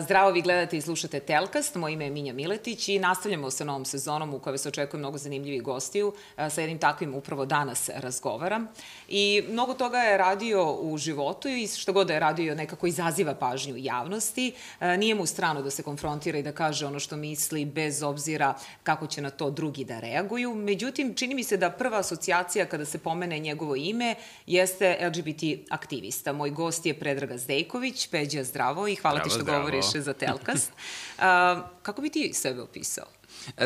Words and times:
Zdravo, 0.00 0.30
vi 0.30 0.42
gledate 0.42 0.76
i 0.76 0.80
slušate 0.80 1.20
Telkast, 1.20 1.74
moje 1.74 1.92
ime 1.92 2.04
je 2.04 2.10
Minja 2.10 2.32
Miletić 2.32 2.88
i 2.88 2.98
nastavljamo 2.98 3.50
sa 3.50 3.64
novom 3.64 3.84
sezonom 3.84 4.34
u 4.34 4.38
kojoj 4.38 4.58
se 4.58 4.68
očekuje 4.68 4.98
mnogo 4.98 5.18
zanimljivih 5.18 5.62
gostiju. 5.62 6.12
Sa 6.50 6.60
jednim 6.60 6.78
takvim 6.78 7.14
upravo 7.14 7.44
danas 7.44 7.90
razgovaram. 7.94 8.68
I 9.08 9.42
mnogo 9.48 9.74
toga 9.74 9.98
je 9.98 10.18
radio 10.18 10.72
u 10.72 10.98
životu 10.98 11.48
i 11.48 11.66
što 11.66 11.92
god 11.92 12.06
da 12.06 12.14
je 12.14 12.20
radio 12.20 12.54
nekako 12.54 12.86
izaziva 12.86 13.34
pažnju 13.34 13.74
javnosti. 13.76 14.52
Nije 14.80 15.14
mu 15.14 15.26
strano 15.26 15.62
da 15.62 15.70
se 15.70 15.82
konfrontira 15.82 16.38
i 16.38 16.42
da 16.42 16.52
kaže 16.52 16.86
ono 16.86 17.00
što 17.00 17.16
misli 17.16 17.64
bez 17.64 18.02
obzira 18.02 18.54
kako 18.82 19.06
će 19.06 19.22
na 19.22 19.30
to 19.30 19.50
drugi 19.50 19.84
da 19.84 20.00
reaguju. 20.00 20.54
Međutim, 20.54 21.14
čini 21.14 21.34
mi 21.34 21.44
se 21.44 21.56
da 21.56 21.70
prva 21.70 21.98
asocijacija 21.98 22.66
kada 22.66 22.84
se 22.84 22.98
pomene 22.98 23.38
njegovo 23.38 23.76
ime 23.76 24.14
jeste 24.46 24.98
LGBT 25.08 25.70
aktivista. 25.70 26.32
Moj 26.32 26.50
gost 26.50 26.86
je 26.86 26.94
Predraga 26.94 27.38
Zdejković. 27.38 28.08
Peđa, 28.10 28.44
zdravo 28.44 28.88
i 28.88 28.94
hvala 28.94 29.16
zdravo, 29.16 29.28
ti 29.28 29.34
što 29.34 29.61
govoriš 29.62 30.04
za 30.04 30.12
Telkast. 30.12 30.72
A, 31.18 31.62
kako 31.82 32.02
bi 32.02 32.10
ti 32.10 32.30
sebe 32.34 32.62
opisao? 32.62 33.04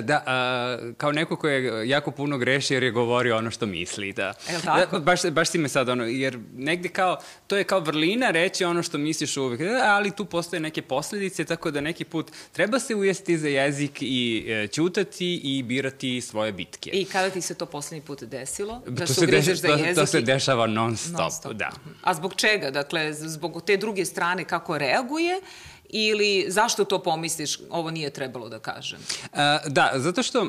Da, 0.01 0.23
a, 0.27 0.79
kao 0.97 1.13
neko 1.13 1.37
ko 1.37 1.49
je 1.49 1.89
jako 1.89 2.11
puno 2.11 2.39
greši 2.39 2.75
jer 2.75 2.83
je 2.83 2.91
govorio 2.91 3.37
ono 3.37 3.51
što 3.51 3.67
misli, 3.67 4.13
da. 4.13 4.27
Je 4.27 4.61
tako? 4.65 4.99
Da, 4.99 5.05
baš, 5.05 5.31
baš 5.31 5.51
si 5.51 5.59
me 5.59 5.69
sad 5.69 5.89
ono, 5.89 6.05
jer 6.05 6.39
negde 6.57 6.89
kao, 6.89 7.19
to 7.47 7.57
je 7.57 7.65
kao 7.65 7.81
vrlina 7.81 8.31
reći 8.31 8.65
ono 8.65 8.83
što 8.83 8.99
misliš 8.99 9.37
uvek, 9.37 9.61
da, 9.61 9.83
ali 9.85 10.11
tu 10.11 10.25
postoje 10.25 10.61
neke 10.61 10.83
posledice, 10.83 11.45
tako 11.45 11.71
da 11.71 11.81
neki 11.81 12.05
put 12.05 12.31
treba 12.53 12.79
se 12.79 12.95
ujesti 12.95 13.39
za 13.39 13.49
jezik 13.49 13.99
i 14.01 14.45
e, 14.49 14.67
ćutati 14.67 15.41
i 15.45 15.63
birati 15.63 16.21
svoje 16.21 16.53
bitke. 16.53 16.91
I 16.91 17.05
kada 17.05 17.31
ti 17.31 17.41
se 17.41 17.55
to 17.55 17.67
poslednji 17.67 18.07
put 18.07 18.23
desilo? 18.23 18.83
Da 18.87 19.07
to 19.07 19.15
se, 19.15 19.27
deš, 19.27 19.45
za 19.45 19.69
jezik 19.69 19.95
to, 19.95 20.01
to 20.01 20.07
se 20.07 20.21
dešava 20.21 20.67
non 20.67 20.97
stop, 20.97 21.19
non 21.19 21.31
stop, 21.31 21.53
da. 21.53 21.71
A 22.03 22.15
zbog 22.15 22.35
čega? 22.35 22.71
Dakle, 22.71 23.13
zbog 23.13 23.63
te 23.67 23.77
druge 23.77 24.05
strane 24.05 24.45
kako 24.45 24.79
reaguje 24.79 25.41
ili 25.89 26.45
zašto 26.49 26.85
to 26.85 27.03
pomisliš, 27.03 27.59
ovo 27.71 27.91
nije 27.91 28.11
trebalo 28.11 28.49
da 28.49 28.59
kažem? 28.59 28.99
Uh, 29.23 29.39
da, 29.67 29.93
zato 29.95 30.23
što 30.23 30.43
uh, 30.43 30.49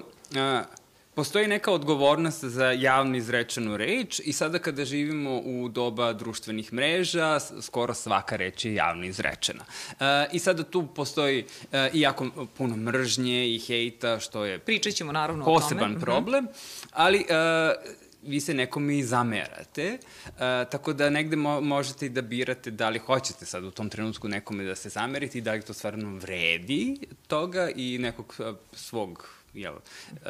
postoji 1.16 1.48
neka 1.48 1.72
odgovornost 1.72 2.44
za 2.44 2.72
javno 2.72 3.18
izrečenu 3.18 3.78
reč 3.78 4.22
i 4.26 4.34
sada 4.34 4.60
kada 4.60 4.86
živimo 4.86 5.38
u 5.38 5.70
doba 5.70 6.14
društvenih 6.14 6.74
mreža, 6.74 7.40
skoro 7.62 7.94
svaka 7.94 8.36
reč 8.36 8.66
je 8.66 8.76
javno 8.76 9.06
izrečena. 9.06 9.64
Uh, 9.92 9.98
I 10.32 10.40
sada 10.40 10.64
tu 10.64 10.88
postoji 10.88 11.46
uh, 11.46 11.80
i 11.94 12.02
jako 12.02 12.30
puno 12.58 12.76
mržnje 12.76 13.56
i 13.56 13.60
hejta, 13.60 14.20
što 14.20 14.46
je 14.46 14.60
Pričat 14.60 14.94
ćemo 14.94 15.12
naravno 15.12 15.44
o 15.44 15.46
tome. 15.46 15.60
Poseban 15.60 16.00
problem, 16.00 16.46
uh 16.46 16.52
-huh. 16.52 16.88
ali 16.92 17.18
uh, 17.18 18.07
vi 18.28 18.42
se 18.42 18.54
nekome 18.54 18.98
i 18.98 19.04
zamerate, 19.04 19.98
uh, 20.26 20.32
tako 20.72 20.94
da 20.94 21.10
negde 21.10 21.36
mo 21.36 21.62
možete 21.62 22.06
i 22.06 22.10
da 22.10 22.22
birate 22.22 22.72
da 22.72 22.90
li 22.90 23.00
hoćete 23.00 23.46
sad 23.46 23.64
u 23.64 23.72
tom 23.72 23.90
trenutku 23.90 24.28
nekome 24.28 24.64
da 24.64 24.76
se 24.76 24.90
zamerite 24.90 25.38
i 25.38 25.42
da 25.42 25.54
li 25.54 25.62
to 25.62 25.74
stvarno 25.74 26.18
vredi 26.18 27.00
toga 27.28 27.70
i 27.76 27.98
nekog 27.98 28.36
uh, 28.40 28.56
svog 28.74 29.30
jel, 29.54 29.76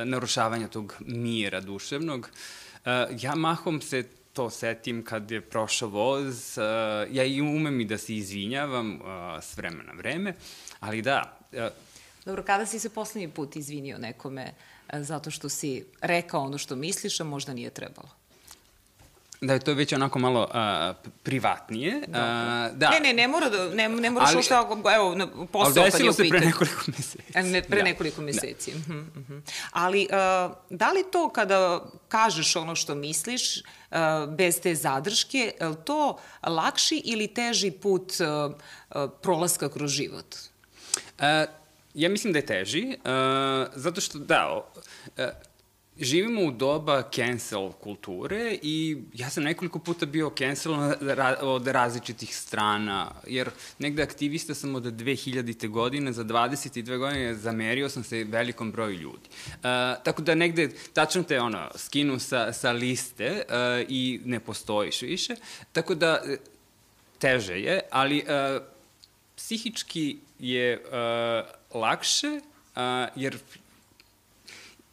narušavanja 0.06 0.68
tog 0.68 0.96
mira 1.00 1.62
duševnog. 1.62 2.30
Uh, 2.76 2.92
ja 3.22 3.36
mahom 3.36 3.82
se 3.82 4.04
to 4.34 4.50
setim 4.50 5.04
kad 5.06 5.32
je 5.32 5.42
prošao 5.42 5.90
voz, 5.90 6.58
uh, 6.58 7.16
ja 7.16 7.24
i 7.24 7.42
umem 7.42 7.82
i 7.82 7.86
da 7.86 7.98
se 7.98 8.16
izvinjavam 8.16 8.96
uh, 8.96 9.44
s 9.44 9.58
vremena 9.58 9.84
na 9.84 9.94
vreme, 9.94 10.34
ali 10.80 11.02
da... 11.02 11.40
Uh, 11.52 11.60
Dobro, 12.26 12.44
kada 12.44 12.66
si 12.66 12.80
se 12.80 12.90
poslednji 12.90 13.30
put 13.30 13.56
izvinio 13.56 13.98
nekome 13.98 14.44
uh, 14.44 14.77
zato 14.94 15.32
što 15.32 15.50
si 15.50 15.86
rekao 16.02 16.42
ono 16.42 16.58
što 16.58 16.76
misliš, 16.76 17.20
a 17.20 17.24
možda 17.24 17.54
nije 17.54 17.70
trebalo. 17.70 18.10
Da 19.42 19.54
je 19.54 19.60
to 19.60 19.74
već 19.74 19.94
onako 19.94 20.20
malo 20.20 20.42
uh, 20.42 21.12
privatnije. 21.24 21.98
Uh, 21.98 22.14
da. 22.74 22.90
Ne, 22.90 23.00
ne, 23.00 23.14
ne 23.14 23.28
mora 23.28 23.50
da, 23.50 23.70
ne, 23.70 23.90
ne 23.90 24.10
moraš 24.10 24.34
ali, 24.34 24.44
šta, 24.44 24.68
evo, 24.96 25.16
posao 25.52 25.84
kad 25.92 26.02
je 26.02 26.10
u 26.10 26.14
pitanju. 26.14 26.14
Ali 26.14 26.14
desilo 26.14 26.14
se 26.14 26.30
pre 26.30 26.40
nekoliko 26.40 26.84
meseci. 26.88 27.18
E, 27.34 27.44
ne, 27.44 27.62
pre 27.62 27.78
da. 27.78 27.84
nekoliko 27.84 28.22
meseci. 28.22 28.72
Da. 28.72 28.78
Uh 28.78 28.84
-huh, 28.86 29.08
uh 29.18 29.30
-huh. 29.30 29.42
Ali, 29.72 30.08
uh, 30.12 30.56
da 30.70 30.92
li 30.92 31.04
to 31.12 31.30
kada 31.30 31.82
kažeš 32.08 32.56
ono 32.56 32.76
što 32.76 32.96
misliš, 32.96 33.58
uh, 33.58 33.98
bez 34.38 34.62
te 34.62 34.76
zadrške, 34.76 35.54
je 35.60 35.68
li 35.68 35.76
to 35.86 36.18
lakši 36.44 37.02
ili 37.06 37.28
teži 37.28 37.72
put 37.72 38.14
uh, 38.20 38.52
uh, 38.96 39.12
prolaska 39.22 39.70
kroz 39.70 39.92
život? 39.92 40.36
Uh, 41.20 41.24
Ja 41.98 42.10
mislim 42.10 42.34
da 42.34 42.40
je 42.40 42.46
teži, 42.46 42.88
uh, 42.88 43.68
zato 43.76 44.02
što, 44.02 44.20
da, 44.20 44.70
uh, 45.18 45.26
živimo 46.00 46.42
u 46.42 46.52
doba 46.52 47.04
cancel 47.16 47.72
kulture 47.72 48.58
i 48.62 48.98
ja 49.14 49.30
sam 49.30 49.44
nekoliko 49.44 49.80
puta 49.80 50.06
bio 50.06 50.32
cancelan 50.38 50.94
od 51.42 51.68
različitih 51.68 52.36
strana, 52.36 53.12
jer 53.28 53.50
negde 53.80 54.04
aktivista 54.04 54.54
sam 54.54 54.76
od 54.76 54.84
2000. 54.84 55.68
godine, 55.70 56.14
za 56.14 56.24
22 56.24 56.98
godine 56.98 57.36
zamerio 57.36 57.90
sam 57.90 58.04
se 58.04 58.24
velikom 58.24 58.72
broju 58.72 58.94
ljudi. 58.94 59.30
Uh, 59.52 59.62
tako 60.04 60.22
da 60.22 60.36
negde, 60.36 60.70
tačno 60.94 61.24
te 61.24 61.40
ono, 61.40 61.70
skinu 61.76 62.20
sa, 62.20 62.54
sa 62.54 62.72
liste 62.72 63.44
uh, 63.50 63.86
i 63.90 64.20
ne 64.26 64.40
postojiš 64.40 65.02
više, 65.02 65.36
tako 65.72 65.96
da 65.96 66.22
teže 67.20 67.60
je, 67.60 67.82
ali 67.92 68.18
uh, 68.18 68.62
psihički 69.36 70.18
je 70.40 70.84
uh, 70.86 71.57
lakše, 71.74 72.40
a, 72.76 73.08
jer 73.16 73.38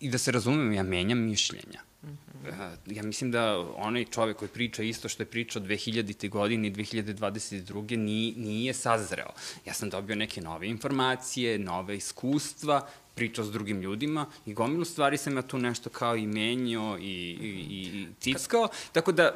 i 0.00 0.10
da 0.10 0.18
se 0.18 0.32
razumem, 0.32 0.72
ja 0.72 0.82
menjam 0.82 1.18
mišljenja. 1.18 1.80
Mm 2.02 2.08
-hmm. 2.08 2.70
Ja 2.86 3.02
mislim 3.02 3.30
da 3.30 3.58
onaj 3.76 4.04
čovek 4.04 4.36
koji 4.36 4.48
priča 4.48 4.82
isto 4.82 5.08
što 5.08 5.22
je 5.22 5.26
pričao 5.26 5.62
2000. 5.62 6.28
godine 6.28 6.68
i 6.68 6.72
2022. 6.72 7.96
Nije, 7.96 8.32
nije 8.36 8.74
sazreo. 8.74 9.30
Ja 9.66 9.74
sam 9.74 9.90
dobio 9.90 10.16
neke 10.16 10.40
nove 10.40 10.68
informacije, 10.68 11.58
nove 11.58 11.96
iskustva, 11.96 12.88
pričao 13.14 13.44
s 13.44 13.52
drugim 13.52 13.80
ljudima 13.80 14.26
i 14.46 14.54
gomilu 14.54 14.84
stvari 14.84 15.16
sam 15.16 15.36
ja 15.36 15.42
tu 15.42 15.58
nešto 15.58 15.90
kao 15.90 16.16
i 16.16 16.26
menio 16.26 16.98
i, 17.00 17.02
i, 17.02 17.66
i 17.70 18.06
tickao. 18.20 18.68
Tako 18.92 19.12
da, 19.12 19.34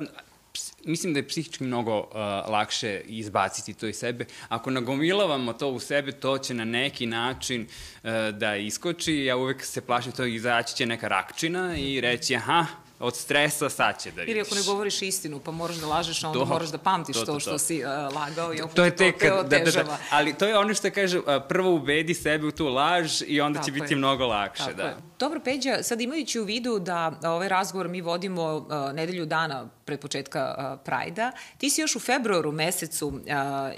mislim 0.88 1.12
da 1.12 1.18
je 1.18 1.28
psihički 1.28 1.64
mnogo 1.64 1.98
uh, 1.98 2.14
lakše 2.50 3.00
izbaciti 3.06 3.74
to 3.74 3.86
iz 3.86 3.96
sebe. 3.96 4.24
Ako 4.48 4.70
nagomilavamo 4.70 5.52
to 5.52 5.68
u 5.68 5.80
sebe, 5.80 6.12
to 6.12 6.38
će 6.38 6.54
na 6.54 6.64
neki 6.64 7.06
način 7.06 7.66
uh, 8.02 8.10
da 8.32 8.56
iskoči. 8.56 9.24
Ja 9.24 9.36
uvek 9.36 9.64
se 9.64 9.80
plašim 9.80 10.12
to 10.12 10.24
izaći 10.24 10.76
će 10.76 10.86
neka 10.86 11.08
rakčina 11.08 11.76
i 11.76 12.00
reći, 12.00 12.36
aha, 12.36 12.66
od 12.98 13.16
stresa 13.16 13.70
sad 13.70 14.02
će 14.02 14.10
da 14.10 14.20
vidiš. 14.20 14.32
Ili 14.32 14.40
ako 14.40 14.54
ne 14.54 14.62
govoriš 14.66 15.02
istinu, 15.02 15.40
pa 15.40 15.50
moraš 15.50 15.76
da 15.76 15.86
lažeš, 15.86 16.24
onda 16.24 16.38
to, 16.38 16.44
moraš 16.44 16.68
da 16.68 16.78
pamtiš 16.78 17.16
to, 17.16 17.24
to, 17.24 17.32
to, 17.32 17.40
što 17.40 17.58
si 17.58 17.84
uh, 17.84 18.14
lagao 18.14 18.54
i 18.54 18.58
to, 18.74 18.84
je 18.84 18.96
tek, 18.96 19.18
to 19.18 19.42
te 19.50 19.58
da, 19.58 19.70
da, 19.70 19.82
da, 19.82 19.98
ali 20.10 20.34
to 20.34 20.46
je 20.46 20.58
ono 20.58 20.74
što 20.74 20.90
kaže, 20.90 21.18
uh, 21.18 21.24
prvo 21.48 21.74
ubedi 21.74 22.14
sebe 22.14 22.46
u 22.46 22.50
tu 22.50 22.66
laž 22.66 23.22
i 23.26 23.40
onda 23.40 23.58
Tako 23.58 23.70
će 23.70 23.76
je. 23.76 23.80
biti 23.80 23.94
mnogo 23.94 24.26
lakše. 24.26 24.64
Tako 24.64 24.76
da. 24.76 24.82
Je. 24.82 25.07
Dobro, 25.18 25.40
Peđa, 25.40 25.82
sad 25.82 26.00
imajući 26.00 26.40
u 26.40 26.44
vidu 26.44 26.78
da 26.78 27.20
ovaj 27.24 27.48
razgovor 27.48 27.88
mi 27.88 28.00
vodimo 28.00 28.56
uh, 28.56 28.94
nedelju 28.94 29.26
dana 29.26 29.68
pre 29.84 29.96
početka 29.96 30.54
uh, 30.58 30.80
Prajda, 30.84 31.32
ti 31.58 31.70
si 31.70 31.80
još 31.80 31.96
u 31.96 32.00
februaru 32.00 32.52
mesecu 32.52 33.06
uh, 33.08 33.22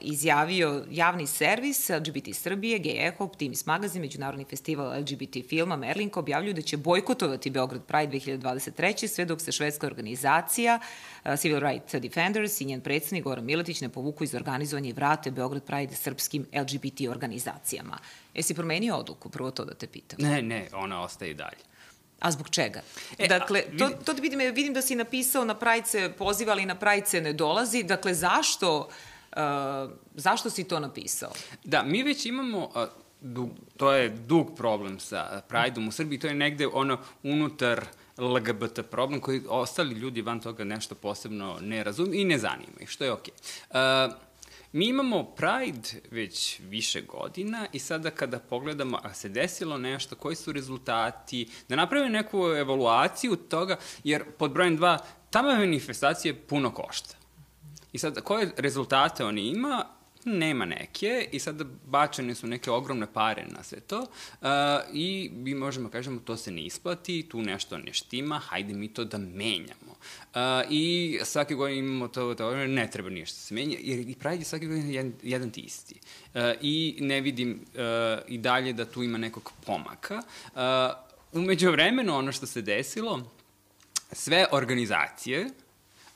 izjavio 0.00 0.84
javni 0.90 1.26
servis 1.26 1.88
LGBT 1.88 2.34
Srbije, 2.34 2.78
Gay 2.78 3.08
Echo, 3.08 3.24
Optimis 3.24 3.66
magazin, 3.66 4.00
Međunarodni 4.00 4.44
festival 4.44 5.00
LGBT 5.00 5.48
filma 5.48 5.76
Merlinka 5.76 6.20
objavljuju 6.20 6.54
da 6.54 6.62
će 6.62 6.76
bojkotovati 6.76 7.50
Beograd 7.50 7.82
Pride 7.84 8.18
2023 8.18 9.06
sve 9.06 9.24
dok 9.24 9.40
se 9.40 9.52
švedska 9.52 9.86
organizacija 9.86 10.80
Civil 11.36 11.60
Rights 11.60 11.94
Defenders 11.94 12.60
i 12.60 12.64
njen 12.64 12.80
predsednik 12.80 13.24
Goran 13.24 13.44
Miletić 13.44 13.80
ne 13.80 13.88
povuku 13.88 14.24
iz 14.24 14.34
organizovanja 14.34 14.88
i 14.88 14.92
vrate 14.92 15.30
Beograd 15.30 15.62
Pride 15.62 15.94
srpskim 15.94 16.46
LGBT 16.52 17.00
organizacijama. 17.10 17.98
Jesi 18.34 18.54
promenio 18.54 18.96
odluku? 18.96 19.28
Prvo 19.30 19.50
to 19.50 19.64
da 19.64 19.74
te 19.74 19.86
pitam. 19.86 20.18
Ne, 20.22 20.42
ne, 20.42 20.68
ona 20.72 21.02
ostaje 21.02 21.30
i 21.30 21.34
dalje. 21.34 21.70
A 22.20 22.30
zbog 22.30 22.50
čega? 22.50 22.82
E, 23.18 23.28
dakle, 23.28 23.64
a, 23.75 23.78
to, 23.78 23.90
to 24.05 24.12
da 24.12 24.22
vidim, 24.22 24.38
vidim 24.55 24.75
da 24.75 24.82
si 24.82 24.94
napisao 24.94 25.44
na 25.44 25.55
prajice 25.55 26.12
poziva, 26.19 26.52
ali 26.52 26.66
na 26.66 26.75
prajice 26.75 27.20
ne 27.20 27.32
dolazi. 27.32 27.82
Dakle, 27.82 28.14
zašto, 28.14 28.88
uh, 29.32 29.38
zašto 30.14 30.50
si 30.50 30.64
to 30.64 30.81
napisao? 30.81 31.32
Da, 31.64 31.82
mi 31.82 32.02
već 32.02 32.26
imamo... 32.26 32.58
Uh, 32.64 32.82
dug, 33.20 33.50
to 33.76 33.93
je 33.93 34.08
dug 34.08 34.56
problem 34.56 35.00
sa 35.00 35.43
Prideom 35.49 35.88
u 35.88 35.93
Srbiji, 35.93 36.19
to 36.19 36.26
je 36.26 36.34
negde 36.34 36.66
ono 36.66 36.99
unutar 37.22 37.84
LGBT 38.19 38.81
problem 38.90 39.20
koji 39.20 39.43
ostali 39.49 39.94
ljudi 39.94 40.22
van 40.22 40.40
toga 40.40 40.64
nešto 40.64 40.94
posebno 40.94 41.58
ne 41.60 41.84
razumiju 41.84 42.20
i 42.20 42.25
ne 42.25 42.38
zanima 42.38 42.81
ih, 42.81 42.88
što 42.88 43.05
je 43.05 43.12
okej. 43.12 43.34
Okay. 43.70 44.08
Uh, 44.08 44.30
Mi 44.72 44.87
imamo 44.88 45.25
Pride 45.25 45.88
već 46.11 46.61
više 46.61 47.00
godina 47.00 47.67
i 47.72 47.78
sada 47.78 48.11
kada 48.11 48.38
pogledamo, 48.38 49.00
a 49.02 49.14
se 49.14 49.28
desilo 49.28 49.78
nešto, 49.78 50.17
koji 50.17 50.37
su 50.37 50.52
rezultati, 50.52 51.49
da 51.69 51.76
napravimo 51.76 52.08
neku 52.08 52.38
evaluaciju 52.38 53.37
toga, 53.37 53.76
jer 54.05 54.25
pod 54.38 54.52
brojem 54.52 54.76
dva, 54.76 54.99
ta 55.31 55.43
manifestacija 55.43 56.34
puno 56.49 56.70
košta. 56.70 57.17
I 57.93 57.99
sad, 57.99 58.20
koje 58.20 58.52
rezultate 58.56 59.25
oni 59.25 59.49
ima, 59.49 59.87
nema 60.25 60.64
neke 60.64 61.28
i 61.32 61.38
sada 61.38 61.64
bačene 61.87 62.34
su 62.34 62.46
neke 62.46 62.70
ogromne 62.70 63.12
pare 63.12 63.46
na 63.46 63.62
sve 63.62 63.81
to 63.81 63.99
uh, 64.00 64.49
i 64.93 65.31
mi 65.32 65.55
možemo 65.55 65.88
kažemo 65.88 66.20
to 66.20 66.37
se 66.37 66.50
ne 66.50 66.62
isplati, 66.62 67.26
tu 67.28 67.43
nešto 67.43 67.78
ne 67.78 67.93
štima, 67.93 68.38
hajde 68.38 68.75
mi 68.75 68.88
to 68.88 69.05
da 69.05 69.19
menjamo. 69.19 69.89
Uh, 70.35 70.41
I 70.70 71.19
svake 71.25 71.55
godine 71.55 71.79
imamo 71.79 72.08
to, 72.08 72.35
to 72.35 72.56
ne 72.56 72.91
treba 72.91 73.11
ništa 73.11 73.37
da 73.37 73.41
se 73.41 73.55
menja, 73.55 73.79
jer 73.81 73.99
i 73.99 74.14
Pride 74.14 74.38
je 74.38 74.44
svake 74.44 74.67
godine 74.67 74.94
jedan, 74.94 75.12
jedan 75.23 75.50
ti 75.50 75.61
isti. 75.61 75.94
Uh, 76.35 76.41
I 76.61 76.97
ne 77.00 77.20
vidim 77.20 77.50
uh, 77.50 77.81
i 78.29 78.38
dalje 78.38 78.73
da 78.73 78.85
tu 78.85 79.02
ima 79.02 79.19
nekog 79.19 79.52
pomaka. 79.67 80.23
Uh, 80.55 80.61
umeđu 81.32 81.70
vremenu 81.70 82.17
ono 82.17 82.32
što 82.32 82.47
se 82.47 82.62
desilo, 82.62 83.31
sve 84.12 84.47
organizacije, 84.52 85.50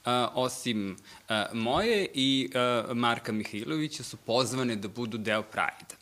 Uh, 0.05 0.11
osim 0.35 0.97
uh, 1.29 1.37
moje 1.53 2.07
i 2.15 2.51
uh, 2.89 2.97
Marka 2.97 3.33
Mihajlovića 3.33 4.03
su 4.03 4.17
pozvane 4.17 4.77
da 4.77 4.89
budu 4.89 5.19
deo 5.19 5.43
Pride-a. 5.43 5.97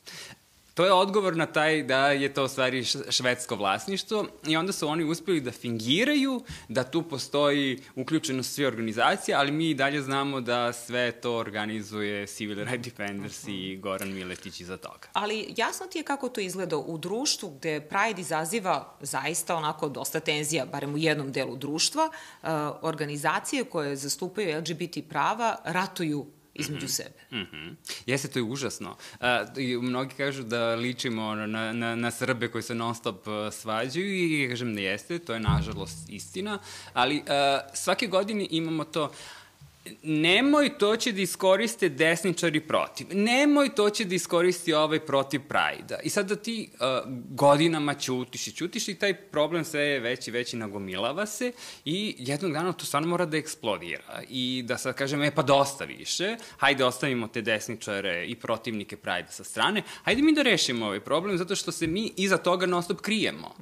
To 0.74 0.84
je 0.84 0.92
odgovor 0.92 1.36
na 1.36 1.46
taj 1.46 1.82
da 1.82 2.06
je 2.06 2.34
to 2.34 2.44
u 2.44 2.48
stvari 2.48 2.84
švedsko 3.10 3.56
vlasništvo 3.56 4.26
i 4.46 4.56
onda 4.56 4.72
su 4.72 4.88
oni 4.88 5.04
uspeli 5.04 5.40
da 5.40 5.50
fingiraju 5.50 6.42
da 6.69 6.84
tu 6.84 7.02
postoji 7.02 7.82
uključenost 7.96 8.54
sve 8.54 8.66
organizacije, 8.66 9.34
ali 9.34 9.52
mi 9.52 9.70
i 9.70 9.74
dalje 9.74 10.02
znamo 10.02 10.40
da 10.40 10.72
sve 10.72 11.12
to 11.12 11.36
organizuje 11.36 12.26
Civil 12.26 12.64
Rights 12.64 12.84
Defenders 12.84 13.44
i 13.48 13.76
Goran 13.76 14.12
Miletić 14.12 14.60
iza 14.60 14.76
toga. 14.76 15.08
Ali 15.12 15.54
jasno 15.56 15.86
ti 15.86 15.98
je 15.98 16.04
kako 16.04 16.28
to 16.28 16.40
izgleda 16.40 16.76
u 16.76 16.98
društvu 16.98 17.50
gde 17.50 17.80
Pride 17.80 18.20
izaziva 18.20 18.96
zaista 19.00 19.56
onako 19.56 19.88
dosta 19.88 20.20
tenzija, 20.20 20.66
barem 20.66 20.94
u 20.94 20.98
jednom 20.98 21.32
delu 21.32 21.56
društva, 21.56 22.10
organizacije 22.82 23.64
koje 23.64 23.96
zastupaju 23.96 24.58
LGBT 24.58 24.98
prava 25.08 25.56
ratuju 25.64 26.26
između 26.54 26.87
mm 26.87 26.88
-hmm. 26.88 26.93
sebe. 26.93 27.20
Mm 27.31 27.46
-hmm. 27.52 27.75
Jeste, 28.06 28.28
to 28.28 28.38
je 28.38 28.43
užasno. 28.43 28.96
Uh, 29.20 29.26
i 29.56 29.76
mnogi 29.76 30.14
kažu 30.14 30.43
da 30.43 30.75
ličimo 30.75 31.34
na, 31.34 31.72
na, 31.72 31.96
na 31.96 32.10
Srbe 32.10 32.49
koji 32.49 32.62
se 32.62 32.75
non 32.75 32.94
stop 32.94 33.26
uh, 33.26 33.34
svađaju 33.52 34.14
i 34.14 34.49
kažem 34.49 34.75
da 34.75 34.81
jeste, 34.81 35.19
to 35.19 35.34
je 35.34 35.40
nažalost 35.40 36.08
istina, 36.08 36.58
ali 36.93 37.16
uh, 37.16 37.25
svake 37.75 38.06
godine 38.06 38.46
imamo 38.50 38.84
to 38.84 39.12
nemoj 40.02 40.79
to 40.79 40.96
će 40.96 41.12
da 41.12 41.20
iskoriste 41.20 41.88
desničari 41.88 42.61
protiv, 42.61 43.06
nemoj 43.12 43.75
to 43.75 43.90
će 43.90 44.05
da 44.05 44.14
iskoristi 44.14 44.73
ovaj 44.73 45.00
protiv 45.00 45.40
Prajda. 45.49 45.99
I 46.02 46.11
sad 46.11 46.29
da 46.29 46.37
ti 46.37 46.70
uh, 46.73 46.79
godinama 47.31 47.94
ćutiš 47.94 48.46
i 48.46 48.52
ćutiš 48.52 48.88
i 48.88 48.94
taj 48.94 49.14
problem 49.14 49.64
sve 49.64 49.81
je 49.82 50.00
veći, 50.00 50.31
veći 50.31 50.56
nagomilava 50.56 51.26
se 51.26 51.52
i 51.84 52.14
jednog 52.19 52.52
dana 52.52 52.73
to 52.73 52.84
stvarno 52.84 53.08
mora 53.08 53.26
da 53.26 53.37
eksplodira 53.37 54.23
i 54.29 54.62
da 54.67 54.79
sad 54.79 54.94
kažem, 54.94 55.23
e 55.23 55.34
pa 55.34 55.43
dosta 55.43 55.85
više, 55.85 56.37
hajde 56.56 56.85
ostavimo 56.85 57.28
te 57.28 57.43
desničare 57.43 58.26
i 58.26 58.35
protivnike 58.35 58.96
Prajda 58.96 59.28
sa 59.28 59.44
strane, 59.44 59.82
hajde 60.02 60.23
mi 60.23 60.35
da 60.35 60.43
rešimo 60.43 60.87
ovaj 60.87 61.00
problem 61.00 61.38
zato 61.38 61.56
što 61.56 61.73
se 61.73 61.87
mi 61.87 62.12
iza 62.17 62.37
toga 62.37 62.67
non 62.67 62.82
stop 62.82 63.00
krijemo 63.00 63.55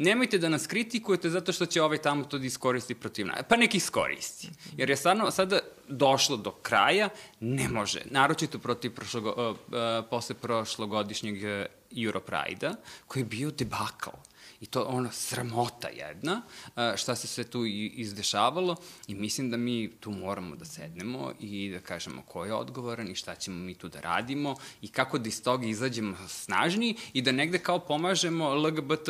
nemojte 0.00 0.38
da 0.38 0.48
nas 0.48 0.66
kritikujete 0.66 1.30
zato 1.30 1.52
što 1.52 1.66
će 1.66 1.82
ovaj 1.82 1.98
tamo 1.98 2.24
to 2.24 2.38
da 2.38 2.46
iskoristi 2.46 2.94
protiv 2.94 3.26
nas. 3.26 3.36
Pa 3.48 3.56
nek 3.56 3.74
iskoristi. 3.74 4.48
Jer 4.76 4.90
je 4.90 4.96
stvarno 4.96 5.30
sada 5.30 5.59
došlo 5.88 6.36
do 6.36 6.50
kraja, 6.50 7.08
ne 7.40 7.68
može. 7.68 8.02
Naročito 8.10 8.58
protiv 8.58 8.94
prošlogo, 8.94 9.50
uh, 9.50 9.56
posle 10.10 10.34
prošlogodišnjeg 10.34 11.36
Europride-a, 12.06 12.74
koji 13.06 13.20
je 13.20 13.24
bio 13.24 13.50
debakal. 13.50 14.14
I 14.60 14.66
to 14.66 14.82
ono 14.82 15.10
sramota 15.12 15.88
jedna 15.88 16.42
šta 16.96 17.14
se 17.16 17.26
sve 17.26 17.44
tu 17.44 17.64
izdešavalo 17.66 18.76
i 19.06 19.14
mislim 19.14 19.50
da 19.50 19.56
mi 19.56 19.90
tu 20.00 20.10
moramo 20.10 20.56
da 20.56 20.64
sednemo 20.64 21.32
i 21.40 21.70
da 21.70 21.80
kažemo 21.80 22.22
ko 22.22 22.44
je 22.44 22.54
odgovoran 22.54 23.08
i 23.08 23.14
šta 23.14 23.34
ćemo 23.34 23.56
mi 23.56 23.74
tu 23.74 23.88
da 23.88 24.00
radimo 24.00 24.56
i 24.82 24.88
kako 24.88 25.18
da 25.18 25.28
iz 25.28 25.42
toga 25.42 25.66
izađemo 25.66 26.16
snažniji 26.28 26.96
i 27.12 27.22
da 27.22 27.32
negde 27.32 27.58
kao 27.58 27.78
pomažemo 27.78 28.54
LGBT 28.54 29.08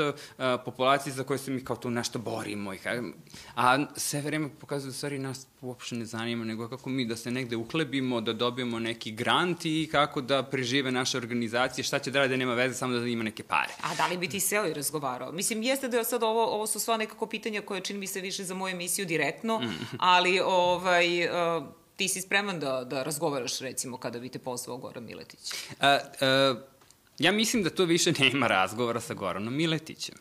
populaciji 0.65 1.12
za 1.12 1.25
koje 1.25 1.38
se 1.38 1.50
mi 1.50 1.65
kao 1.65 1.77
tu 1.77 1.91
nešto 1.91 2.19
borimo. 2.19 2.75
I 2.75 2.79
kažemo, 2.79 3.12
a 3.56 3.87
sve 3.97 4.21
vreme 4.21 4.49
pokazuje 4.61 4.91
da 4.91 4.97
stvari 4.97 5.19
nas 5.19 5.47
uopšte 5.61 5.94
ne 5.94 6.05
zanima, 6.05 6.44
nego 6.44 6.69
kako 6.69 6.91
mi 6.91 7.05
da 7.05 7.17
se 7.17 7.31
negde 7.31 7.56
uhlebimo, 7.56 8.21
da 8.21 8.32
dobijemo 8.32 8.79
neki 8.79 9.12
grant 9.12 9.65
i 9.65 9.88
kako 9.93 10.21
da 10.21 10.43
prežive 10.43 10.93
naše 10.93 11.19
organizacije, 11.19 11.85
šta 11.85 11.99
će 11.99 12.11
da 12.11 12.19
rade, 12.19 12.37
nema 12.37 12.55
veze, 12.55 12.75
samo 12.75 12.94
da 12.94 13.06
ima 13.06 13.23
neke 13.23 13.43
pare. 13.43 13.73
A 13.82 13.94
da 13.94 14.06
li 14.06 14.17
bi 14.17 14.29
ti 14.29 14.41
seo 14.41 14.67
i 14.67 14.75
razgovarao? 14.75 15.19
Mislim, 15.32 15.62
jeste 15.62 15.88
da 15.88 15.99
je 15.99 16.05
sad 16.05 16.22
ovo, 16.22 16.44
ovo 16.44 16.67
su 16.67 16.81
sva 16.81 16.96
nekako 16.96 17.26
pitanja 17.26 17.62
koje 17.62 17.81
čini 17.81 17.99
mi 17.99 18.06
se 18.06 18.20
više 18.20 18.44
za 18.44 18.55
moju 18.55 18.72
emisiju 18.72 19.06
direktno, 19.06 19.58
mm. 19.58 19.96
ali 19.99 20.40
ovaj, 20.40 21.25
uh, 21.25 21.64
ti 21.96 22.08
si 22.08 22.20
spreman 22.20 22.61
da, 22.61 22.84
da 22.84 23.02
razgovaraš 23.02 23.58
recimo 23.58 23.96
kada 23.96 24.19
bi 24.19 24.28
te 24.28 24.38
pozvao 24.38 24.76
Goran 24.76 25.05
Miletić? 25.05 25.52
Uh, 25.52 25.76
uh, 25.81 26.58
ja 27.19 27.32
mislim 27.32 27.62
da 27.62 27.70
to 27.70 27.84
više 27.84 28.12
nema 28.20 28.46
razgovora 28.46 29.00
sa 29.00 29.14
Goranom 29.14 29.56
Miletićem. 29.56 30.14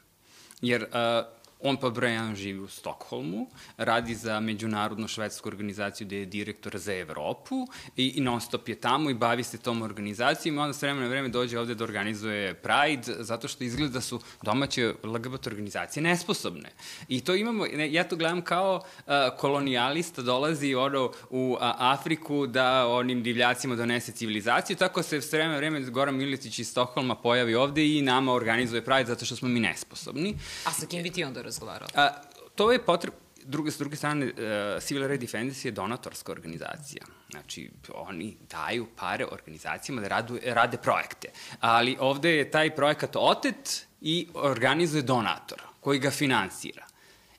Jer 0.61 0.83
uh, 0.83 1.38
On 1.61 1.77
pa 1.77 1.89
broj 1.89 2.09
1 2.09 2.35
živi 2.35 2.59
u 2.59 2.67
Stokholmu, 2.67 3.47
radi 3.77 4.15
za 4.15 4.39
međunarodnu 4.39 5.07
švedsku 5.07 5.49
organizaciju 5.49 6.07
gde 6.07 6.17
je 6.17 6.25
direktor 6.25 6.77
za 6.77 6.93
Evropu 6.93 7.67
i, 7.97 8.07
i 8.07 8.21
non 8.21 8.41
stop 8.41 8.69
je 8.69 8.75
tamo 8.75 9.09
i 9.09 9.13
bavi 9.13 9.43
se 9.43 9.57
tom 9.57 9.81
organizacijom 9.81 10.55
i 10.55 10.59
onda 10.59 10.73
s 10.73 10.81
vremena 10.81 11.05
na 11.05 11.09
vreme 11.09 11.29
dođe 11.29 11.59
ovde 11.59 11.75
da 11.75 11.83
organizuje 11.83 12.53
Pride 12.53 13.23
zato 13.23 13.47
što 13.47 13.63
izgleda 13.63 13.93
da 13.93 14.01
su 14.01 14.19
domaće 14.41 14.93
LGBT 15.03 15.47
organizacije 15.47 16.03
nesposobne. 16.03 16.69
I 17.07 17.21
to 17.21 17.35
imamo, 17.35 17.65
ja 17.65 18.03
to 18.03 18.15
gledam 18.15 18.41
kao 18.41 18.75
uh, 18.75 19.13
kolonijalista 19.37 20.21
dolazi 20.21 20.75
ono 20.75 21.11
u 21.29 21.57
a, 21.59 21.75
Afriku 21.77 22.47
da 22.47 22.87
onim 22.87 23.23
divljacima 23.23 23.75
donese 23.75 24.11
civilizaciju, 24.11 24.77
tako 24.77 25.03
se 25.03 25.21
s 25.21 25.33
vremena 25.33 25.51
na 25.51 25.57
vreme 25.57 25.79
Goran 25.79 26.15
Milicić 26.15 26.59
iz 26.59 26.69
Stokholma 26.69 27.15
pojavi 27.15 27.55
ovde 27.55 27.97
i 27.97 28.01
nama 28.01 28.33
organizuje 28.33 28.85
Pride 28.85 29.05
zato 29.05 29.25
što 29.25 29.35
smo 29.35 29.49
mi 29.49 29.59
nesposobni. 29.59 30.35
A 30.65 30.71
sa 30.71 30.85
kim 30.85 31.03
bi 31.03 31.09
ti 31.09 31.23
onda 31.23 31.48
razgovarao? 31.49 31.87
A, 31.95 32.09
to 32.55 32.71
je 32.71 32.81
potreb, 32.85 33.13
druge, 33.43 33.71
s 33.71 33.77
druge 33.77 33.95
strane, 33.95 34.25
uh, 34.25 34.83
Civil 34.83 35.07
Rights 35.07 35.21
Defenders 35.21 35.65
je 35.65 35.71
donatorska 35.71 36.31
organizacija. 36.31 37.05
Znači, 37.31 37.69
oni 37.93 38.37
daju 38.49 38.87
pare 38.95 39.25
organizacijama 39.31 40.01
da 40.01 40.07
radu, 40.07 40.39
rade 40.45 40.77
projekte. 40.77 41.27
Ali 41.59 41.97
ovde 41.99 42.31
je 42.35 42.51
taj 42.51 42.75
projekat 42.75 43.15
otet 43.15 43.85
i 44.01 44.27
organizuje 44.33 45.01
donator 45.01 45.61
koji 45.79 45.99
ga 45.99 46.11
finansira. 46.11 46.85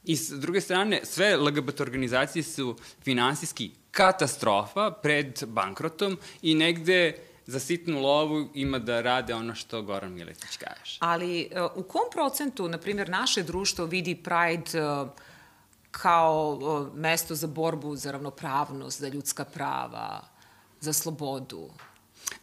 I 0.05 0.17
s 0.17 0.31
druge 0.31 0.61
strane, 0.61 1.01
sve 1.05 1.37
LGBT 1.37 1.81
organizacije 1.81 2.43
su 2.43 2.77
finansijski 3.05 3.71
katastrofa 3.91 4.91
pred 4.91 5.45
bankrotom 5.47 6.19
i 6.43 6.55
negde 6.55 7.30
za 7.51 7.61
sitnu 7.61 8.01
lovu 8.01 8.49
ima 8.55 8.79
da 8.79 9.01
rade 9.01 9.35
ono 9.35 9.55
što 9.55 9.83
Goran 9.83 10.13
Miletić 10.13 10.57
kaže. 10.57 10.99
Ali 11.01 11.41
e, 11.41 11.63
u 11.75 11.83
kom 11.83 12.03
procentu, 12.13 12.69
na 12.69 12.79
primjer, 12.79 13.09
naše 13.09 13.43
društvo 13.43 13.85
vidi 13.85 14.15
Pride 14.15 14.79
e, 14.79 15.07
kao 15.91 16.59
e, 16.63 16.99
mesto 16.99 17.35
za 17.35 17.47
borbu 17.47 17.97
za 17.97 18.13
ravnopravnost, 18.13 19.01
za 19.01 19.09
ljudska 19.09 19.45
prava, 19.45 20.21
za 20.81 20.93
slobodu? 20.93 21.71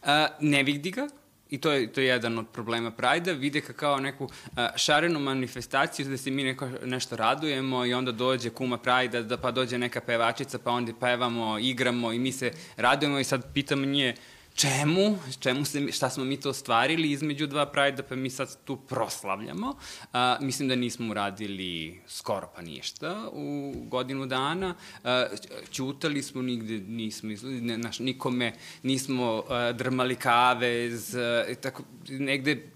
A, 0.02 0.26
ne 0.40 0.62
vidi 0.62 0.90
ga, 0.90 1.08
i 1.50 1.58
to 1.60 1.72
je, 1.72 1.92
to 1.92 2.00
je 2.00 2.06
jedan 2.06 2.38
od 2.38 2.46
problema 2.52 2.90
Prajda, 2.90 3.32
vide 3.32 3.60
ka 3.60 3.72
kao 3.72 4.00
neku 4.00 4.28
a, 4.56 4.68
šarenu 4.76 5.20
manifestaciju 5.20 6.08
da 6.08 6.16
se 6.16 6.30
mi 6.30 6.44
neko, 6.44 6.68
nešto 6.84 7.16
radujemo 7.16 7.84
i 7.84 7.94
onda 7.94 8.12
dođe 8.12 8.50
kuma 8.50 8.78
Prajda, 8.78 9.22
da 9.22 9.36
pa 9.36 9.50
dođe 9.50 9.78
neka 9.78 10.00
pevačica, 10.00 10.58
pa 10.58 10.70
onda 10.70 10.92
pevamo, 11.00 11.58
igramo 11.58 12.12
i 12.12 12.18
mi 12.18 12.32
se 12.32 12.52
radujemo 12.76 13.18
i 13.18 13.24
sad 13.24 13.52
pitamo 13.54 13.86
nje, 13.86 14.14
čemu, 14.58 15.18
čemu 15.40 15.64
se, 15.64 15.92
šta 15.92 16.10
smo 16.10 16.24
mi 16.24 16.36
to 16.40 16.50
ostvarili 16.50 17.10
između 17.10 17.46
dva 17.46 17.66
Prajda, 17.66 18.02
pa 18.02 18.16
mi 18.16 18.30
sad 18.30 18.56
tu 18.64 18.76
proslavljamo. 18.76 19.74
A, 20.12 20.38
mislim 20.40 20.68
da 20.68 20.76
nismo 20.76 21.10
uradili 21.10 22.00
skoro 22.06 22.50
pa 22.54 22.62
ništa 22.62 23.30
u 23.32 23.74
godinu 23.86 24.26
dana. 24.26 24.74
A, 25.04 25.26
ćutali 25.70 26.22
smo, 26.22 26.42
nigde 26.42 26.78
nismo 26.78 27.30
ne, 27.42 27.78
naš, 27.78 27.98
nikome 27.98 28.52
nismo 28.82 29.44
a, 29.48 29.72
drmali 29.72 30.16
kavez, 30.16 31.14
a, 31.14 31.54
tako, 31.60 31.82
negde 32.08 32.70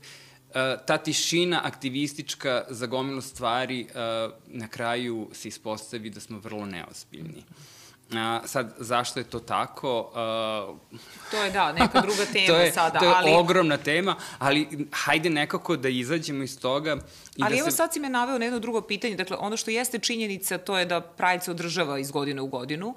ta 0.87 0.99
tišina 0.99 1.61
aktivistička 1.65 2.65
za 2.69 2.87
gomilu 2.87 3.21
stvari 3.21 3.87
na 4.47 4.69
kraju 4.69 5.29
se 5.33 5.49
ispostavi 5.49 6.11
da 6.11 6.21
smo 6.21 6.39
vrlo 6.39 6.67
neozbiljni. 6.67 7.45
A, 8.17 8.41
sad, 8.45 8.75
zašto 8.79 9.21
je 9.21 9.25
to 9.25 9.41
tako? 9.41 10.01
Uh, 10.01 10.79
to 11.31 11.43
je, 11.43 11.51
da, 11.51 11.73
neka 11.73 12.01
druga 12.01 12.25
tema 12.33 12.47
to 12.47 12.57
je, 12.57 12.73
sada. 12.73 12.99
To 12.99 13.05
je 13.05 13.15
ali... 13.17 13.33
ogromna 13.35 13.77
tema, 13.77 14.17
ali 14.39 14.89
hajde 14.93 15.31
nekako 15.31 15.77
da 15.77 15.89
izađemo 15.89 16.43
iz 16.43 16.61
toga. 16.61 16.97
I 17.37 17.43
ali 17.43 17.55
da 17.55 17.61
evo 17.61 17.71
se... 17.71 17.77
sad 17.77 17.93
si 17.93 18.01
me 18.01 18.09
naveo 18.09 18.39
na 18.39 18.45
jedno 18.45 18.59
drugo 18.59 18.81
pitanje. 18.81 19.17
Dakle, 19.17 19.37
ono 19.41 19.57
što 19.57 19.71
jeste 19.71 19.99
činjenica, 19.99 20.59
to 20.59 20.79
je 20.79 20.85
da 20.85 21.01
Pride 21.01 21.41
se 21.45 21.51
održava 21.51 21.99
iz 21.99 22.11
godine 22.11 22.43
u 22.43 22.47
godinu, 22.47 22.89
uh, 22.89 22.97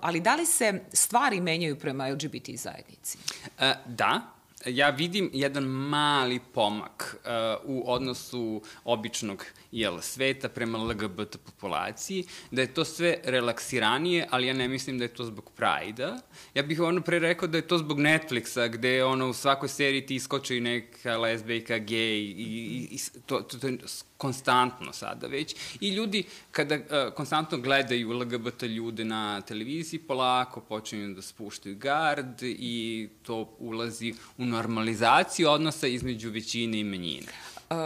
ali 0.00 0.20
da 0.20 0.34
li 0.34 0.46
se 0.46 0.80
stvari 0.92 1.40
menjaju 1.40 1.78
prema 1.78 2.08
LGBT 2.08 2.50
zajednici? 2.54 3.18
Uh, 3.58 3.64
da, 3.86 4.20
ja 4.66 4.90
vidim 4.90 5.30
jedan 5.32 5.64
mali 5.64 6.40
pomak 6.54 7.16
uh, 7.24 7.30
u 7.64 7.92
odnosu 7.92 8.62
običnog 8.84 9.44
jel, 9.72 10.00
sveta 10.00 10.48
prema 10.48 10.78
LGBT 10.78 11.36
populaciji, 11.44 12.24
da 12.50 12.62
je 12.62 12.74
to 12.74 12.84
sve 12.84 13.16
relaksiranije, 13.24 14.26
ali 14.30 14.46
ja 14.46 14.54
ne 14.54 14.68
mislim 14.68 14.98
da 14.98 15.04
je 15.04 15.14
to 15.14 15.24
zbog 15.24 15.50
Pride-a. 15.56 16.18
Ja 16.54 16.62
bih 16.62 16.80
ono 16.80 17.00
pre 17.00 17.18
rekao 17.18 17.48
da 17.48 17.58
je 17.58 17.68
to 17.68 17.78
zbog 17.78 17.98
Netflixa, 18.00 18.68
gde 18.68 19.04
ono 19.04 19.28
u 19.28 19.32
svakoj 19.32 19.68
seriji 19.68 20.06
ti 20.06 20.14
iskoče 20.14 20.56
i 20.56 20.60
neka 20.60 21.16
lesbejka, 21.16 21.78
gej 21.78 22.18
i, 22.18 22.30
i, 22.30 22.88
i 22.90 22.98
to, 23.26 23.40
to, 23.40 23.58
to 23.58 23.66
je 23.66 23.78
konstantno 24.20 24.92
sada 24.92 25.26
već. 25.26 25.54
I 25.80 25.90
ljudi 25.90 26.24
kada 26.50 26.74
uh, 26.74 27.14
konstantno 27.14 27.58
gledaju 27.58 28.12
LGBT 28.12 28.62
ljude 28.62 29.04
na 29.04 29.40
televiziji, 29.40 30.00
polako 30.00 30.60
počinju 30.60 31.14
da 31.14 31.22
spuštaju 31.22 31.76
gard 31.76 32.42
i 32.42 33.08
to 33.22 33.56
ulazi 33.58 34.14
u 34.38 34.44
normalizaciju 34.44 35.50
odnosa 35.50 35.86
između 35.86 36.30
većine 36.30 36.80
i 36.80 36.84
manjine. 36.84 37.32
Uh, 37.70 37.76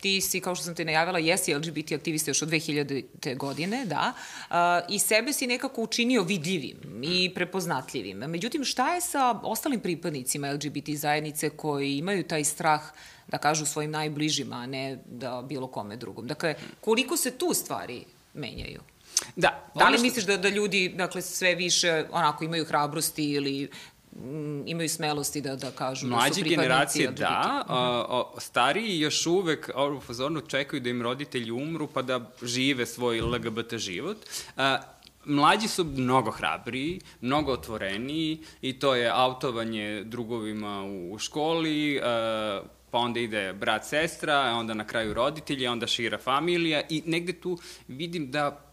ti 0.00 0.20
si, 0.20 0.40
kao 0.40 0.54
što 0.54 0.64
sam 0.64 0.74
te 0.74 0.84
najavila, 0.84 1.18
jesi 1.18 1.54
LGBT 1.54 1.92
aktivista 1.92 2.30
još 2.30 2.42
od 2.42 2.48
2000. 2.48 3.36
godine, 3.36 3.86
da, 3.86 4.12
i 4.88 4.98
sebe 4.98 5.32
si 5.32 5.46
nekako 5.46 5.82
učinio 5.82 6.22
vidljivim 6.22 7.02
i 7.02 7.34
prepoznatljivim. 7.34 8.18
Međutim, 8.18 8.64
šta 8.64 8.94
je 8.94 9.00
sa 9.00 9.40
ostalim 9.42 9.80
pripadnicima 9.80 10.52
LGBT 10.52 10.88
zajednice 10.88 11.50
koji 11.50 11.98
imaju 11.98 12.24
taj 12.24 12.44
strah 12.44 12.82
da 13.28 13.38
kažu 13.38 13.66
svojim 13.66 13.90
najbližima, 13.90 14.56
a 14.56 14.66
ne 14.66 14.98
da 15.06 15.42
bilo 15.42 15.66
kome 15.66 15.96
drugom? 15.96 16.26
Dakle, 16.26 16.54
koliko 16.80 17.16
se 17.16 17.30
tu 17.30 17.54
stvari 17.54 18.04
menjaju? 18.34 18.80
Da. 19.36 19.70
Da 19.74 19.88
li 19.88 19.94
što... 19.94 20.02
misliš 20.02 20.24
da, 20.24 20.36
da 20.36 20.48
ljudi 20.48 20.88
dakle, 20.88 21.22
sve 21.22 21.54
više 21.54 22.04
onako 22.10 22.44
imaju 22.44 22.64
hrabrosti 22.64 23.24
ili 23.24 23.70
imaju 24.66 24.88
smelosti 24.88 25.40
da, 25.40 25.56
da 25.56 25.70
kažu 25.70 26.06
Mlađe 26.06 26.28
da 26.28 26.34
su 26.34 26.50
generacije 26.50 27.10
da, 27.10 27.64
a, 27.68 28.04
a, 28.08 28.40
stariji 28.40 29.00
još 29.00 29.26
uvek 29.26 29.70
u 29.98 30.00
fazonu 30.00 30.40
čekaju 30.40 30.80
da 30.80 30.90
im 30.90 31.02
roditelji 31.02 31.50
umru 31.50 31.86
pa 31.86 32.02
da 32.02 32.30
žive 32.42 32.86
svoj 32.86 33.20
LGBT 33.20 33.74
život. 33.76 34.16
A, 34.56 34.78
mlađi 35.24 35.68
su 35.68 35.84
mnogo 35.84 36.30
hrabriji, 36.30 37.00
mnogo 37.20 37.52
otvoreniji 37.52 38.44
i 38.62 38.78
to 38.78 38.94
je 38.94 39.10
autovanje 39.14 40.04
drugovima 40.04 40.84
u 40.84 41.18
školi, 41.18 42.00
a, 42.02 42.62
pa 42.90 42.98
onda 42.98 43.20
ide 43.20 43.52
brat, 43.52 43.84
sestra, 43.84 44.40
onda 44.40 44.74
na 44.74 44.86
kraju 44.86 45.14
roditelji, 45.14 45.66
onda 45.66 45.86
šira 45.86 46.18
familija 46.18 46.82
i 46.88 47.02
negde 47.06 47.32
tu 47.32 47.58
vidim 47.88 48.30
da 48.30 48.70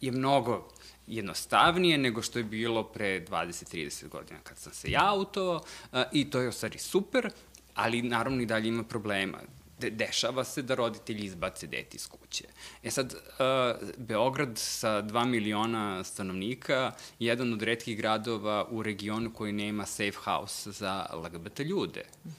je 0.00 0.12
mnogo 0.12 0.71
jednostavnije 1.06 1.98
nego 1.98 2.22
što 2.22 2.38
je 2.38 2.44
bilo 2.44 2.84
pre 2.84 3.24
20-30 3.24 4.08
godina 4.08 4.40
kad 4.42 4.58
sam 4.58 4.72
se 4.72 4.90
ja 4.90 5.10
autovao 5.10 5.64
i 6.12 6.30
to 6.30 6.40
je 6.40 6.48
u 6.48 6.52
stvari 6.52 6.78
super, 6.78 7.30
ali 7.74 8.02
naravno 8.02 8.42
i 8.42 8.46
dalje 8.46 8.68
ima 8.68 8.84
problema 8.84 9.38
de 9.82 9.90
dešava 9.90 10.44
se 10.44 10.62
da 10.62 10.74
roditelji 10.74 11.24
izbace 11.24 11.66
dete 11.66 11.96
iz 11.96 12.06
kuće. 12.06 12.44
E 12.82 12.90
sad, 12.90 13.14
uh, 13.14 13.88
Beograd 13.96 14.58
sa 14.58 15.02
2 15.02 15.24
miliona 15.24 16.04
stanovnika 16.04 16.92
je 17.18 17.28
jedan 17.28 17.52
od 17.52 17.62
redkih 17.62 17.96
gradova 17.96 18.66
u 18.70 18.82
regionu 18.82 19.32
koji 19.32 19.52
nema 19.52 19.86
safe 19.86 20.18
house 20.24 20.70
za 20.70 21.06
LGBT 21.12 21.60
ljude. 21.60 22.04
Uh, 22.24 22.32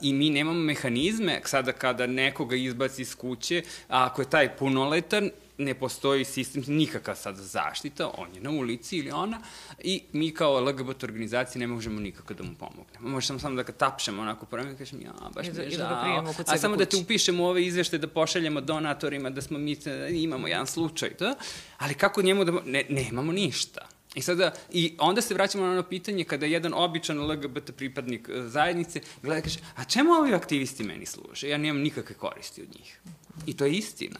I 0.00 0.12
mi 0.12 0.30
nemamo 0.30 0.58
mehanizme 0.58 1.40
sada 1.44 1.72
kada 1.72 2.06
nekoga 2.06 2.56
izbaci 2.56 3.02
iz 3.02 3.14
kuće, 3.14 3.62
a 3.88 4.04
ako 4.06 4.22
je 4.22 4.30
taj 4.30 4.56
punoletan, 4.56 5.30
ne 5.60 5.74
postoji 5.74 6.24
sistem, 6.24 6.64
nikakva 6.66 7.14
sad 7.14 7.36
zaštita, 7.36 8.10
on 8.18 8.34
je 8.34 8.40
na 8.40 8.50
ulici 8.50 8.96
ili 8.96 9.10
ona, 9.10 9.40
i 9.78 10.02
mi 10.12 10.34
kao 10.34 10.60
LGBT 10.60 11.04
organizacije 11.04 11.60
ne 11.60 11.66
možemo 11.66 12.00
nikako 12.00 12.34
da 12.34 12.42
mu 12.42 12.54
pomognemo. 12.58 13.08
Možemo 13.08 13.38
samo 13.38 13.56
da 13.56 13.62
ga 13.62 13.72
tapšemo 13.72 14.22
onako 14.22 14.46
po 14.46 14.56
vremenu 14.56 14.74
i 14.74 14.78
kažem, 14.78 15.00
ja, 15.02 15.12
baš 15.34 15.46
mi 15.46 15.58
je 15.58 15.64
da 15.64 15.70
žao. 15.70 16.22
Da 16.22 16.34
a 16.46 16.58
samo 16.58 16.76
da 16.76 16.84
te 16.84 16.96
upišemo 16.96 17.44
u 17.44 17.46
ove 17.46 17.66
izvešte, 17.66 17.98
da 17.98 18.06
pošaljemo 18.06 18.60
donatorima, 18.60 19.30
da 19.30 19.42
smo 19.42 19.58
mi, 19.58 19.76
da 19.76 20.08
imamo 20.08 20.48
jedan 20.48 20.66
slučaj, 20.66 21.10
to, 21.10 21.34
ali 21.78 21.94
kako 21.94 22.22
njemu 22.22 22.44
da, 22.44 22.52
ne, 22.64 22.84
nemamo 22.88 23.32
ništa. 23.32 23.88
I 24.14 24.22
sada, 24.22 24.52
i 24.70 24.94
onda 24.98 25.20
se 25.20 25.34
vraćamo 25.34 25.66
na 25.66 25.72
ono 25.72 25.82
pitanje 25.82 26.24
kada 26.24 26.46
jedan 26.46 26.74
običan 26.74 27.30
LGBT 27.30 27.70
pripadnik 27.76 28.28
e, 28.28 28.48
zajednice 28.48 29.00
gleda 29.22 29.38
i 29.38 29.42
kaže, 29.42 29.58
a 29.76 29.84
čemu 29.84 30.12
ovi 30.12 30.34
aktivisti 30.34 30.84
meni 30.84 31.06
služe? 31.06 31.48
Ja 31.48 31.58
nemam 31.58 31.82
nikakve 31.82 32.14
koristi 32.14 32.62
od 32.62 32.68
njih. 32.78 33.00
I 33.46 33.56
to 33.56 33.64
je 33.64 33.72
istina. 33.72 34.18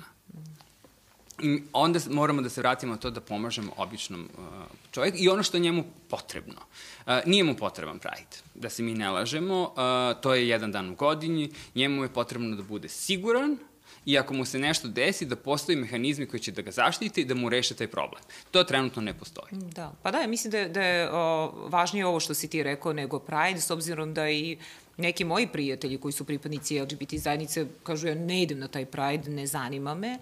I 1.42 1.62
onda 1.72 2.00
moramo 2.10 2.42
da 2.42 2.48
se 2.48 2.60
vratimo 2.60 2.92
na 2.92 2.98
to 2.98 3.10
da 3.10 3.20
pomažemo 3.20 3.72
običnom 3.76 4.20
uh, 4.20 4.44
čovjeku 4.92 5.16
i 5.20 5.28
ono 5.28 5.42
što 5.42 5.56
je 5.56 5.60
njemu 5.60 5.84
potrebno. 6.08 6.60
Uh, 7.06 7.12
nije 7.26 7.44
mu 7.44 7.56
potreban 7.56 7.98
Pride, 7.98 8.36
da 8.54 8.70
se 8.70 8.82
mi 8.82 8.94
ne 8.94 9.10
lažemo, 9.10 9.62
uh, 9.62 10.20
to 10.22 10.34
je 10.34 10.48
jedan 10.48 10.72
dan 10.72 10.90
u 10.90 10.94
godini, 10.94 11.50
njemu 11.74 12.02
je 12.02 12.08
potrebno 12.08 12.56
da 12.56 12.62
bude 12.62 12.88
siguran, 12.88 13.58
i 14.06 14.18
ako 14.18 14.34
mu 14.34 14.44
se 14.44 14.58
nešto 14.58 14.88
desi, 14.88 15.26
da 15.26 15.36
postoji 15.36 15.76
mehanizmi 15.76 16.26
koji 16.26 16.40
će 16.40 16.52
da 16.52 16.62
ga 16.62 16.70
zaštite 16.70 17.20
i 17.20 17.24
da 17.24 17.34
mu 17.34 17.48
reše 17.48 17.74
taj 17.74 17.86
problem. 17.86 18.22
To 18.50 18.64
trenutno 18.64 19.02
ne 19.02 19.14
postoji. 19.14 19.48
Da, 19.52 19.92
pa 20.02 20.10
da, 20.10 20.26
mislim 20.26 20.50
da 20.50 20.58
je, 20.58 20.68
da 20.68 20.82
je 20.82 21.10
o, 21.12 21.52
važnije 21.68 22.06
ovo 22.06 22.20
što 22.20 22.34
si 22.34 22.48
ti 22.48 22.62
rekao 22.62 22.92
nego 22.92 23.18
Pride, 23.18 23.60
s 23.60 23.70
obzirom 23.70 24.14
da 24.14 24.28
i 24.28 24.58
neki 24.96 25.24
moji 25.24 25.46
prijatelji 25.46 25.98
koji 25.98 26.12
su 26.12 26.24
pripadnici 26.24 26.80
LGBT 26.80 27.14
zajednice 27.14 27.66
kažu 27.82 28.08
ja 28.08 28.14
ne 28.14 28.42
idem 28.42 28.58
na 28.58 28.68
taj 28.68 28.86
Pride, 28.86 29.30
ne 29.30 29.46
zanima 29.46 29.94
me, 29.94 30.18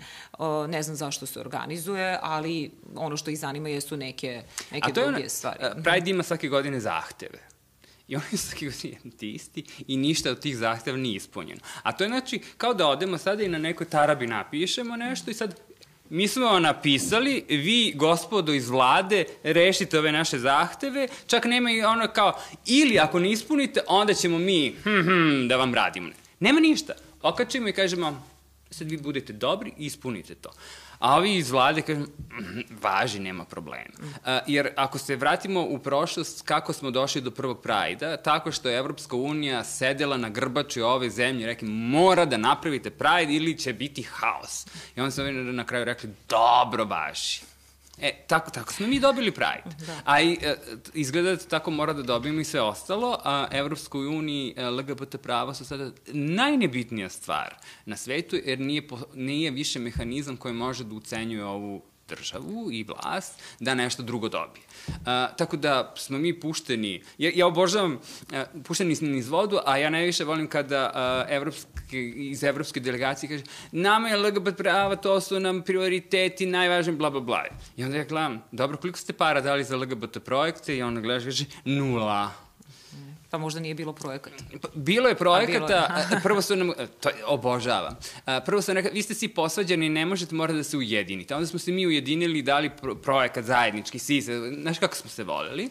ne 0.68 0.82
znam 0.82 0.96
zašto 0.96 1.26
se 1.26 1.40
organizuje, 1.40 2.18
ali 2.22 2.70
ono 2.94 3.16
što 3.16 3.30
ih 3.30 3.38
zanima 3.38 3.68
jesu 3.68 3.96
neke, 3.96 4.42
neke 4.70 4.92
druge 4.92 5.08
ona, 5.08 5.28
stvari. 5.28 5.58
Pride 5.84 6.10
ima 6.10 6.22
svake 6.22 6.48
godine 6.48 6.80
zahteve. 6.80 7.47
I 8.08 8.16
oni 8.16 8.36
su 8.36 8.56
ti 9.18 9.32
isti 9.32 9.64
i 9.86 9.96
ništa 9.96 10.30
od 10.30 10.40
tih 10.40 10.56
zahteva 10.56 10.96
nije 10.96 11.16
ispunjeno. 11.16 11.60
A 11.82 11.92
to 11.92 12.04
je 12.04 12.08
znači 12.08 12.40
kao 12.56 12.74
da 12.74 12.88
odemo 12.88 13.18
sada 13.18 13.42
i 13.42 13.48
na 13.48 13.58
nekoj 13.58 13.86
tarabi 13.88 14.26
napišemo 14.26 14.96
nešto 14.96 15.30
i 15.30 15.34
sad 15.34 15.60
mi 16.10 16.28
smo 16.28 16.44
vam 16.44 16.62
napisali, 16.62 17.44
vi, 17.48 17.92
gospodo 17.96 18.52
iz 18.52 18.68
vlade, 18.68 19.24
rešite 19.42 19.98
ove 19.98 20.12
naše 20.12 20.38
zahteve, 20.38 21.08
čak 21.26 21.44
nema 21.44 21.70
i 21.70 21.82
ono 21.82 22.08
kao, 22.08 22.40
ili 22.66 22.98
ako 22.98 23.18
ne 23.18 23.30
ispunite, 23.30 23.80
onda 23.86 24.14
ćemo 24.14 24.38
mi, 24.38 24.74
hm, 24.82 25.00
hm, 25.00 25.48
da 25.48 25.56
vam 25.56 25.74
radimo. 25.74 26.10
Nema 26.40 26.60
ništa. 26.60 26.92
Okačimo 27.22 27.68
i 27.68 27.72
kažemo, 27.72 28.26
sad 28.70 28.90
vi 28.90 28.96
budete 28.96 29.32
dobri 29.32 29.72
i 29.78 29.86
ispunite 29.86 30.34
to. 30.34 30.50
A 30.98 31.16
ovi 31.16 31.36
iz 31.36 31.50
vlade 31.50 31.82
kažu, 31.82 32.00
mm, 32.00 32.62
važi, 32.82 33.18
nema 33.18 33.44
problema. 33.44 33.94
Uh, 34.00 34.28
jer 34.46 34.72
ako 34.76 34.98
se 34.98 35.16
vratimo 35.16 35.62
u 35.62 35.78
prošlost, 35.78 36.42
kako 36.42 36.72
smo 36.72 36.90
došli 36.90 37.20
do 37.20 37.30
prvog 37.30 37.62
prajda, 37.62 38.16
tako 38.16 38.52
što 38.52 38.68
je 38.68 38.78
Evropska 38.78 39.16
unija 39.16 39.64
sedela 39.64 40.16
na 40.16 40.28
grbači 40.28 40.80
ove 40.80 41.10
zemlje 41.10 41.42
i 41.42 41.46
rekli, 41.46 41.68
mora 41.68 42.24
da 42.24 42.36
napravite 42.36 42.90
prajd 42.90 43.30
ili 43.30 43.58
će 43.58 43.72
biti 43.72 44.02
haos. 44.02 44.66
I 44.96 45.00
onda 45.00 45.10
smo 45.10 45.24
na 45.24 45.64
kraju 45.64 45.84
rekli, 45.84 46.10
dobro 46.28 46.84
važi. 46.84 47.47
E, 48.00 48.24
tako, 48.26 48.50
tako 48.50 48.72
smo 48.72 48.86
mi 48.86 49.00
dobili 49.00 49.30
Pride. 49.30 49.76
Da. 49.86 50.00
A 50.04 50.20
i, 50.20 50.38
e, 50.42 50.56
izgleda 50.94 51.30
da 51.30 51.36
tako 51.36 51.70
mora 51.70 51.92
da 51.92 52.02
dobijemo 52.02 52.40
i 52.40 52.44
sve 52.44 52.60
ostalo, 52.60 53.18
a 53.24 53.46
Evropskoj 53.50 54.06
uniji 54.06 54.54
e, 54.56 54.70
LGBT 54.70 55.16
prava 55.22 55.54
su 55.54 55.64
sada 55.64 55.90
najnebitnija 56.06 57.08
stvar 57.08 57.56
na 57.86 57.96
svetu, 57.96 58.36
jer 58.44 58.60
nije, 58.60 58.82
nije 59.14 59.50
više 59.50 59.78
mehanizam 59.78 60.36
koji 60.36 60.54
može 60.54 60.84
da 60.84 60.94
ucenjuje 60.94 61.44
ovu 61.44 61.82
državu 62.08 62.72
i 62.72 62.84
vlast 62.84 63.42
da 63.60 63.74
nešto 63.74 64.02
drugo 64.02 64.28
dobije. 64.28 64.64
Uh, 64.88 64.96
tako 65.36 65.56
da 65.56 65.94
smo 65.96 66.18
mi 66.18 66.40
pušteni, 66.40 67.02
ja, 67.18 67.30
ja 67.34 67.46
obožavam 67.46 67.92
uh, 67.94 68.62
pušteni 68.64 68.96
niz 69.00 69.28
vodu, 69.28 69.58
a 69.66 69.76
ja 69.76 69.90
najviše 69.90 70.24
volim 70.24 70.46
kada 70.46 70.92
uh, 70.94 71.34
evropske, 71.34 72.08
iz 72.08 72.44
evropske 72.44 72.80
delegacije 72.80 73.30
kaže 73.30 73.44
nama 73.72 74.08
je 74.08 74.16
LGBT 74.16 74.56
prava, 74.56 74.96
to 74.96 75.20
su 75.20 75.40
nam 75.40 75.62
prioriteti, 75.62 76.46
najvažniji, 76.46 76.96
bla, 76.96 77.10
bla, 77.10 77.20
bla. 77.20 77.44
I 77.76 77.84
onda 77.84 77.96
ja 77.96 78.04
gledam, 78.04 78.42
dobro, 78.52 78.76
koliko 78.76 78.98
ste 78.98 79.12
para 79.12 79.40
dali 79.40 79.64
za 79.64 79.76
LGBT 79.76 80.18
projekte? 80.24 80.76
I 80.76 80.82
onda 80.82 81.00
gledaš, 81.00 81.24
kaže, 81.24 81.44
nula. 81.64 82.47
Pa 83.30 83.38
možda 83.38 83.60
nije 83.60 83.74
bilo 83.74 83.92
projekata. 83.92 84.44
Pa, 84.62 84.68
bilo 84.74 85.08
je 85.08 85.14
projekata, 85.14 86.04
bilo... 86.08 86.20
prvo 86.22 86.42
su 86.42 86.56
nam, 86.56 86.72
to 87.00 87.10
obožavam, 87.26 87.98
prvo 88.46 88.62
su 88.62 88.72
rekao, 88.72 88.90
vi 88.94 89.02
ste 89.02 89.14
svi 89.14 89.28
posvađani, 89.28 89.88
ne 89.88 90.06
možete, 90.06 90.34
morate 90.34 90.56
da 90.56 90.64
se 90.64 90.76
ujedinite. 90.76 91.34
Onda 91.34 91.46
smo 91.46 91.58
se 91.58 91.72
mi 91.72 91.86
ujedinili 91.86 92.38
i 92.38 92.42
dali 92.42 92.70
pro 92.70 92.94
projekat 92.94 93.44
zajednički, 93.44 93.98
svi 93.98 94.22
se, 94.22 94.52
znaš 94.60 94.78
kako 94.78 94.96
smo 94.96 95.10
se 95.10 95.24
voleli. 95.24 95.68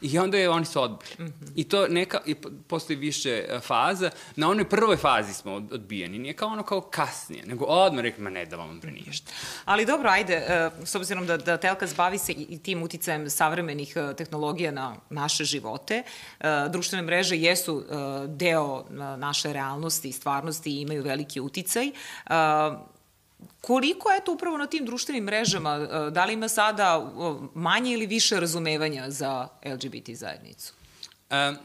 I 0.00 0.18
onda 0.18 0.38
je 0.38 0.50
oni 0.50 0.64
su 0.64 0.82
odbili. 0.82 1.10
Mm 1.18 1.24
-hmm. 1.24 1.52
I 1.56 1.64
to 1.64 1.86
neka, 1.88 2.20
i 2.26 2.34
postoji 2.68 2.96
više 2.96 3.44
e, 3.48 3.60
faza. 3.60 4.10
Na 4.36 4.50
onoj 4.50 4.68
prvoj 4.68 4.96
fazi 4.96 5.34
smo 5.34 5.52
odbijeni. 5.52 6.18
Nije 6.18 6.34
kao 6.34 6.48
ono 6.48 6.62
kao 6.62 6.80
kasnije, 6.80 7.46
nego 7.46 7.64
odmah 7.64 8.02
rekli, 8.02 8.24
ma 8.24 8.30
ne 8.30 8.46
da 8.46 8.56
vam 8.56 8.80
pre 8.80 8.90
ništa. 8.90 9.32
Ali 9.64 9.86
dobro, 9.86 10.08
ajde, 10.10 10.34
e, 10.34 10.70
s 10.84 10.94
obzirom 10.94 11.26
da, 11.26 11.36
da 11.36 11.56
Telkas 11.56 11.96
bavi 11.96 12.18
se 12.18 12.32
i 12.32 12.58
tim 12.58 12.82
uticajem 12.82 13.30
savremenih 13.30 13.96
e, 13.96 14.14
tehnologija 14.14 14.70
na 14.70 14.96
naše 15.10 15.44
živote, 15.44 16.02
društvene 16.70 17.02
mreže 17.02 17.36
jesu 17.36 17.84
deo 18.26 18.84
naše 19.16 19.52
realnosti 19.52 20.08
i 20.08 20.12
stvarnosti 20.12 20.70
i 20.70 20.80
imaju 20.80 21.02
veliki 21.02 21.40
uticaj. 21.40 21.90
Koliko 23.60 24.10
je 24.10 24.24
to 24.24 24.32
upravo 24.32 24.58
na 24.58 24.66
tim 24.66 24.86
društvenim 24.86 25.24
mrežama, 25.24 25.74
e, 25.74 26.10
da 26.10 26.24
li 26.24 26.32
ima 26.32 26.48
sada 26.48 27.12
manje 27.54 27.92
ili 27.92 28.06
više 28.06 28.40
razumevanja 28.40 29.10
za 29.10 29.48
LGBT 29.64 30.10
zajednicu? 30.10 30.74
Um, 31.30 31.56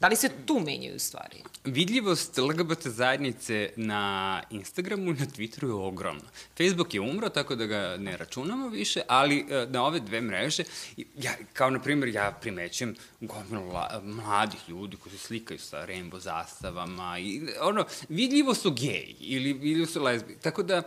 Da 0.00 0.08
li 0.08 0.16
se 0.16 0.30
tu 0.46 0.60
menjaju 0.60 0.98
stvari? 0.98 1.42
Vidljivost 1.64 2.38
LGBT 2.38 2.86
zajednice 2.86 3.70
na 3.76 4.42
Instagramu 4.50 5.10
i 5.10 5.14
na 5.14 5.26
Twitteru 5.26 5.66
je 5.66 5.72
ogromna. 5.72 6.24
Facebook 6.58 6.94
je 6.94 7.00
umro, 7.00 7.28
tako 7.28 7.54
da 7.54 7.66
ga 7.66 7.96
ne 7.98 8.16
računamo 8.16 8.68
više, 8.68 9.00
ali 9.08 9.46
e, 9.50 9.66
na 9.68 9.84
ove 9.84 10.00
dve 10.00 10.20
mreže, 10.20 10.64
ja, 10.96 11.32
kao 11.52 11.70
na 11.70 11.80
primjer, 11.80 12.14
ja 12.14 12.38
primećujem 12.40 12.94
gomilu 13.20 13.72
mladih 14.02 14.60
ljudi 14.68 14.96
koji 14.96 15.12
se 15.12 15.18
slikaju 15.18 15.58
sa 15.58 15.86
rainbow 15.86 16.18
zastavama 16.18 17.18
i 17.18 17.42
ono, 17.60 17.84
vidljivo 18.08 18.54
su 18.54 18.70
geji 18.70 19.16
ili, 19.20 19.50
ili 19.50 19.86
su 19.86 20.02
lesbi. 20.02 20.36
Tako 20.42 20.62
da 20.62 20.82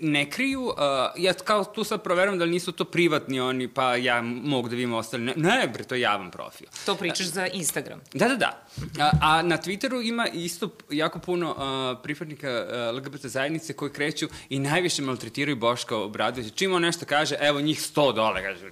ne 0.00 0.30
kriju, 0.30 0.62
uh, 0.62 0.74
ja 1.16 1.34
kao 1.34 1.64
tu 1.64 1.84
sad 1.84 2.02
proveram 2.02 2.38
da 2.38 2.44
li 2.44 2.50
nisu 2.50 2.72
to 2.72 2.84
privatni 2.84 3.40
oni, 3.40 3.68
pa 3.68 3.96
ja 3.96 4.22
mogu 4.22 4.68
da 4.68 4.76
vidim 4.76 4.94
ostali. 4.94 5.22
Ne, 5.22 5.34
ne 5.36 5.68
bre, 5.72 5.84
to 5.84 5.94
je 5.94 6.00
javan 6.00 6.30
profil. 6.30 6.66
To 6.86 6.94
pričaš 6.94 7.26
za 7.26 7.46
Instagram? 7.46 8.00
Da, 8.12 8.28
da, 8.28 8.36
da. 8.36 8.51
A, 9.00 9.10
a 9.20 9.42
na 9.42 9.58
Twitteru 9.58 10.08
ima 10.08 10.28
isto 10.28 10.70
jako 10.90 11.18
puno 11.18 11.50
uh, 11.50 12.02
pripadnika 12.02 12.66
uh, 12.90 12.98
LGBT 12.98 13.26
zajednice 13.26 13.72
koji 13.72 13.92
kreću 13.92 14.28
i 14.48 14.58
najviše 14.58 15.02
maltretiraju 15.02 15.56
Boška 15.56 15.96
Obradovića. 15.96 16.54
Čim 16.54 16.74
on 16.74 16.82
nešto 16.82 17.06
kaže, 17.06 17.36
evo 17.40 17.60
njih 17.60 17.80
100 17.80 18.14
dole, 18.14 18.42
kaže, 18.42 18.70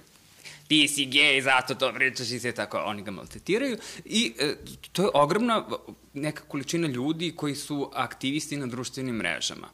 ti 0.67 0.87
si 0.87 1.05
gej, 1.05 1.41
zato 1.41 1.75
to 1.75 1.93
pričaš 1.93 2.31
i 2.31 2.39
sve 2.39 2.51
tako, 2.51 2.77
oni 2.77 3.01
ga 3.01 3.11
maltretiraju. 3.11 3.77
I 4.05 4.33
e, 4.39 4.55
to 4.91 5.03
je 5.03 5.09
ogromna 5.13 5.67
neka 6.13 6.43
količina 6.47 6.87
ljudi 6.87 7.33
koji 7.35 7.55
su 7.55 7.91
aktivisti 7.93 8.57
na 8.57 8.67
društvenim 8.67 9.15
mrežama 9.15 9.67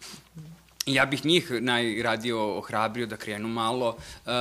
ja 0.87 1.05
bih 1.05 1.25
njih 1.25 1.51
najradio 1.51 2.57
ohrabrio 2.57 3.05
da 3.05 3.17
krenu 3.17 3.47
malo 3.47 3.97
uh, 4.25 4.31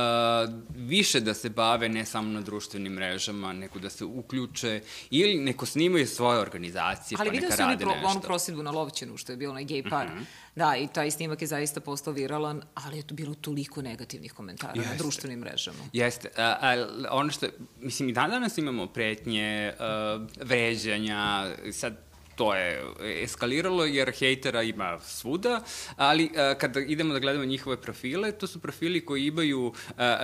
više 0.75 1.19
da 1.19 1.33
se 1.33 1.49
bave 1.49 1.89
ne 1.89 2.05
samo 2.05 2.29
na 2.29 2.41
društvenim 2.41 2.93
mrežama, 2.93 3.53
nego 3.53 3.79
da 3.79 3.89
se 3.89 4.05
uključe 4.05 4.81
ili 5.09 5.35
neko 5.35 5.65
snimaju 5.65 6.07
svoje 6.07 6.39
organizacije 6.39 7.17
Ali 7.19 7.29
pa 7.29 7.35
neka 7.35 7.45
rade 7.45 7.51
nešto. 7.51 7.63
Ali 7.63 7.75
vidio 7.75 8.01
sam 8.01 8.11
onu 8.11 8.21
prosjedbu 8.21 8.63
na 8.63 8.71
Lovćenu, 8.71 9.17
što 9.17 9.31
je 9.31 9.37
bilo 9.37 9.51
onaj 9.51 9.63
gej 9.63 9.83
par. 9.89 10.07
Mm 10.07 10.19
-hmm. 10.19 10.25
Da, 10.55 10.75
i 10.75 10.87
taj 10.87 11.11
snimak 11.11 11.41
je 11.41 11.47
zaista 11.47 11.79
postao 11.79 12.13
viralan, 12.13 12.61
ali 12.73 12.97
je 12.97 13.07
to 13.07 13.15
bilo 13.15 13.35
toliko 13.35 13.81
negativnih 13.81 14.33
komentara 14.33 14.73
Jeste. 14.75 14.91
na 14.91 14.97
društvenim 14.97 15.39
mrežama. 15.39 15.77
Jeste. 15.93 16.29
A, 16.37 16.57
a, 16.61 16.87
ono 17.11 17.31
što, 17.31 17.47
mislim, 17.79 18.09
i 18.09 18.13
dan 18.13 18.29
danas 18.29 18.57
imamo 18.57 18.87
pretnje, 18.87 19.73
uh, 19.79 20.47
vređanja, 20.47 21.51
sad 21.71 22.06
to 22.37 22.53
je 22.55 22.83
eskaliralo 23.23 23.85
jer 23.85 24.11
hejtera 24.11 24.63
ima 24.63 24.99
svuda, 24.99 25.61
ali 25.95 26.25
uh, 26.25 26.57
kada 26.59 26.79
idemo 26.79 27.13
da 27.13 27.19
gledamo 27.19 27.45
njihove 27.45 27.81
profile, 27.81 28.31
to 28.31 28.47
su 28.47 28.59
profili 28.59 29.05
koji 29.05 29.25
imaju 29.25 29.65
uh, 29.65 29.73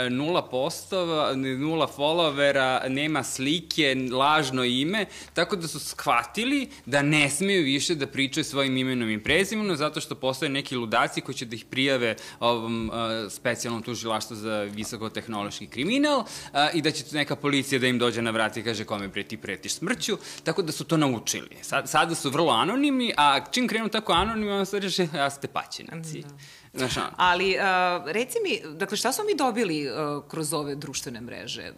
nula 0.09 0.49
postova, 0.49 1.33
nula 1.35 1.87
followera, 1.97 2.89
nema 2.89 3.23
slike, 3.23 3.95
lažno 4.11 4.63
ime, 4.63 5.05
tako 5.33 5.55
da 5.55 5.67
su 5.67 5.79
shvatili 5.79 6.69
da 6.85 7.01
ne 7.01 7.29
smeju 7.29 7.63
više 7.63 7.95
da 7.95 8.07
pričaju 8.07 8.43
svojim 8.43 8.77
imenom 8.77 9.09
i 9.09 9.23
prezimenom, 9.23 9.77
zato 9.77 10.01
što 10.01 10.15
postoje 10.15 10.49
neki 10.49 10.75
ludaci 10.75 11.21
koji 11.21 11.35
će 11.35 11.45
da 11.45 11.55
ih 11.55 11.65
prijave 11.65 12.15
ovom 12.39 12.89
uh, 12.89 13.31
specijalnom 13.31 13.83
tužilaštvu 13.83 14.35
za 14.35 14.61
visokotehnološki 14.61 15.67
kriminal 15.67 16.19
uh, 16.19 16.25
i 16.73 16.81
da 16.81 16.91
će 16.91 17.03
neka 17.11 17.35
policija 17.35 17.79
da 17.79 17.87
im 17.87 17.99
dođe 17.99 18.21
na 18.21 18.31
vrat 18.31 18.57
i 18.57 18.63
kaže 18.63 18.85
kome 18.85 19.09
pre 19.09 19.23
ti 19.23 19.37
pretiš 19.37 19.73
smrću, 19.73 20.17
tako 20.43 20.61
da 20.61 20.71
su 20.71 20.83
to 20.83 20.97
naučili. 20.97 21.57
Sad, 21.61 21.89
sad 21.89 22.02
sada 22.03 22.15
su 22.15 22.29
vrlo 22.29 22.51
anonimni, 22.51 23.13
a 23.17 23.39
čim 23.51 23.67
krenu 23.67 23.89
tako 23.89 24.13
anonimni, 24.13 24.51
on 24.51 24.65
se 24.65 24.79
reše, 24.79 25.07
ja 25.15 25.29
ste 25.29 25.47
paćenaci. 25.47 26.21
Da. 26.21 26.29
Znaš, 26.73 26.93
Ali, 27.17 27.55
uh, 27.55 28.11
reci 28.11 28.37
mi, 28.43 28.75
dakle, 28.77 28.97
šta 28.97 29.11
smo 29.11 29.23
mi 29.23 29.35
dobili 29.35 29.87
uh, 29.87 30.23
kroz 30.27 30.53
ove 30.53 30.75
društvene 30.75 31.21
mreže? 31.21 31.71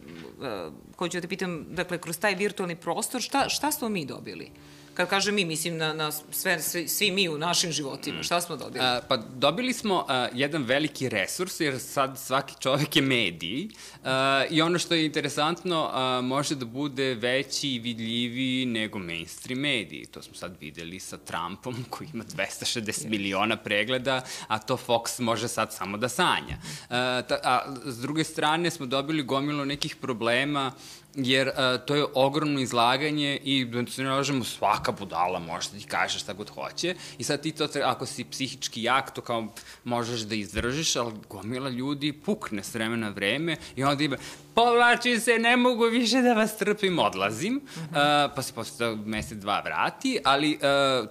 Uh, 0.99 1.09
ću 1.11 1.17
da 1.17 1.21
te 1.21 1.27
pitam, 1.27 1.65
dakle, 1.69 1.97
kroz 1.97 2.17
taj 2.17 2.35
virtualni 2.35 2.75
prostor, 2.75 3.21
šta, 3.21 3.49
šta 3.49 3.71
smo 3.71 3.89
mi 3.89 4.05
dobili? 4.05 4.51
Kad 4.95 5.09
kažem 5.09 5.35
mi, 5.35 5.45
mislim 5.45 5.77
na, 5.77 5.93
na 5.93 6.11
sve, 6.11 6.61
svi, 6.61 6.87
svi 6.87 7.11
mi 7.11 7.29
u 7.29 7.37
našim 7.37 7.71
životima. 7.71 8.23
Šta 8.23 8.41
smo 8.41 8.55
dobili? 8.55 8.85
A, 8.85 9.01
pa 9.07 9.17
dobili 9.17 9.73
smo 9.73 10.05
a, 10.07 10.27
jedan 10.33 10.63
veliki 10.63 11.09
resurs, 11.09 11.59
jer 11.59 11.79
sad 11.79 12.19
svaki 12.19 12.53
čovek 12.59 12.95
je 12.95 13.01
mediji 13.01 13.69
a, 14.03 14.45
i 14.49 14.61
ono 14.61 14.79
što 14.79 14.95
je 14.95 15.05
interesantno 15.05 15.89
a, 15.93 16.21
može 16.21 16.55
da 16.55 16.65
bude 16.65 17.13
veći 17.13 17.69
i 17.69 17.79
vidljiviji 17.79 18.65
nego 18.65 18.99
mainstream 18.99 19.59
mediji. 19.59 20.05
To 20.05 20.21
smo 20.21 20.35
sad 20.35 20.57
videli 20.59 20.99
sa 20.99 21.17
Trumpom 21.17 21.85
koji 21.89 22.09
ima 22.13 22.23
260 22.23 22.81
yes. 22.81 23.09
miliona 23.09 23.57
pregleda, 23.57 24.21
a 24.47 24.59
to 24.59 24.77
Fox 24.87 25.21
može 25.21 25.47
sad 25.47 25.73
samo 25.73 25.97
da 25.97 26.09
sanja. 26.09 26.57
A, 26.89 27.21
ta, 27.21 27.39
a 27.43 27.75
s 27.85 27.97
druge 27.97 28.23
strane 28.23 28.71
smo 28.71 28.85
dobili 28.85 29.23
gomilo 29.23 29.65
nekih 29.65 29.95
problema 29.95 30.71
jer 31.15 31.47
uh, 31.47 31.85
to 31.85 31.95
je 31.95 32.05
ogromno 32.13 32.59
izlaganje 32.59 33.39
i 33.43 33.65
da 33.65 33.85
se 33.87 34.03
ne 34.03 34.09
lažemo 34.09 34.43
svaka 34.43 34.91
budala 34.91 35.39
može 35.39 35.69
da 35.69 35.77
ti 35.77 35.85
kaže 35.85 36.19
šta 36.19 36.33
god 36.33 36.49
hoće 36.49 36.95
i 37.17 37.23
sad 37.23 37.41
ti 37.41 37.51
to, 37.51 37.67
ako 37.83 38.05
si 38.05 38.23
psihički 38.23 38.83
jak, 38.83 39.11
to 39.11 39.21
kao 39.21 39.47
možeš 39.83 40.21
da 40.21 40.35
izdržiš, 40.35 40.95
ali 40.95 41.13
gomila 41.29 41.69
ljudi 41.69 42.13
pukne 42.13 42.63
s 42.63 42.73
vremena 42.73 43.09
vreme 43.09 43.55
i 43.75 43.83
onda 43.83 44.03
ima 44.03 44.17
povlačim 44.55 45.19
se, 45.19 45.39
ne 45.39 45.57
mogu 45.57 45.85
više 45.85 46.21
da 46.21 46.33
vas 46.33 46.57
trpim, 46.57 46.99
odlazim, 46.99 47.55
uh 47.55 47.81
-huh. 47.81 48.25
uh, 48.25 48.35
pa 48.35 48.41
se 48.41 48.53
posle 48.53 48.95
mesec, 48.95 49.37
dva 49.37 49.61
vrati, 49.61 50.19
ali 50.23 50.53
uh, 50.53 50.61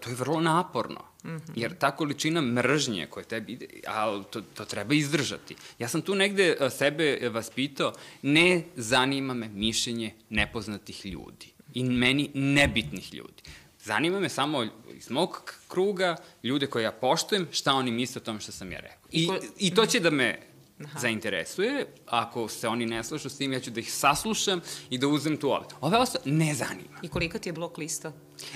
to 0.00 0.10
je 0.10 0.16
vrlo 0.16 0.40
naporno. 0.40 1.13
Mm 1.24 1.30
-hmm. 1.30 1.52
Jer 1.54 1.74
ta 1.78 1.96
količina 1.96 2.40
mržnje 2.40 3.06
koja 3.06 3.24
tebi 3.24 3.52
ide, 3.52 3.66
a 3.86 4.22
to, 4.30 4.40
to 4.40 4.64
treba 4.64 4.94
izdržati. 4.94 5.56
Ja 5.78 5.88
sam 5.88 6.02
tu 6.02 6.14
negde 6.14 6.56
sebe 6.70 7.28
vaspitao, 7.28 7.92
ne 8.22 8.62
zanima 8.76 9.34
me 9.34 9.48
mišljenje 9.48 10.14
nepoznatih 10.30 11.06
ljudi 11.06 11.46
i 11.74 11.84
meni 11.84 12.30
nebitnih 12.34 13.14
ljudi. 13.14 13.42
Zanima 13.84 14.20
me 14.20 14.28
samo 14.28 14.66
iz 14.94 15.10
mog 15.10 15.52
kruga, 15.68 16.16
ljude 16.42 16.66
koje 16.66 16.82
ja 16.82 16.92
poštujem, 16.92 17.48
šta 17.52 17.72
oni 17.72 17.90
misle 17.90 18.20
o 18.20 18.24
tom 18.24 18.40
što 18.40 18.52
sam 18.52 18.72
ja 18.72 18.80
rekao. 18.80 19.08
I, 19.12 19.28
I 19.58 19.74
to 19.74 19.86
će 19.86 20.00
da 20.00 20.10
me 20.10 20.38
Aha. 20.84 20.98
zainteresuje. 20.98 21.86
Ako 22.06 22.48
se 22.48 22.68
oni 22.68 22.86
ne 22.86 23.04
slažu 23.04 23.28
s 23.28 23.38
tim, 23.38 23.52
ja 23.52 23.60
ću 23.60 23.70
da 23.70 23.80
ih 23.80 23.92
saslušam 23.92 24.60
i 24.90 24.98
da 24.98 25.08
uzem 25.08 25.36
tu 25.36 25.50
ove. 25.50 25.66
Ove 25.80 25.98
ostale 25.98 26.24
ne 26.26 26.54
zanima. 26.54 26.98
I 27.02 27.08
kolika 27.08 27.38
ti 27.38 27.48
je 27.48 27.52
blok 27.52 27.78
lista? 27.78 28.12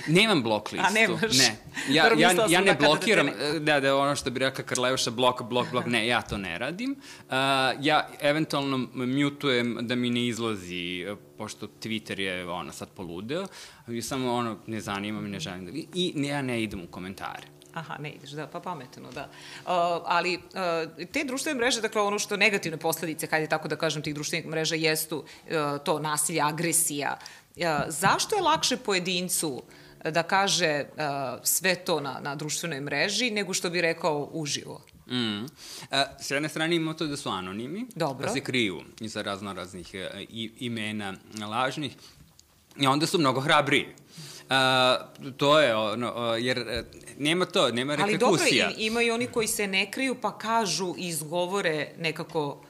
Nemam 0.07 0.43
blok 0.43 0.71
listu. 0.71 0.87
A 0.87 0.89
nemaš? 0.89 1.37
Ne. 1.37 1.55
Ja, 1.89 2.11
ja, 2.17 2.31
ja 2.49 2.61
ne 2.61 2.75
blokiram, 2.79 3.29
da, 3.53 3.59
da, 3.59 3.79
da 3.79 3.95
ono 3.95 4.15
što 4.15 4.31
bi 4.31 4.39
rekla 4.39 4.63
Karleuša, 4.63 5.11
blok, 5.11 5.41
blok, 5.43 5.71
blok, 5.71 5.85
ne, 5.85 6.07
ja 6.07 6.21
to 6.21 6.37
ne 6.37 6.57
radim. 6.57 6.91
Uh, 6.91 7.35
ja 7.81 8.09
eventualno 8.21 8.77
mutujem 8.93 9.77
da 9.81 9.95
mi 9.95 10.09
ne 10.09 10.27
izlazi, 10.27 11.05
pošto 11.37 11.67
Twitter 11.67 12.19
je 12.19 12.49
ono 12.49 12.71
sad 12.71 12.89
poludeo, 12.89 13.47
i 13.87 14.01
samo 14.01 14.33
ono, 14.33 14.57
ne 14.67 14.81
zanima 14.81 15.21
me, 15.21 15.29
ne 15.29 15.39
želim 15.39 15.65
da 15.65 15.71
i 15.93 16.13
ja 16.15 16.41
ne 16.41 16.63
idem 16.63 16.83
u 16.83 16.87
komentare. 16.87 17.59
Aha, 17.73 17.97
ne 17.99 18.11
ideš, 18.11 18.29
da, 18.29 18.47
pa 18.47 18.59
pametno, 18.59 19.11
da. 19.11 19.29
Uh, 19.29 20.03
ali 20.05 20.35
uh, 20.35 21.07
te 21.11 21.23
društvene 21.23 21.59
mreže, 21.59 21.81
dakle 21.81 22.01
ono 22.01 22.19
što 22.19 22.37
negativne 22.37 22.77
posledice, 22.77 23.27
hajde 23.27 23.47
tako 23.47 23.67
da 23.67 23.75
kažem, 23.75 24.01
tih 24.01 24.13
društvenih 24.13 24.47
mreža 24.47 24.75
jestu 24.75 25.17
uh, 25.17 25.53
to 25.85 25.99
nasilje, 25.99 26.41
agresija. 26.41 27.17
Zašto 27.87 28.35
je 28.35 28.41
lakše 28.41 28.77
pojedincu 28.77 29.63
da 30.03 30.23
kaže 30.23 30.85
uh, 30.89 31.03
sve 31.43 31.75
to 31.75 31.99
na, 31.99 32.19
na 32.21 32.35
društvenoj 32.35 32.81
mreži 32.81 33.31
nego 33.31 33.53
što 33.53 33.69
bi 33.69 33.81
rekao 33.81 34.29
uživo? 34.31 34.81
Mm. 35.07 35.43
Uh, 35.43 35.47
s 36.21 36.31
jedne 36.31 36.49
strane 36.49 36.75
imamo 36.75 36.93
to 36.93 37.07
da 37.07 37.17
su 37.17 37.29
anonimi, 37.29 37.85
Dobro. 37.95 38.27
da 38.27 38.33
se 38.33 38.41
kriju 38.41 38.81
iza 38.99 39.21
razno 39.21 39.53
raznih 39.53 39.95
imena 40.59 41.13
lažnih 41.49 41.95
i 42.77 42.87
onda 42.87 43.05
su 43.05 43.19
mnogo 43.19 43.41
hrabriji. 43.41 43.85
Uh, 44.49 44.55
to 45.37 45.59
je 45.59 45.75
ono, 45.75 46.31
uh, 46.31 46.43
jer 46.43 46.59
uh, 46.59 46.85
nema 47.17 47.45
to, 47.45 47.71
nema 47.71 47.95
reperkusija. 47.95 48.65
Ali 48.65 48.73
dobro, 48.73 48.85
ima 48.85 49.01
i 49.01 49.11
oni 49.11 49.27
koji 49.27 49.47
se 49.47 49.67
ne 49.67 49.91
kriju 49.91 50.15
pa 50.21 50.37
kažu 50.37 50.95
i 50.97 51.07
izgovore 51.07 51.91
nekako 51.97 52.61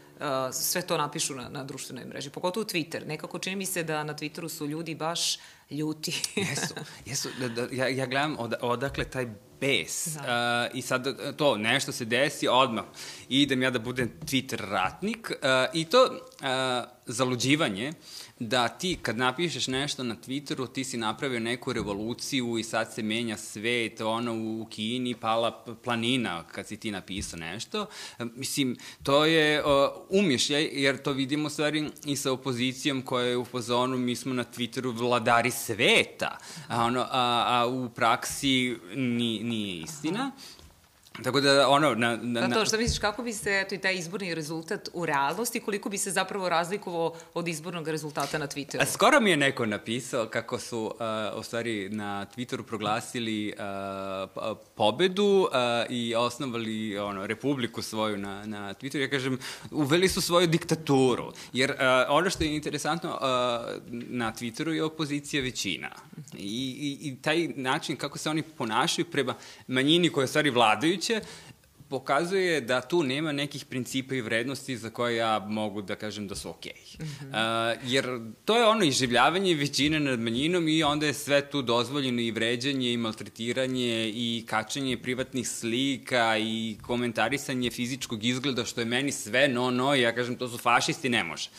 sve 0.51 0.81
to 0.81 0.97
napišu 0.97 1.35
na, 1.35 1.49
na 1.49 1.63
društvenoj 1.63 2.05
mreži, 2.05 2.29
pogotovo 2.29 2.65
Twitter. 2.65 3.05
Nekako 3.05 3.39
čini 3.39 3.55
mi 3.55 3.65
se 3.65 3.83
da 3.83 4.03
na 4.03 4.13
Twitteru 4.13 4.49
su 4.49 4.67
ljudi 4.67 4.95
baš 4.95 5.37
ljuti. 5.69 6.21
jesu, 6.49 6.73
jesu. 7.05 7.29
Da, 7.39 7.47
da, 7.47 7.67
ja, 7.71 7.87
ja 7.87 8.05
gledam 8.05 8.35
od, 8.39 8.53
odakle 8.61 9.05
taj 9.05 9.27
bes. 9.61 10.07
Da. 10.07 10.69
Uh, 10.71 10.77
I 10.77 10.81
sad 10.81 11.07
to, 11.37 11.57
nešto 11.57 11.91
se 11.91 12.05
desi 12.05 12.47
odmah. 12.47 12.83
idem 13.29 13.61
ja 13.61 13.71
da 13.71 13.79
budem 13.79 14.11
Twitter 14.25 14.57
ratnik. 14.69 15.31
Uh, 15.31 15.37
I 15.73 15.85
to 15.85 16.03
uh, 16.03 16.89
zaluđivanje 17.05 17.93
da 18.39 18.67
ti 18.67 18.97
kad 19.01 19.17
napišeš 19.17 19.67
nešto 19.67 20.03
na 20.03 20.15
Twitteru, 20.15 20.73
ti 20.73 20.83
si 20.83 20.97
napravio 20.97 21.39
neku 21.39 21.73
revoluciju 21.73 22.57
i 22.57 22.63
sad 22.63 22.93
se 22.93 23.03
menja 23.03 23.37
svet, 23.37 24.01
ono 24.01 24.33
u 24.33 24.67
Kini 24.69 25.15
pala 25.15 25.63
planina 25.83 26.43
kad 26.43 26.67
si 26.67 26.77
ti 26.77 26.91
napisao 26.91 27.39
nešto. 27.39 27.85
Mislim, 28.19 28.77
to 29.03 29.25
je 29.25 29.63
uh, 29.63 29.69
umišljaj, 30.09 30.69
jer 30.71 31.01
to 31.01 31.11
vidimo 31.11 31.49
stvari 31.49 31.89
i 32.05 32.15
sa 32.15 32.31
opozicijom 32.31 33.01
koja 33.01 33.25
je 33.25 33.37
u 33.37 33.45
fazonu, 33.45 33.97
mi 33.97 34.15
smo 34.15 34.33
na 34.33 34.43
Twitteru 34.43 34.97
vladari 34.97 35.51
sveta, 35.51 36.37
a, 36.67 36.83
ono, 36.83 37.01
a, 37.01 37.43
a 37.47 37.67
u 37.67 37.89
praksi 37.89 38.77
ni, 38.95 39.39
nije 39.43 39.81
istina. 39.81 40.31
Tako 41.23 41.41
da, 41.41 41.69
ono, 41.69 41.95
na... 41.95 42.15
na, 42.21 42.47
na... 42.47 42.55
to, 42.55 42.65
šta 42.65 42.77
misliš, 42.77 42.99
kako 42.99 43.23
bi 43.23 43.33
se, 43.33 43.61
eto, 43.65 43.75
i 43.75 43.77
taj 43.77 43.95
izborni 43.95 44.35
rezultat 44.35 44.89
u 44.93 45.05
realnosti, 45.05 45.59
koliko 45.59 45.89
bi 45.89 45.97
se 45.97 46.11
zapravo 46.11 46.49
razlikovao 46.49 47.13
od 47.33 47.47
izbornog 47.47 47.87
rezultata 47.87 48.37
na 48.37 48.47
Twitteru? 48.47 48.81
A 48.81 48.85
skoro 48.85 49.19
mi 49.19 49.29
je 49.29 49.37
neko 49.37 49.65
napisao 49.65 50.25
kako 50.25 50.59
su, 50.59 50.83
uh, 50.83 51.39
u 51.39 51.43
stvari, 51.43 51.89
na 51.89 52.25
Twitteru 52.35 52.63
proglasili 52.63 53.53
uh, 53.53 54.57
pobedu 54.75 55.23
uh, 55.23 55.49
i 55.89 56.15
osnovali, 56.15 56.97
ono, 56.97 57.27
republiku 57.27 57.81
svoju 57.81 58.17
na, 58.17 58.45
na 58.45 58.73
Twitteru. 58.73 59.01
Ja 59.01 59.09
kažem, 59.09 59.39
uveli 59.71 60.07
su 60.07 60.21
svoju 60.21 60.47
diktaturu. 60.47 61.33
Jer 61.53 61.71
uh, 61.71 61.77
ono 62.09 62.29
što 62.29 62.43
je 62.43 62.55
interesantno, 62.55 63.09
uh, 63.09 63.19
na 63.91 64.33
Twitteru 64.33 64.69
je 64.69 64.83
opozicija 64.83 65.43
većina. 65.43 65.89
I, 66.37 66.97
i, 67.01 67.07
I 67.07 67.15
taj 67.21 67.47
način 67.55 67.95
kako 67.95 68.17
se 68.17 68.29
oni 68.29 68.41
ponašaju 68.41 69.05
prema 69.05 69.35
manjini 69.67 70.09
koja 70.09 70.21
je 70.21 70.25
u 70.25 70.27
stvari 70.27 70.49
vladajuća, 70.49 71.08
Vučića 71.09 71.21
pokazuje 71.89 72.61
da 72.61 72.81
tu 72.81 73.03
nema 73.03 73.31
nekih 73.31 73.65
principa 73.65 74.15
i 74.15 74.21
vrednosti 74.21 74.77
za 74.77 74.89
koje 74.89 75.15
ja 75.15 75.39
mogu 75.39 75.81
da 75.81 75.95
kažem 75.95 76.27
da 76.27 76.35
su 76.35 76.49
okej. 76.49 76.71
Okay. 76.73 77.03
Mm 77.03 77.05
-hmm. 77.05 77.73
uh, 77.73 77.91
jer 77.91 78.05
to 78.45 78.57
je 78.57 78.65
ono 78.65 78.83
iživljavanje 78.83 79.55
većine 79.55 79.99
nad 79.99 80.19
manjinom 80.19 80.67
i 80.67 80.83
onda 80.83 81.05
je 81.05 81.13
sve 81.13 81.49
tu 81.49 81.61
dozvoljeno 81.61 82.21
i 82.21 82.31
vređanje 82.31 82.93
i 82.93 82.97
maltretiranje 82.97 84.11
i 84.15 84.45
kačanje 84.47 84.97
privatnih 84.97 85.49
slika 85.49 86.37
i 86.37 86.77
komentarisanje 86.81 87.71
fizičkog 87.71 88.23
izgleda 88.23 88.65
što 88.65 88.81
je 88.81 88.85
meni 88.85 89.11
sve 89.11 89.47
no 89.47 89.71
no 89.71 89.95
i 89.95 90.01
ja 90.01 90.15
kažem 90.15 90.35
to 90.35 90.47
su 90.47 90.57
fašisti, 90.57 91.09
ne 91.09 91.23
može. 91.23 91.49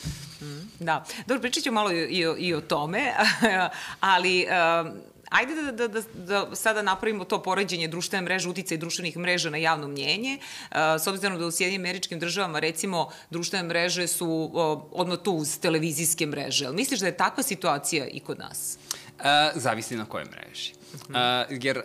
Mm, 0.41 0.69
da. 0.79 1.05
Dobro, 1.27 1.41
pričat 1.41 1.63
ću 1.63 1.71
malo 1.71 1.91
i 1.91 2.25
o, 2.25 2.35
i 2.37 2.53
o 2.53 2.61
tome, 2.61 3.13
ali 4.15 4.45
uh, 4.45 5.10
Ajde 5.31 5.55
da, 5.55 5.71
da, 5.71 5.87
da, 5.87 6.01
da 6.13 6.55
sada 6.55 6.81
napravimo 6.81 7.25
to 7.25 7.43
poređenje 7.43 7.87
društvene 7.87 8.21
mreže, 8.21 8.49
utica 8.49 8.75
i 8.75 8.77
društvenih 8.77 9.17
mreža 9.17 9.49
na 9.49 9.57
javno 9.57 9.87
mnjenje. 9.87 10.37
Uh, 10.71 10.77
s 10.99 11.07
obzirom 11.07 11.39
da 11.39 11.45
u 11.45 11.51
Sjedinim 11.51 11.81
američkim 11.81 12.19
državama, 12.19 12.59
recimo, 12.59 13.09
društvene 13.29 13.67
mreže 13.67 14.07
su 14.07 14.51
odmah 14.91 15.19
tu 15.23 15.31
uz 15.31 15.59
televizijske 15.59 16.25
mreže. 16.25 16.65
Ali 16.65 16.75
misliš 16.75 16.99
da 16.99 17.05
je 17.05 17.17
takva 17.17 17.43
situacija 17.43 18.07
i 18.07 18.19
kod 18.19 18.39
nas? 18.39 18.77
Uh, 19.19 19.25
zavisi 19.55 19.95
na 19.95 20.05
kojoj 20.05 20.25
mreži. 20.25 20.73
Uh, 20.93 21.15
jer 21.49 21.77
uh, 21.77 21.83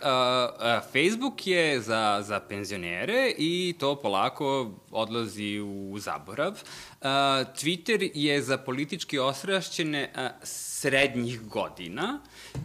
Facebook 0.93 1.47
je 1.47 1.81
za, 1.81 2.23
za 2.27 2.39
penzionere 2.39 3.33
i 3.37 3.75
to 3.79 3.95
polako 3.95 4.71
odlazi 4.91 5.59
u 5.59 5.99
zaborav. 5.99 6.51
Uh, 6.51 7.07
Twitter 7.55 8.11
je 8.13 8.41
za 8.41 8.57
politički 8.57 9.19
osrašćene 9.19 10.11
uh, 10.15 10.47
srednjih 10.79 11.41
godina. 11.41 12.19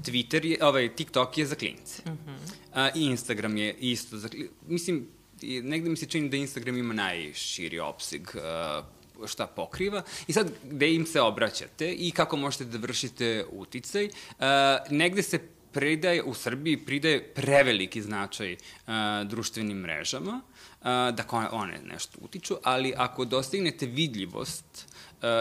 Twitter 0.05 0.45
je, 0.45 0.59
ovaj, 0.61 0.95
TikTok 0.97 1.39
je 1.39 1.47
za 1.47 1.55
klince. 1.55 2.03
Uh 2.07 2.13
-huh. 2.13 2.91
uh, 2.91 2.97
I 2.97 3.07
Instagram 3.07 3.57
je 3.57 3.75
isto 3.81 4.19
za 4.19 4.29
klince. 4.29 4.53
Mislim, 4.67 5.07
negde 5.43 5.91
mi 5.91 5.97
se 5.97 6.07
čini 6.07 6.29
da 6.29 6.37
Instagram 6.37 6.79
ima 6.79 6.95
najširi 6.95 7.79
opseg 7.79 8.29
uh, 8.35 9.29
šta 9.29 9.47
pokriva. 9.47 10.03
I 10.27 10.33
sad, 10.33 10.53
gde 10.65 10.95
im 10.95 11.07
se 11.07 11.21
obraćate 11.21 11.93
i 11.93 12.11
kako 12.11 12.37
možete 12.37 12.65
da 12.65 12.79
vršite 12.79 13.47
uticaj. 13.51 14.05
Uh, 14.05 14.45
negde 14.91 15.23
se 15.23 15.39
pridaje, 15.73 16.23
u 16.23 16.35
Srbiji 16.35 16.77
pridaje 16.77 17.35
preveliki 17.35 18.03
značaj 18.03 18.53
uh, 18.53 18.93
društvenim 19.25 19.79
mrežama, 19.79 20.41
uh, 20.41 20.87
da 20.87 21.25
one 21.53 21.81
nešto 21.85 22.19
utiču, 22.21 22.57
ali 22.63 22.95
ako 22.97 23.25
dostignete 23.25 23.87
vidljivost 23.87 24.92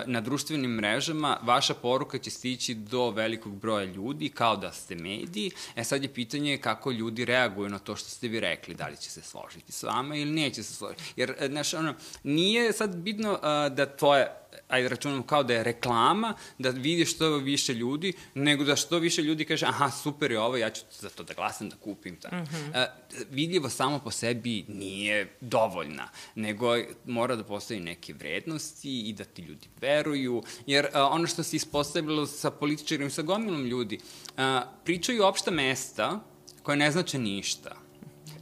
na 0.06 0.22
društvenim 0.22 0.72
mrežama 0.72 1.38
vaša 1.42 1.74
poruka 1.74 2.18
će 2.18 2.30
stići 2.30 2.74
do 2.74 3.10
velikog 3.10 3.56
broja 3.56 3.86
ljudi 3.86 4.30
kao 4.30 4.56
da 4.56 4.72
ste 4.72 4.96
mediji. 4.96 5.52
E 5.76 5.84
sad 5.84 6.04
je 6.04 6.14
pitanje 6.14 6.58
kako 6.58 6.92
ljudi 6.92 7.26
reaguju 7.26 7.70
na 7.70 7.80
to 7.80 7.96
što 7.96 8.10
ste 8.10 8.28
vi 8.28 8.40
rekli, 8.40 8.76
da 8.76 8.88
li 8.88 8.98
će 8.98 9.10
se 9.10 9.22
složiti 9.22 9.72
s 9.72 9.84
vama 9.84 10.16
ili 10.16 10.32
neće 10.32 10.64
se 10.64 10.74
složiti. 10.74 11.04
Jer, 11.16 11.36
znaš, 11.50 11.74
ono, 11.74 11.94
nije 12.24 12.74
sad 12.74 12.96
bitno 12.96 13.32
uh, 13.32 13.40
da 13.76 13.96
tvoje 13.98 14.41
ajde 14.68 14.90
računamo 14.90 15.24
kao 15.24 15.44
da 15.44 15.54
je 15.54 15.64
reklama, 15.64 16.34
da 16.58 16.70
vidiš 16.70 17.16
što 17.16 17.38
više 17.38 17.74
ljudi, 17.74 18.14
nego 18.34 18.64
da 18.64 18.76
što 18.76 19.00
više 19.00 19.22
ljudi 19.22 19.46
kaže, 19.46 19.66
aha, 19.66 19.90
super 19.90 20.32
je 20.32 20.40
ovo, 20.40 20.58
ja 20.58 20.70
ću 20.70 20.82
za 21.00 21.10
to 21.10 21.24
da 21.24 21.34
glasam, 21.34 21.70
da 21.70 21.76
kupim. 21.76 22.16
Tako. 22.16 22.36
Mm 22.36 22.40
-hmm. 22.40 22.70
uh, 22.70 23.28
vidljivo 23.30 23.70
samo 23.70 24.00
po 24.00 24.12
sebi 24.12 24.66
nije 24.68 25.36
dovoljna, 25.42 26.10
nego 26.36 26.76
mora 27.06 27.36
da 27.36 27.44
postoji 27.44 27.80
neke 27.80 28.14
vrednosti 28.14 29.10
i 29.10 29.14
da 29.14 29.24
ti 29.24 29.42
ljudi 29.42 29.68
veruju, 29.82 30.44
jer 30.66 30.86
uh, 30.86 30.92
ono 30.94 31.28
što 31.28 31.44
se 31.44 31.56
ispostavilo 31.56 32.26
sa 32.26 32.52
političarim, 32.52 33.10
sa 33.10 33.22
gomilom 33.22 33.66
ljudi, 33.66 34.00
uh, 34.38 34.44
pričaju 34.86 35.26
opšta 35.26 35.52
mesta 35.52 36.20
koje 36.64 36.78
ne 36.78 36.92
znače 36.92 37.20
ništa. 37.20 37.76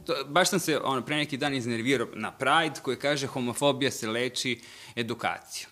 To, 0.06 0.14
baš 0.28 0.50
sam 0.50 0.60
se 0.60 0.78
ono, 0.78 1.02
pre 1.02 1.16
neki 1.16 1.36
dan 1.36 1.54
iznervirao 1.54 2.08
na 2.14 2.32
Pride 2.32 2.80
koji 2.82 2.96
kaže 2.96 3.26
homofobija 3.26 3.90
se 3.90 4.08
leči 4.08 4.60
edukacijom. 4.96 5.70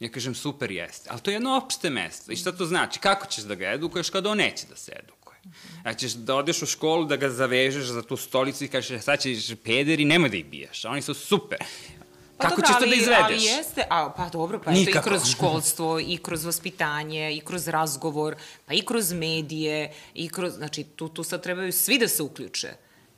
Ja 0.00 0.08
kažem, 0.08 0.34
super 0.34 0.70
jeste. 0.70 1.10
Ali 1.10 1.20
to 1.20 1.30
je 1.30 1.34
jedno 1.34 1.56
opšte 1.56 1.90
mesto. 1.90 2.32
I 2.32 2.36
šta 2.36 2.52
to 2.52 2.66
znači? 2.66 2.98
Kako 3.00 3.26
ćeš 3.26 3.44
da 3.44 3.54
ga 3.54 3.66
edukuješ 3.66 4.10
kada 4.10 4.30
on 4.30 4.38
neće 4.38 4.66
da 4.66 4.76
se 4.76 4.92
edukuje? 5.04 5.38
A 5.84 5.94
ćeš 5.94 6.12
da 6.12 6.34
odeš 6.34 6.62
u 6.62 6.66
školu, 6.66 7.04
da 7.04 7.16
ga 7.16 7.28
zavežeš 7.30 7.84
za 7.84 8.02
tu 8.02 8.16
stolicu 8.16 8.64
i 8.64 8.68
kažeš, 8.68 9.02
sad 9.02 9.20
ćeš 9.20 9.54
peder 9.64 10.00
i 10.00 10.04
nemoj 10.04 10.28
da 10.28 10.36
ih 10.36 10.44
bijaš. 10.44 10.84
A 10.84 10.90
oni 10.90 11.02
su 11.02 11.14
super. 11.14 11.58
Pa 12.36 12.48
Kako 12.48 12.62
ćeš 12.62 12.76
to 12.80 12.86
da 12.86 12.94
izvedeš? 12.94 13.20
Ali 13.22 13.44
jeste, 13.44 13.86
a, 13.90 14.12
pa 14.16 14.28
dobro, 14.28 14.60
pa 14.64 14.70
Nikako. 14.70 14.98
eto 14.98 15.08
i 15.08 15.10
kroz 15.10 15.30
školstvo, 15.30 16.00
i 16.00 16.18
kroz 16.22 16.44
vaspitanje, 16.44 17.36
i 17.36 17.40
kroz 17.40 17.68
razgovor, 17.68 18.36
pa 18.66 18.74
i 18.74 18.80
kroz 18.80 19.12
medije, 19.12 19.92
i 20.14 20.28
kroz, 20.28 20.52
znači 20.54 20.84
tu, 20.84 21.08
tu 21.08 21.22
sad 21.24 21.42
trebaju 21.42 21.72
svi 21.72 21.98
da 21.98 22.08
se 22.08 22.22
uključe 22.22 22.68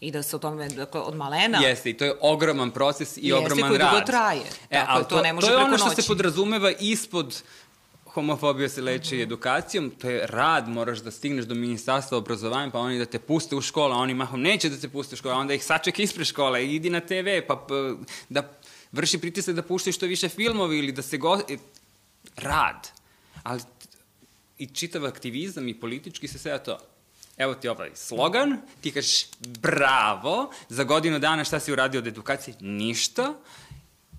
i 0.02 0.10
da 0.10 0.22
se 0.22 0.36
o 0.36 0.38
tome 0.38 0.68
dakle, 0.68 1.00
od 1.00 1.14
malena... 1.14 1.58
Jeste, 1.58 1.90
i 1.90 1.96
to 1.96 2.04
je 2.04 2.14
ogroman 2.20 2.70
proces 2.70 3.16
i 3.16 3.20
Jeste, 3.20 3.38
ogroman 3.38 3.62
rad. 3.62 3.72
Jeste, 3.72 3.78
koji 3.78 3.90
dugo 3.90 4.06
traje. 4.06 4.42
E, 4.70 4.74
Tako, 4.74 4.92
ali 4.92 5.04
to, 5.04 5.16
to 5.16 5.22
ne 5.22 5.32
može 5.32 5.46
preko 5.46 5.60
noći. 5.60 5.70
To 5.70 5.76
je 5.76 5.82
ono 5.82 5.92
što 5.92 6.02
se 6.02 6.08
podrazumeva 6.08 6.70
ispod 6.80 7.42
homofobija 8.04 8.68
se 8.68 8.82
leči 8.82 9.14
mm 9.14 9.18
-hmm. 9.18 9.22
edukacijom, 9.22 9.90
to 9.90 10.10
je 10.10 10.26
rad, 10.26 10.68
moraš 10.68 10.98
da 10.98 11.10
stigneš 11.10 11.44
do 11.44 11.54
ministarstva 11.54 12.18
obrazovanja, 12.18 12.70
pa 12.70 12.78
oni 12.78 12.98
da 12.98 13.04
te 13.04 13.18
puste 13.18 13.56
u 13.56 13.60
školu, 13.60 13.94
a 13.94 13.96
oni 13.96 14.14
mahom 14.14 14.40
neće 14.40 14.68
da 14.68 14.76
te 14.76 14.88
puste 14.88 15.14
u 15.14 15.16
školu, 15.16 15.34
a 15.34 15.38
onda 15.38 15.54
ih 15.54 15.64
sačeka 15.64 16.02
ispred 16.02 16.26
škole, 16.26 16.66
idi 16.74 16.90
na 16.90 17.00
TV, 17.00 17.46
pa 17.48 17.66
da 18.28 18.50
vrši 18.92 19.18
pritisak 19.18 19.54
da 19.54 19.62
puštaju 19.62 19.92
što 19.92 20.06
više 20.06 20.28
filmovi 20.28 20.78
ili 20.78 20.92
da 20.92 21.02
se 21.02 21.16
go... 21.16 21.40
E, 21.48 21.56
rad. 22.36 22.88
Ali 23.42 23.60
i 24.58 24.66
čitav 24.66 25.06
aktivizam 25.06 25.68
i 25.68 25.80
politički 25.80 26.28
se 26.28 26.38
sve 26.38 26.62
to 26.62 26.78
evo 27.36 27.54
ti 27.54 27.68
ovaj 27.68 27.90
slogan, 27.94 28.60
ti 28.80 28.92
kažeš 28.92 29.26
bravo, 29.38 30.50
za 30.68 30.84
godinu 30.84 31.18
dana 31.18 31.44
šta 31.44 31.60
si 31.60 31.72
uradio 31.72 31.98
od 31.98 32.06
edukacije? 32.06 32.56
Ništa. 32.60 33.34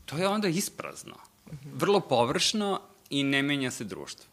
To 0.06 0.18
je 0.18 0.28
onda 0.28 0.48
isprazno. 0.48 1.16
Vrlo 1.74 2.00
površno 2.00 2.82
i 3.10 3.24
ne 3.24 3.44
menja 3.44 3.72
se 3.72 3.84
društvo. 3.84 4.26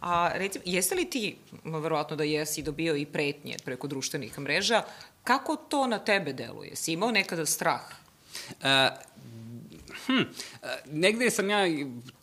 A 0.00 0.30
recimo, 0.34 0.62
jeste 0.66 0.94
li 0.94 1.10
ti, 1.10 1.36
verovatno 1.64 2.16
da 2.16 2.24
jesi 2.24 2.62
dobio 2.62 2.96
i 2.96 3.06
pretnje 3.06 3.56
preko 3.64 3.86
društvenih 3.86 4.38
mreža, 4.38 4.82
kako 5.24 5.56
to 5.56 5.86
na 5.86 5.98
tebe 5.98 6.32
deluje? 6.32 6.76
Si 6.76 6.92
imao 6.92 7.10
nekada 7.10 7.46
strah? 7.46 7.82
Uh, 8.48 8.66
Hm, 10.08 10.22
negde 10.86 11.30
sam 11.30 11.50
ja 11.50 11.58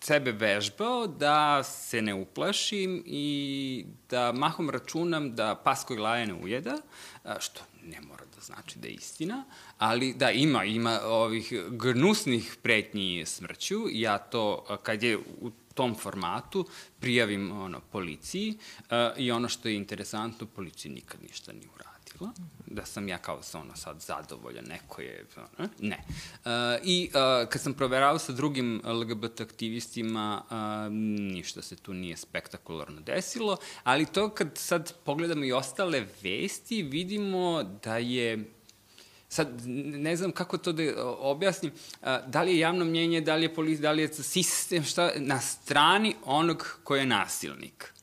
sebe 0.01 0.31
vežbao 0.31 1.07
da 1.07 1.63
se 1.63 2.01
ne 2.01 2.13
uplašim 2.13 3.03
i 3.05 3.85
da 4.09 4.31
mahom 4.31 4.69
računam 4.69 5.35
da 5.35 5.55
pas 5.55 5.83
koji 5.83 5.99
laje 5.99 6.25
ne 6.27 6.33
ujeda, 6.33 6.77
što 7.39 7.61
ne 7.83 8.01
mora 8.01 8.25
da 8.35 8.41
znači 8.41 8.79
da 8.79 8.87
je 8.87 8.93
istina, 8.93 9.43
ali 9.77 10.13
da, 10.13 10.31
ima, 10.31 10.63
ima 10.63 10.99
ovih 11.03 11.53
gnusnih 11.69 12.57
pretnji 12.61 13.25
smrću. 13.25 13.85
Ja 13.91 14.17
to, 14.17 14.79
kad 14.83 15.03
je 15.03 15.17
u 15.17 15.51
tom 15.73 15.95
formatu, 15.95 16.67
prijavim 16.99 17.51
ono, 17.51 17.79
policiji 17.91 18.57
i 19.17 19.31
ono 19.31 19.49
što 19.49 19.69
je 19.69 19.75
interesantno, 19.75 20.47
policiji 20.47 20.91
nikad 20.91 21.23
ništa 21.23 21.53
nije 21.53 21.67
uradio 21.75 21.94
desilo, 22.15 22.31
da 22.67 22.85
sam 22.85 23.07
ja 23.07 23.17
kao 23.17 23.43
sa 23.43 23.59
ono 23.59 23.75
sad 23.75 24.01
zadovoljan, 24.01 24.65
neko 24.65 25.01
je, 25.01 25.25
ne. 25.79 26.03
Uh, 26.45 26.51
I 26.83 27.09
uh, 27.09 27.49
kad 27.49 27.61
sam 27.61 27.73
proveravao 27.73 28.19
sa 28.19 28.31
drugim 28.31 28.81
LGBT 28.85 29.41
aktivistima, 29.41 30.43
uh, 30.49 30.93
ništa 31.33 31.61
se 31.61 31.75
tu 31.75 31.93
nije 31.93 32.17
spektakularno 32.17 33.01
desilo, 33.01 33.57
ali 33.83 34.05
to 34.05 34.29
kad 34.29 34.49
sad 34.53 34.93
pogledamo 35.03 35.45
i 35.45 35.51
ostale 35.51 36.05
vesti, 36.21 36.83
vidimo 36.83 37.63
da 37.83 37.97
je 37.97 38.51
sad 39.29 39.61
ne 39.65 40.15
znam 40.15 40.31
kako 40.31 40.57
to 40.57 40.71
da 40.71 40.83
objasnim, 41.05 41.71
da 42.27 42.41
li 42.41 42.51
je 42.51 42.59
javno 42.59 42.85
mnjenje, 42.85 43.21
da 43.21 43.35
li 43.35 43.45
je 43.45 43.53
policija, 43.53 43.81
da 43.81 43.91
li 43.91 44.01
je 44.01 44.13
sistem, 44.13 44.83
šta, 44.83 45.11
na 45.15 45.41
strani 45.41 46.15
onog 46.25 46.79
ko 46.83 46.95
je 46.95 47.05
nasilnik. 47.05 47.94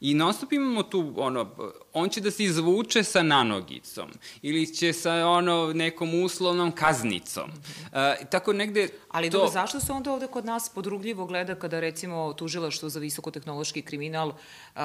I 0.00 0.14
non 0.14 0.34
stop 0.34 0.52
imamo 0.52 0.82
tu, 0.82 1.14
ono, 1.16 1.50
on 1.92 2.08
će 2.08 2.20
da 2.20 2.30
se 2.30 2.44
izvuče 2.44 3.02
sa 3.04 3.22
nanogicom 3.22 4.10
ili 4.42 4.74
će 4.74 4.92
sa 4.92 5.28
ono 5.28 5.72
nekom 5.72 6.22
uslovnom 6.22 6.72
kaznicom. 6.72 7.50
Uh, 7.50 8.28
tako 8.30 8.52
negde 8.52 8.88
Ali 9.10 9.30
to... 9.30 9.38
dobro, 9.38 9.52
zašto 9.52 9.80
se 9.80 9.92
onda 9.92 10.12
ovde 10.12 10.26
kod 10.26 10.44
nas 10.44 10.68
podrugljivo 10.68 11.26
gleda 11.26 11.54
kada 11.54 11.80
recimo 11.80 12.32
tužilaštvo 12.32 12.88
za 12.88 13.00
visokotehnološki 13.00 13.82
kriminal 13.82 14.28
uh, 14.28 14.82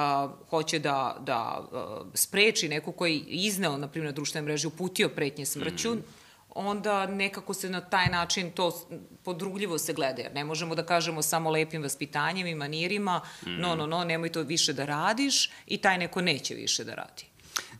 hoće 0.50 0.78
da, 0.78 1.16
da 1.20 1.68
uh, 1.72 2.06
spreči 2.14 2.68
neku 2.68 2.92
koji 2.92 3.24
izneo, 3.28 3.76
na 3.76 3.88
primjer, 3.88 4.06
na 4.06 4.14
društvene 4.14 4.44
mreže, 4.44 4.68
uputio 4.68 5.08
pretnje 5.08 5.46
smrću, 5.46 5.94
mm 5.94 6.21
onda 6.54 7.06
nekako 7.06 7.54
se 7.54 7.70
na 7.70 7.80
taj 7.80 8.06
način 8.06 8.50
to 8.50 8.88
podrugljivo 9.24 9.78
se 9.78 9.92
gleda, 9.92 10.22
jer 10.22 10.34
ne 10.34 10.44
možemo 10.44 10.74
da 10.74 10.86
kažemo 10.86 11.22
samo 11.22 11.50
lepim 11.50 11.82
vaspitanjem 11.82 12.46
i 12.46 12.54
manirima, 12.54 13.20
mm. 13.46 13.50
no, 13.50 13.74
no, 13.74 13.86
no, 13.86 14.04
nemoj 14.04 14.32
to 14.32 14.42
više 14.42 14.72
da 14.72 14.84
radiš 14.84 15.50
i 15.66 15.78
taj 15.78 15.98
neko 15.98 16.20
neće 16.20 16.54
više 16.54 16.84
da 16.84 16.94
radi. 16.94 17.24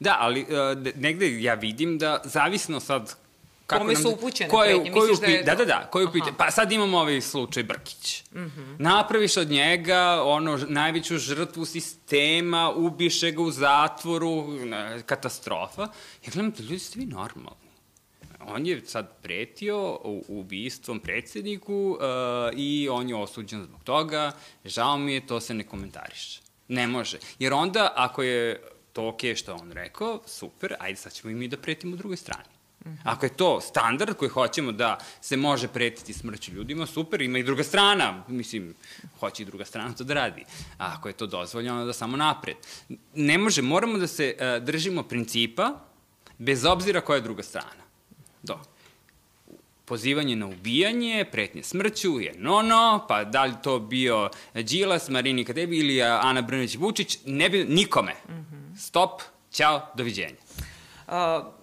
Da, 0.01 0.17
ali 0.21 0.43
uh, 0.43 0.49
negde 0.95 1.43
ja 1.43 1.55
vidim 1.55 1.99
da 1.99 2.21
zavisno 2.25 2.81
sad 2.81 3.15
kako 3.67 3.85
Kome 3.85 3.97
su 3.97 4.11
upućene 4.11 4.51
ko 4.51 4.65
je, 4.65 4.75
pretnje? 4.75 5.01
Misliš 5.01 5.21
da 5.21 5.27
je... 5.27 5.43
Da, 5.43 5.55
da, 5.55 5.65
da. 5.65 5.89
Ko 5.91 6.01
je 6.01 6.09
pa 6.37 6.51
sad 6.51 6.73
imamo 6.73 6.99
ovaj 6.99 7.21
slučaj 7.21 7.63
Brkić. 7.63 8.23
Mm 8.33 8.39
-hmm. 8.39 8.77
Napraviš 8.79 9.37
od 9.37 9.51
njega 9.51 10.23
ono, 10.25 10.57
najveću 10.69 11.19
žrtvu 11.19 11.65
sistema, 11.65 12.71
ubiše 12.71 13.31
ga 13.31 13.43
u 13.43 13.51
zatvoru, 13.51 14.47
katastrofa. 15.07 15.83
Ja 15.83 16.33
gledam 16.33 16.51
da 16.51 16.63
ljudi 16.63 16.79
ste 16.79 16.99
vi 16.99 17.07
normalni. 17.07 17.62
On 18.47 18.67
je 18.67 18.81
sad 18.87 19.17
pretio 19.23 19.99
ubistvom 20.29 21.01
predsedniku 21.01 21.75
uh, 21.75 22.59
i 22.59 22.89
on 22.89 23.09
je 23.09 23.17
osuđen 23.17 23.63
zbog 23.63 23.83
toga. 23.85 24.33
Žao 24.65 24.99
mi 24.99 25.15
je, 25.15 25.27
to 25.27 25.41
se 25.41 25.55
ne 25.55 25.65
komentariše. 25.65 26.41
Ne 26.69 26.87
može. 26.87 27.19
Jer 27.39 27.53
onda, 27.53 27.93
ako 27.97 28.23
je 28.23 28.63
to 28.93 29.03
okay 29.03 29.37
što 29.37 29.55
on 29.55 29.73
rekao, 29.73 30.23
super, 30.27 30.75
ajde 30.79 30.97
sad 30.97 31.13
ćemo 31.13 31.31
i 31.31 31.35
mi 31.35 31.49
da 31.49 31.57
pretimo 31.57 31.97
drugoj 31.97 32.17
strani. 32.17 32.53
Ako 33.05 33.27
je 33.27 33.37
to 33.37 33.61
standard 33.61 34.17
koji 34.17 34.29
hoćemo 34.29 34.73
da 34.73 34.99
se 35.21 35.37
može 35.37 35.69
pretiti 35.69 36.13
smrću 36.13 36.53
ljudima, 36.53 36.87
super, 36.87 37.23
ima 37.23 37.39
i 37.39 37.43
druga 37.43 37.63
strana, 37.63 38.25
mislim, 38.29 38.75
hoće 39.21 39.43
i 39.43 39.47
druga 39.47 39.65
strana 39.65 39.95
to 39.95 40.05
da 40.05 40.15
radi. 40.15 40.45
A 40.79 40.95
ako 40.97 41.09
je 41.09 41.15
to 41.15 41.27
dozvoljeno, 41.27 41.85
da 41.85 41.93
samo 41.93 42.17
napred. 42.17 42.57
Ne 43.15 43.39
može, 43.39 43.63
moramo 43.63 43.99
da 43.99 44.07
se 44.07 44.35
uh, 44.35 44.65
držimo 44.65 45.03
principa, 45.03 45.81
bez 46.39 46.65
obzira 46.65 47.01
koja 47.01 47.17
je 47.17 47.21
druga 47.21 47.43
strana. 47.43 47.82
Do. 48.43 48.59
Pozivanje 49.85 50.37
na 50.37 50.47
ubijanje, 50.47 51.25
pretnje 51.33 51.63
smrću 51.63 52.21
je 52.21 52.35
no-no, 52.39 53.05
pa 53.09 53.25
da 53.25 53.45
li 53.45 53.55
to 53.63 53.79
bio 53.79 54.31
Đilas, 54.55 55.09
Marinika 55.09 55.53
Debi 55.53 55.79
ili 55.79 56.03
Ana 56.03 56.43
Brnović-Vučić, 56.43 57.19
ne 57.27 57.49
bi 57.49 57.65
nikome. 57.65 58.15
Stop, 58.79 59.23
ćao, 59.53 59.93
doviđenja. 59.95 60.37
Uh, 61.07 61.15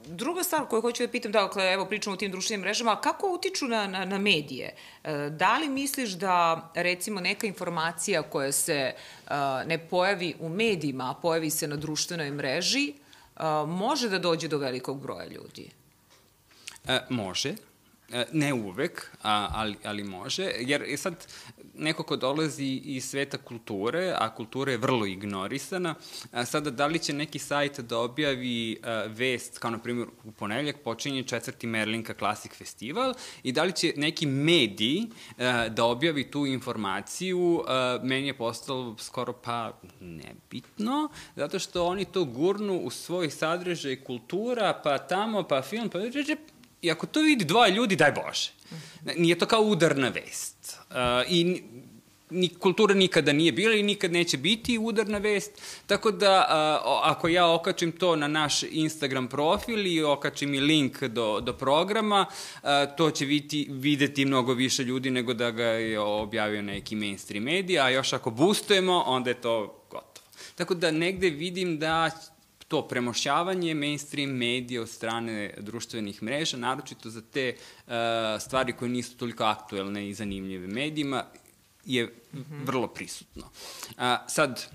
druga 0.06 0.44
stvar 0.44 0.66
koju 0.66 0.82
hoću 0.82 1.04
da 1.04 1.12
pitam, 1.12 1.32
dakle, 1.32 1.74
evo 1.74 1.86
pričamo 1.86 2.14
o 2.14 2.18
tim 2.18 2.32
društvenim 2.32 2.62
mrežama, 2.62 2.96
kako 2.96 3.34
utiču 3.34 3.68
na, 3.68 3.88
na, 3.88 4.06
na 4.06 4.18
medije? 4.18 4.76
Uh, 5.04 5.10
da 5.30 5.58
li 5.58 5.70
misliš 5.70 6.10
da, 6.10 6.70
recimo, 6.76 7.20
neka 7.20 7.48
informacija 7.48 8.22
koja 8.22 8.52
se 8.52 8.94
uh, 9.26 9.32
ne 9.66 9.78
pojavi 9.78 10.36
u 10.40 10.50
medijima, 10.50 11.12
a 11.12 11.22
pojavi 11.22 11.50
se 11.50 11.68
na 11.68 11.76
društvenoj 11.76 12.32
mreži, 12.32 12.94
uh, 13.36 13.70
može 13.70 14.10
da 14.10 14.20
dođe 14.20 14.48
do 14.48 14.58
velikog 14.58 15.02
broja 15.02 15.26
ljudi? 15.26 15.70
E, 16.90 17.00
može. 17.10 17.54
E, 18.12 18.26
ne 18.32 18.54
uvek, 18.54 19.12
a, 19.22 19.50
ali, 19.54 19.76
ali 19.84 20.04
može, 20.04 20.52
jer 20.60 20.82
je 20.82 20.98
sad 20.98 21.28
neko 21.76 22.04
ko 22.04 22.16
dolazi 22.16 22.82
iz 22.84 23.10
sveta 23.10 23.38
kulture, 23.38 24.16
a 24.18 24.36
kultura 24.36 24.72
je 24.72 24.78
vrlo 24.78 25.06
ignorisana, 25.06 25.96
a 26.32 26.46
sada 26.46 26.72
da 26.72 26.88
li 26.88 27.00
će 27.00 27.14
neki 27.14 27.40
sajt 27.40 27.80
da 27.80 27.98
objavi 27.98 28.80
a, 28.84 29.04
vest, 29.08 29.60
kao 29.60 29.72
na 29.72 29.78
primjer 29.78 30.08
u 30.24 30.32
ponedeljak 30.32 30.80
počinje 30.84 31.24
četvrti 31.24 31.68
Merlinka 31.68 32.14
Classic 32.14 32.52
Festival 32.52 33.14
i 33.44 33.52
da 33.52 33.64
li 33.64 33.72
će 33.72 33.94
neki 33.96 34.26
mediji 34.26 35.08
da 35.70 35.86
objavi 35.86 36.32
tu 36.32 36.46
informaciju, 36.46 37.64
meni 38.04 38.28
je 38.28 38.38
postalo 38.38 38.96
skoro 39.00 39.34
pa 39.34 39.80
nebitno, 40.00 41.10
zato 41.36 41.60
što 41.60 41.86
oni 41.86 42.06
to 42.06 42.26
gurnu 42.26 42.78
u 42.78 42.90
svoj 42.90 43.30
sadržaj 43.30 44.04
kultura, 44.04 44.82
pa 44.84 44.98
tamo, 44.98 45.44
pa 45.44 45.62
film, 45.62 45.90
pa 45.90 46.00
I 46.82 46.92
ako 46.92 47.08
to 47.08 47.22
vidi 47.22 47.46
dvoje 47.46 47.72
ljudi, 47.72 47.96
daj 47.96 48.12
Bože. 48.12 48.52
Nije 49.18 49.38
to 49.40 49.46
kao 49.46 49.62
udarna 49.62 50.10
vest. 50.10 50.78
Uh, 50.90 50.96
I 51.30 51.64
ni 52.30 52.50
kultura 52.50 52.94
nikada 52.94 53.34
nije 53.34 53.52
bila 53.52 53.74
i 53.74 53.84
nikad 53.84 54.12
neće 54.12 54.38
biti 54.38 54.78
udarna 54.78 55.18
vest, 55.18 55.52
tako 55.88 56.12
da 56.12 56.46
a, 56.50 57.02
ako 57.04 57.28
ja 57.28 57.48
okačim 57.52 57.92
to 57.92 58.16
na 58.16 58.28
naš 58.28 58.64
Instagram 58.64 59.28
profil 59.28 59.88
i 59.88 60.04
okačim 60.04 60.54
i 60.54 60.60
link 60.60 61.04
do, 61.04 61.40
do 61.42 61.54
programa, 61.54 62.26
a, 62.62 62.86
to 62.86 63.12
će 63.12 63.26
viti, 63.26 63.68
videti 63.70 64.26
mnogo 64.26 64.54
više 64.54 64.84
ljudi 64.84 65.12
nego 65.12 65.34
da 65.34 65.52
ga 65.52 65.64
je 65.64 66.00
objavio 66.00 66.62
neki 66.62 66.96
mainstream 66.96 67.44
medija, 67.44 67.86
a 67.86 67.90
još 67.90 68.14
ako 68.14 68.32
boostujemo, 68.32 69.04
onda 69.08 69.30
je 69.30 69.42
to 69.42 69.84
gotovo. 69.90 70.28
Tako 70.56 70.74
da 70.74 70.92
negde 70.92 71.30
vidim 71.30 71.80
da 71.80 72.12
to 72.70 72.88
premošćavanje 72.88 73.74
mainstream 73.74 74.30
medija 74.30 74.82
od 74.82 74.90
strane 74.90 75.54
društvenih 75.58 76.24
mreža, 76.24 76.58
naročito 76.58 77.10
za 77.10 77.22
te 77.22 77.56
uh, 77.56 77.94
stvari 78.40 78.74
koje 78.74 78.90
nisu 78.90 79.18
toliko 79.18 79.44
aktuelne 79.44 80.10
i 80.10 80.14
zanimljive 80.14 80.68
medijima, 80.68 81.24
je 81.86 82.06
mm 82.06 82.38
-hmm. 82.38 82.66
vrlo 82.66 82.88
prisutno. 82.88 83.44
Uh, 83.90 84.04
sad, 84.28 84.66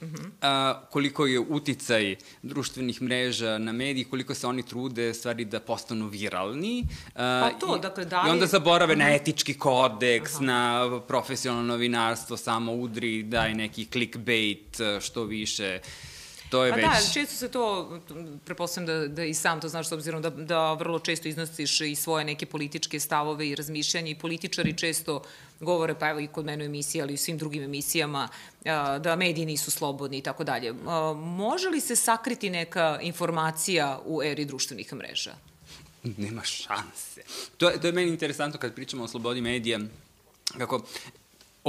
Uh 0.00 0.08
-huh. 0.08 0.30
a, 0.40 0.80
koliko 0.90 1.26
je 1.26 1.40
uticaj 1.40 2.16
društvenih 2.42 3.02
mreža 3.02 3.58
na 3.58 3.72
mediji, 3.72 4.04
koliko 4.04 4.34
se 4.34 4.46
oni 4.46 4.62
trude 4.62 5.14
stvari 5.14 5.44
da 5.44 5.60
postanu 5.60 6.08
viralni. 6.08 6.84
A, 7.14 7.50
pa 7.50 7.66
to, 7.66 7.76
i, 7.76 7.80
dakle, 7.80 8.04
da 8.04 8.22
li... 8.22 8.28
I 8.28 8.32
onda 8.32 8.46
zaborave 8.46 8.94
uh 8.94 9.00
-huh. 9.00 9.02
na 9.02 9.14
etički 9.14 9.54
kodeks, 9.54 10.32
-huh. 10.32 10.40
na 10.40 11.00
profesionalno 11.08 11.66
novinarstvo, 11.66 12.36
samo 12.36 12.72
udri, 12.72 13.22
daj 13.22 13.54
neki 13.54 13.84
clickbait 13.84 14.76
što 15.00 15.24
više. 15.24 15.80
Uh, 15.82 16.15
to 16.50 16.64
je 16.64 16.70
pa 16.70 16.76
već... 16.76 16.86
da, 16.86 17.12
često 17.12 17.34
se 17.34 17.48
to, 17.48 17.98
prepostavljam 18.44 18.86
da, 18.86 19.08
da 19.08 19.24
i 19.24 19.34
sam 19.34 19.60
to 19.60 19.68
znaš, 19.68 19.88
s 19.88 19.92
obzirom 19.92 20.22
da, 20.22 20.30
da 20.30 20.72
vrlo 20.72 20.98
često 20.98 21.28
iznosiš 21.28 21.80
i 21.80 21.94
svoje 21.94 22.24
neke 22.24 22.46
političke 22.46 23.00
stavove 23.00 23.48
i 23.48 23.54
razmišljanje 23.54 24.10
i 24.10 24.18
političari 24.18 24.76
često 24.78 25.22
govore, 25.60 25.94
pa 25.98 26.10
evo 26.10 26.20
i 26.20 26.26
kod 26.26 26.44
mene 26.44 26.64
u 26.64 26.66
emisiji, 26.66 27.02
ali 27.02 27.12
i 27.12 27.14
u 27.14 27.18
svim 27.18 27.38
drugim 27.38 27.62
emisijama, 27.62 28.28
da 29.00 29.16
mediji 29.16 29.46
nisu 29.46 29.70
slobodni 29.70 30.18
i 30.18 30.22
tako 30.22 30.44
dalje. 30.44 30.72
Može 31.16 31.68
li 31.68 31.80
se 31.80 31.96
sakriti 31.96 32.50
neka 32.50 32.98
informacija 33.02 34.00
u 34.04 34.22
eri 34.22 34.44
društvenih 34.44 34.92
mreža? 34.92 35.34
Nema 36.16 36.42
šanse. 36.44 37.22
To 37.56 37.70
je, 37.70 37.80
to 37.80 37.86
je 37.86 37.92
meni 37.92 38.08
interesantno 38.10 38.60
kad 38.60 38.74
pričamo 38.74 39.04
o 39.04 39.08
slobodi 39.08 39.40
medija, 39.40 39.78
kako 40.58 40.82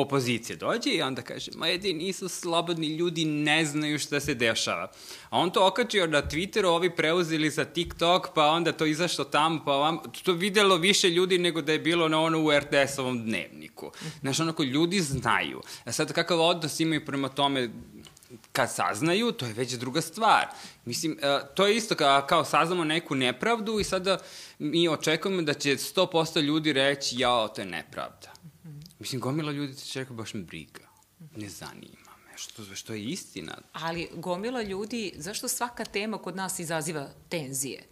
opozicija 0.02 0.56
dođe 0.56 0.90
i 0.90 1.02
onda 1.02 1.22
kaže, 1.22 1.52
ma 1.56 1.68
jedi, 1.68 1.94
nisu 1.94 2.30
slobodni 2.30 2.88
ljudi, 2.88 3.26
ne 3.26 3.66
znaju 3.66 4.00
šta 4.00 4.20
se 4.20 4.34
dešava. 4.34 4.92
A 5.30 5.40
on 5.40 5.52
to 5.52 5.68
okačio 5.68 6.08
na 6.08 6.22
Twitteru, 6.22 6.66
ovi 6.66 6.96
preuzeli 6.96 7.50
za 7.50 7.66
TikTok, 7.66 8.28
pa 8.36 8.46
onda 8.46 8.72
to 8.72 8.86
izašlo 8.86 9.26
tamo, 9.26 9.62
pa 9.66 9.72
vam, 9.72 10.00
to 10.24 10.34
videlo 10.34 10.76
više 10.76 11.10
ljudi 11.10 11.38
nego 11.38 11.62
da 11.62 11.72
je 11.72 11.80
bilo 11.80 12.08
na 12.08 12.22
ono 12.22 12.40
u 12.40 12.52
RTS-ovom 12.52 13.24
dnevniku. 13.24 13.92
Znaš, 14.22 14.40
onako, 14.40 14.64
ljudi 14.64 15.02
znaju. 15.02 15.62
A 15.86 15.92
sad, 15.92 16.14
kakav 16.14 16.42
odnos 16.42 16.80
imaju 16.80 17.06
prema 17.06 17.30
tome, 17.30 17.70
kad 18.52 18.72
saznaju, 18.74 19.32
to 19.32 19.46
je 19.46 19.54
već 19.54 19.74
druga 19.74 20.02
stvar. 20.02 20.48
Mislim, 20.86 21.18
e, 21.22 21.40
to 21.56 21.68
je 21.68 21.76
isto 21.76 21.96
kao, 21.96 22.22
kao 22.22 22.46
saznamo 22.46 22.84
neku 22.84 23.16
nepravdu 23.16 23.80
i 23.80 23.84
sada 23.84 24.18
mi 24.60 24.88
očekujemo 24.88 25.42
da 25.42 25.54
će 25.54 25.70
100% 25.70 26.42
ljudi 26.42 26.74
reći, 26.74 27.16
jao, 27.20 27.48
to 27.48 27.62
je 27.62 27.66
nepravda. 27.66 28.37
Mislim, 29.00 29.22
gomila 29.22 29.52
ljudi 29.52 29.76
će 29.76 30.00
rekao, 30.00 30.16
baš 30.16 30.34
me 30.34 30.42
briga. 30.42 30.88
Ne 31.36 31.50
zanima 31.50 32.12
me, 32.26 32.38
što, 32.38 32.76
što 32.76 32.94
je 32.94 33.04
istina. 33.04 33.58
Ali 33.74 34.10
gomila 34.14 34.62
ljudi, 34.62 35.14
zašto 35.18 35.48
svaka 35.48 35.86
tema 35.86 36.18
kod 36.18 36.36
nas 36.36 36.60
izaziva 36.60 37.10
tenzije? 37.30 37.84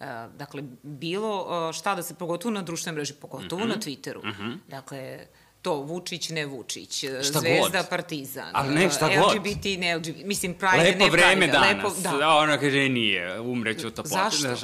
Uh, 0.00 0.06
dakle, 0.36 0.62
bilo 0.82 1.42
uh, 1.68 1.74
šta 1.74 1.94
da 1.94 2.02
se, 2.02 2.14
pogotovo 2.14 2.52
na 2.54 2.62
društvenoj 2.62 2.96
mreži, 2.96 3.14
pogotovo 3.14 3.64
mm 3.64 3.68
-hmm. 3.68 3.74
na 3.74 3.80
Twitteru. 3.80 4.24
Mm 4.24 4.42
-hmm. 4.42 4.58
Dakle, 4.68 5.26
to 5.62 5.74
Vučić, 5.74 6.28
ne 6.28 6.46
Vučić, 6.46 6.98
šta 6.98 7.40
Zvezda, 7.40 7.78
god. 7.78 7.88
Partizan, 7.90 8.50
Ali 8.52 8.74
ne, 8.74 8.90
šta 8.90 9.06
LGBT, 9.06 9.64
god. 9.64 9.78
ne 9.78 9.96
LGBT, 9.96 10.24
mislim 10.24 10.54
Pride, 10.54 10.84
lepo 10.84 11.04
ne 11.04 11.10
vreme 11.10 11.36
Pride. 11.36 11.52
danas, 11.52 11.76
lepo, 11.76 11.90
da. 12.02 12.18
da. 12.18 12.28
ona 12.28 12.58
kaže 12.58 12.88
nije, 12.88 13.40
umreću 13.40 13.90
to 13.90 14.02
Zašto? 14.04 14.38
Znaš, 14.38 14.60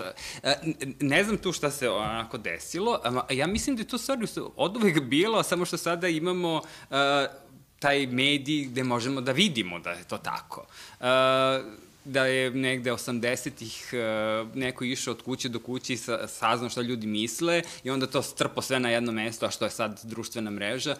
ne 1.01 1.25
znam 1.25 1.39
tu 1.39 1.53
šta 1.53 1.71
se 1.71 1.91
onako 1.91 2.39
desilo, 2.39 3.01
ja 3.31 3.47
mislim 3.47 3.77
da 3.77 3.83
je 3.83 3.89
to 3.89 3.99
stvarno 3.99 4.27
od 4.57 4.77
uvek 4.77 5.01
bilo, 5.01 5.43
samo 5.43 5.65
što 5.65 5.77
sada 5.77 6.09
imamo 6.09 6.55
uh, 6.55 6.97
taj 7.79 8.07
medij 8.07 8.65
gde 8.65 8.85
možemo 8.85 9.21
da 9.21 9.33
vidimo 9.33 9.79
da 9.79 9.91
je 9.91 10.05
to 10.05 10.19
tako. 10.19 10.67
Uh, 11.01 11.07
da 12.05 12.27
je 12.27 12.51
negde 12.51 12.93
80-ih 12.93 13.93
uh, 13.93 14.57
neko 14.57 14.85
išao 14.85 15.15
od 15.15 15.23
kuće 15.23 15.49
do 15.49 15.59
kuće 15.59 15.93
i 15.93 15.97
sa, 15.97 16.29
saznao 16.29 16.71
šta 16.71 16.81
ljudi 16.81 17.07
misle 17.07 17.63
i 17.85 17.91
onda 17.91 18.07
to 18.07 18.23
strpo 18.23 18.63
sve 18.63 18.81
na 18.81 18.91
jedno 18.91 19.13
mesto, 19.13 19.47
a 19.47 19.51
što 19.51 19.65
je 19.65 19.71
sad 19.71 20.01
društvena 20.05 20.51
mreža, 20.51 20.97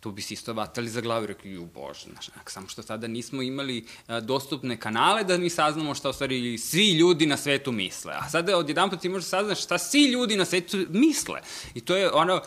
tu 0.00 0.10
bi 0.10 0.22
se 0.22 0.34
isto 0.34 0.52
vatali 0.52 0.88
za 0.88 1.00
glavu 1.00 1.24
i 1.24 1.26
rekli, 1.26 1.50
ju 1.50 1.68
bože, 1.74 2.06
znaš, 2.12 2.28
samo 2.46 2.68
što 2.68 2.82
tada 2.82 3.06
nismo 3.06 3.42
imali 3.42 3.84
uh, 4.08 4.18
dostupne 4.18 4.76
kanale 4.76 5.24
da 5.24 5.38
mi 5.38 5.50
saznamo 5.50 5.94
šta 5.94 6.10
u 6.10 6.12
stvari 6.12 6.58
svi 6.58 6.92
ljudi 6.92 7.26
na 7.26 7.36
svetu 7.36 7.72
misle. 7.72 8.12
A 8.16 8.28
sada 8.30 8.56
odjedan 8.56 8.90
put 8.90 9.00
ti 9.00 9.08
možeš 9.08 9.28
saznaš 9.28 9.62
šta 9.64 9.78
svi 9.78 10.04
ljudi 10.04 10.36
na 10.36 10.44
svetu 10.44 10.86
misle. 10.90 11.40
I 11.74 11.80
to 11.80 11.96
je 11.96 12.10
ono 12.10 12.34
uh, 12.34 12.42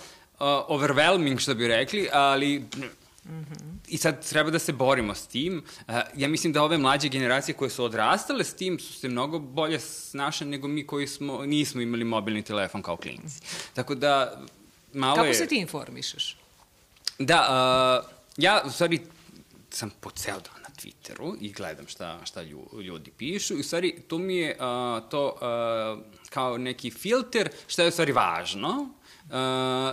overwhelming, 0.67 1.39
što 1.39 1.56
bi 1.56 1.67
rekli, 1.67 2.10
ali 2.13 2.63
Mm 3.29 3.45
-hmm. 3.45 3.77
I 3.87 3.97
sad 3.97 4.29
treba 4.29 4.49
da 4.49 4.59
se 4.59 4.73
borimo 4.73 5.15
s 5.15 5.27
tim. 5.27 5.63
Uh, 5.87 5.95
ja 6.15 6.27
mislim 6.27 6.53
da 6.53 6.63
ove 6.63 6.77
mlađe 6.77 7.09
generacije 7.09 7.55
koje 7.55 7.69
su 7.69 7.83
odrastale 7.83 8.43
s 8.43 8.53
tim 8.53 8.79
su 8.79 8.93
se 8.93 9.09
mnogo 9.09 9.39
bolje 9.39 9.79
snašle 9.79 10.47
nego 10.47 10.67
mi 10.67 10.87
koji 10.87 11.07
smo, 11.07 11.45
nismo 11.45 11.81
imali 11.81 12.03
mobilni 12.03 12.43
telefon 12.43 12.81
kao 12.81 12.97
klinci. 12.97 13.41
Tako 13.73 13.95
da, 13.95 14.41
malo 14.93 15.15
Kako 15.15 15.27
je... 15.27 15.33
se 15.33 15.47
ti 15.47 15.55
informišeš? 15.55 16.37
Da, 17.19 18.03
uh, 18.05 18.11
ja 18.37 18.61
u 18.65 18.71
stvari 18.71 18.99
sam 19.69 19.89
po 19.99 20.09
ceo 20.11 20.39
dan 20.39 20.61
na 20.61 20.69
Twitteru 20.75 21.37
i 21.41 21.51
gledam 21.51 21.87
šta, 21.87 22.19
šta 22.25 22.41
ljudi 22.83 23.11
pišu 23.17 23.53
i 23.53 23.59
u 23.59 23.63
stvari 23.63 24.01
tu 24.07 24.17
mi 24.17 24.35
je 24.35 24.51
uh, 24.51 25.09
to 25.09 25.35
uh, 25.35 26.05
kao 26.29 26.57
neki 26.57 26.91
filter 26.91 27.49
šta 27.67 27.81
je 27.81 27.87
u 27.87 27.91
stvari 27.91 28.11
važno 28.11 28.89
Uh, 29.29 29.35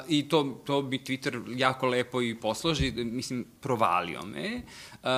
I 0.09 0.29
to, 0.29 0.63
to 0.65 0.83
bi 0.83 0.99
Twitter 0.99 1.43
jako 1.57 1.87
lepo 1.87 2.23
i 2.23 2.35
posloži, 2.41 2.93
mislim, 2.93 3.47
provalio 3.61 4.23
me. 4.23 4.63
Uh, 5.03 5.09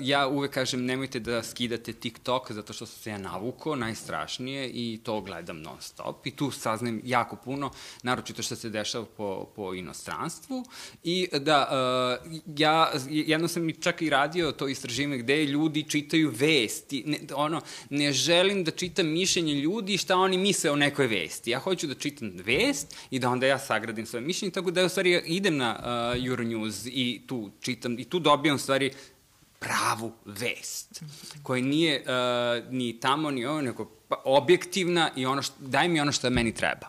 ja 0.00 0.28
uvek 0.28 0.50
kažem, 0.50 0.84
nemojte 0.84 1.20
da 1.20 1.42
skidate 1.42 1.92
TikTok, 1.92 2.52
zato 2.52 2.72
što 2.72 2.86
sam 2.86 3.02
se 3.02 3.10
ja 3.10 3.18
navuko, 3.18 3.76
najstrašnije, 3.76 4.68
i 4.68 5.00
to 5.02 5.20
gledam 5.20 5.62
non 5.62 5.76
stop. 5.80 6.26
I 6.26 6.30
tu 6.30 6.50
saznajem 6.50 7.00
jako 7.04 7.36
puno, 7.36 7.70
naročito 8.02 8.42
što 8.42 8.56
se 8.56 8.68
dešava 8.68 9.04
po, 9.16 9.46
po 9.56 9.74
inostranstvu. 9.74 10.64
I 11.04 11.28
da, 11.40 11.68
uh, 12.26 12.32
ja 12.56 12.92
jedno 13.08 13.48
sam 13.48 13.68
i 13.68 13.72
čak 13.72 14.02
i 14.02 14.10
radio 14.10 14.52
to 14.52 14.68
istraživanje 14.68 15.18
gde 15.18 15.44
ljudi 15.44 15.82
čitaju 15.88 16.32
vesti. 16.34 17.02
Ne, 17.06 17.18
ono, 17.34 17.60
ne 17.90 18.12
želim 18.12 18.64
da 18.64 18.70
čitam 18.70 19.06
mišljenje 19.06 19.54
ljudi 19.54 19.96
šta 19.98 20.16
oni 20.16 20.38
misle 20.38 20.70
o 20.70 20.76
nekoj 20.76 21.06
vesti. 21.06 21.50
Ja 21.50 21.58
hoću 21.58 21.86
da 21.86 21.94
čitam 21.94 22.32
vest 22.44 22.96
i 23.10 23.18
da 23.18 23.30
onda 23.30 23.46
ja 23.46 23.58
sagradim 23.58 24.06
svoje 24.06 24.22
mišljenje, 24.22 24.52
tako 24.52 24.70
da 24.70 24.80
ja 24.80 24.86
u 24.86 24.88
stvari 24.88 25.22
idem 25.26 25.56
na 25.56 25.76
uh, 25.78 26.24
Euronews 26.24 26.88
i 26.92 27.22
tu 27.26 27.50
čitam, 27.60 27.98
i 27.98 28.04
tu 28.04 28.18
dobijam 28.18 28.56
u 28.56 28.58
stvari 28.58 28.90
pravu 29.60 30.12
vest, 30.24 31.02
koja 31.42 31.62
nije 31.62 32.02
uh, 32.02 32.72
ni 32.72 33.00
tamo 33.00 33.30
ni 33.30 33.46
ovo, 33.46 33.60
nego 33.60 33.84
pa, 34.08 34.22
objektivna 34.24 35.10
i 35.16 35.26
ono 35.26 35.42
što, 35.42 35.54
daj 35.58 35.88
mi 35.88 36.00
ono 36.00 36.12
što 36.12 36.30
meni 36.30 36.54
treba. 36.54 36.86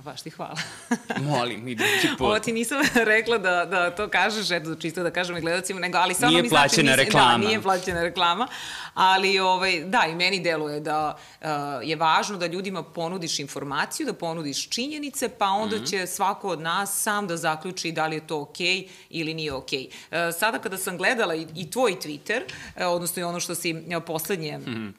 Pa 0.00 0.10
baš 0.10 0.22
ti 0.22 0.30
hvala. 0.30 0.56
Molim, 1.30 1.68
idući 1.68 2.08
put. 2.18 2.26
Ovo 2.26 2.38
ti 2.38 2.52
nisam 2.52 2.78
rekla 3.14 3.38
da, 3.38 3.64
da 3.64 3.90
to 3.90 4.08
kažeš, 4.08 4.50
eto, 4.50 4.74
čisto 4.74 5.02
da 5.02 5.10
kažem 5.10 5.36
i 5.36 5.40
gledacima, 5.40 5.80
nego, 5.80 5.98
ali 5.98 6.14
samo 6.14 6.30
nije 6.30 6.42
mi 6.42 6.48
znači... 6.48 6.62
Plaćena 6.62 6.90
nisam, 6.90 7.04
reklama. 7.04 7.38
Da, 7.38 7.38
nije 7.38 7.62
plaćena 7.62 8.02
reklama, 8.02 8.48
ali 8.94 9.38
ovaj, 9.38 9.84
da, 9.84 10.06
i 10.10 10.14
meni 10.14 10.40
deluje 10.40 10.80
da 10.80 11.16
uh, 11.40 11.48
je 11.82 11.96
važno 11.96 12.36
da 12.36 12.46
ljudima 12.46 12.82
ponudiš 12.82 13.38
informaciju, 13.38 14.06
da 14.06 14.12
ponudiš 14.12 14.68
činjenice, 14.68 15.28
pa 15.28 15.46
onda 15.46 15.76
mm 15.76 15.80
-hmm. 15.80 15.90
će 15.90 16.06
svako 16.06 16.48
od 16.48 16.60
nas 16.60 17.02
sam 17.02 17.26
da 17.26 17.36
zaključi 17.36 17.92
da 17.92 18.06
li 18.06 18.16
je 18.16 18.26
to 18.26 18.40
okej 18.40 18.66
okay 18.66 18.88
ili 19.10 19.34
nije 19.34 19.52
okej. 19.52 19.88
Okay. 20.10 20.28
Uh, 20.28 20.34
sada 20.38 20.58
kada 20.58 20.78
sam 20.78 20.96
gledala 20.96 21.34
i, 21.34 21.46
i 21.56 21.70
tvoj 21.70 21.96
Twitter, 22.02 22.42
uh, 22.42 22.82
odnosno 22.86 23.20
i 23.20 23.24
ono 23.24 23.40
što 23.40 23.54
si 23.54 23.72
uh, 23.74 24.02
poslednje 24.06 24.58
mm 24.58 24.64
-hmm. 24.64 24.92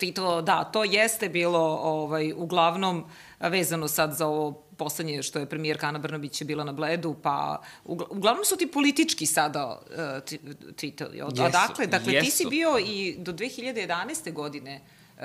tweetovao, 0.00 0.42
da, 0.42 0.64
to 0.64 0.84
jeste 0.84 1.28
bilo 1.28 1.78
ovaj, 1.82 2.32
uglavnom 2.36 3.04
vezano 3.48 3.88
sad 3.88 4.16
za 4.16 4.26
ovo 4.26 4.52
poslednje 4.52 5.22
što 5.22 5.38
je 5.38 5.46
premijerka 5.46 5.86
Ana 5.86 5.98
Brnabić 5.98 6.42
bila 6.42 6.64
na 6.64 6.72
Bledu, 6.72 7.16
pa 7.22 7.62
uglavnom 7.84 8.44
su 8.44 8.56
ti 8.56 8.66
politički 8.66 9.26
sada 9.26 9.66
uh, 9.66 9.96
tweetovi. 10.76 11.22
Od, 11.22 11.38
jesu, 11.38 11.52
dakle, 11.52 11.86
dakle 11.86 12.12
jesu. 12.12 12.24
ti 12.24 12.30
si 12.30 12.46
bio 12.50 12.78
i 12.78 13.16
do 13.18 13.32
2011. 13.32 14.32
godine 14.32 14.80
uh, 15.16 15.22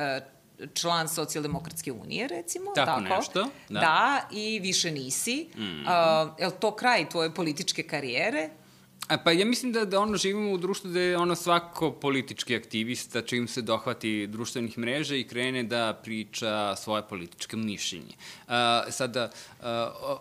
član 0.73 1.09
Socijaldemokratske 1.09 1.91
unije, 1.91 2.27
recimo. 2.27 2.71
Tako, 2.75 2.85
tako 2.85 3.15
nešto. 3.15 3.43
Da. 3.69 3.79
da, 3.79 4.27
i 4.31 4.59
više 4.59 4.91
nisi. 4.91 5.47
Mm. 5.55 5.61
Uh, 5.61 5.87
je 6.39 6.45
li 6.47 6.53
to 6.59 6.75
kraj 6.75 7.09
tvoje 7.09 7.33
političke 7.33 7.83
karijere? 7.83 8.49
A 9.07 9.17
pa 9.17 9.31
ja 9.31 9.45
mislim 9.45 9.71
da, 9.71 9.85
da 9.85 9.99
ono 9.99 10.17
živimo 10.17 10.51
u 10.51 10.57
društvu 10.57 10.91
da 10.91 11.01
je 11.01 11.17
ono 11.17 11.35
svako 11.35 11.91
politički 11.91 12.55
aktivista 12.55 13.21
čim 13.21 13.47
se 13.47 13.61
dohvati 13.61 14.27
društvenih 14.27 14.77
mreža 14.77 15.15
i 15.15 15.23
krene 15.23 15.63
da 15.63 15.99
priča 16.03 16.75
svoje 16.75 17.03
političke 17.09 17.57
mišljenje. 17.57 18.13
Uh, 18.47 18.53
sada, 18.89 19.31
uh, 19.59 19.65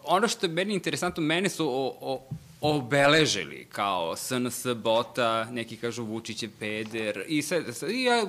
ono 0.05 0.29
što 0.29 0.47
je 0.47 0.53
meni 0.53 0.75
interesantno, 0.75 1.23
mene 1.23 1.49
su 1.49 1.69
o, 1.69 1.97
o, 2.01 2.23
obeležili 2.61 3.67
kao 3.73 4.17
SNS 4.17 4.67
bota, 4.77 5.45
neki 5.45 5.77
kažu 5.77 6.05
Vučić 6.05 6.43
je 6.43 6.49
peder 6.59 7.25
i 7.29 7.43
sad 7.43 7.65
i 7.91 8.03
ja 8.03 8.27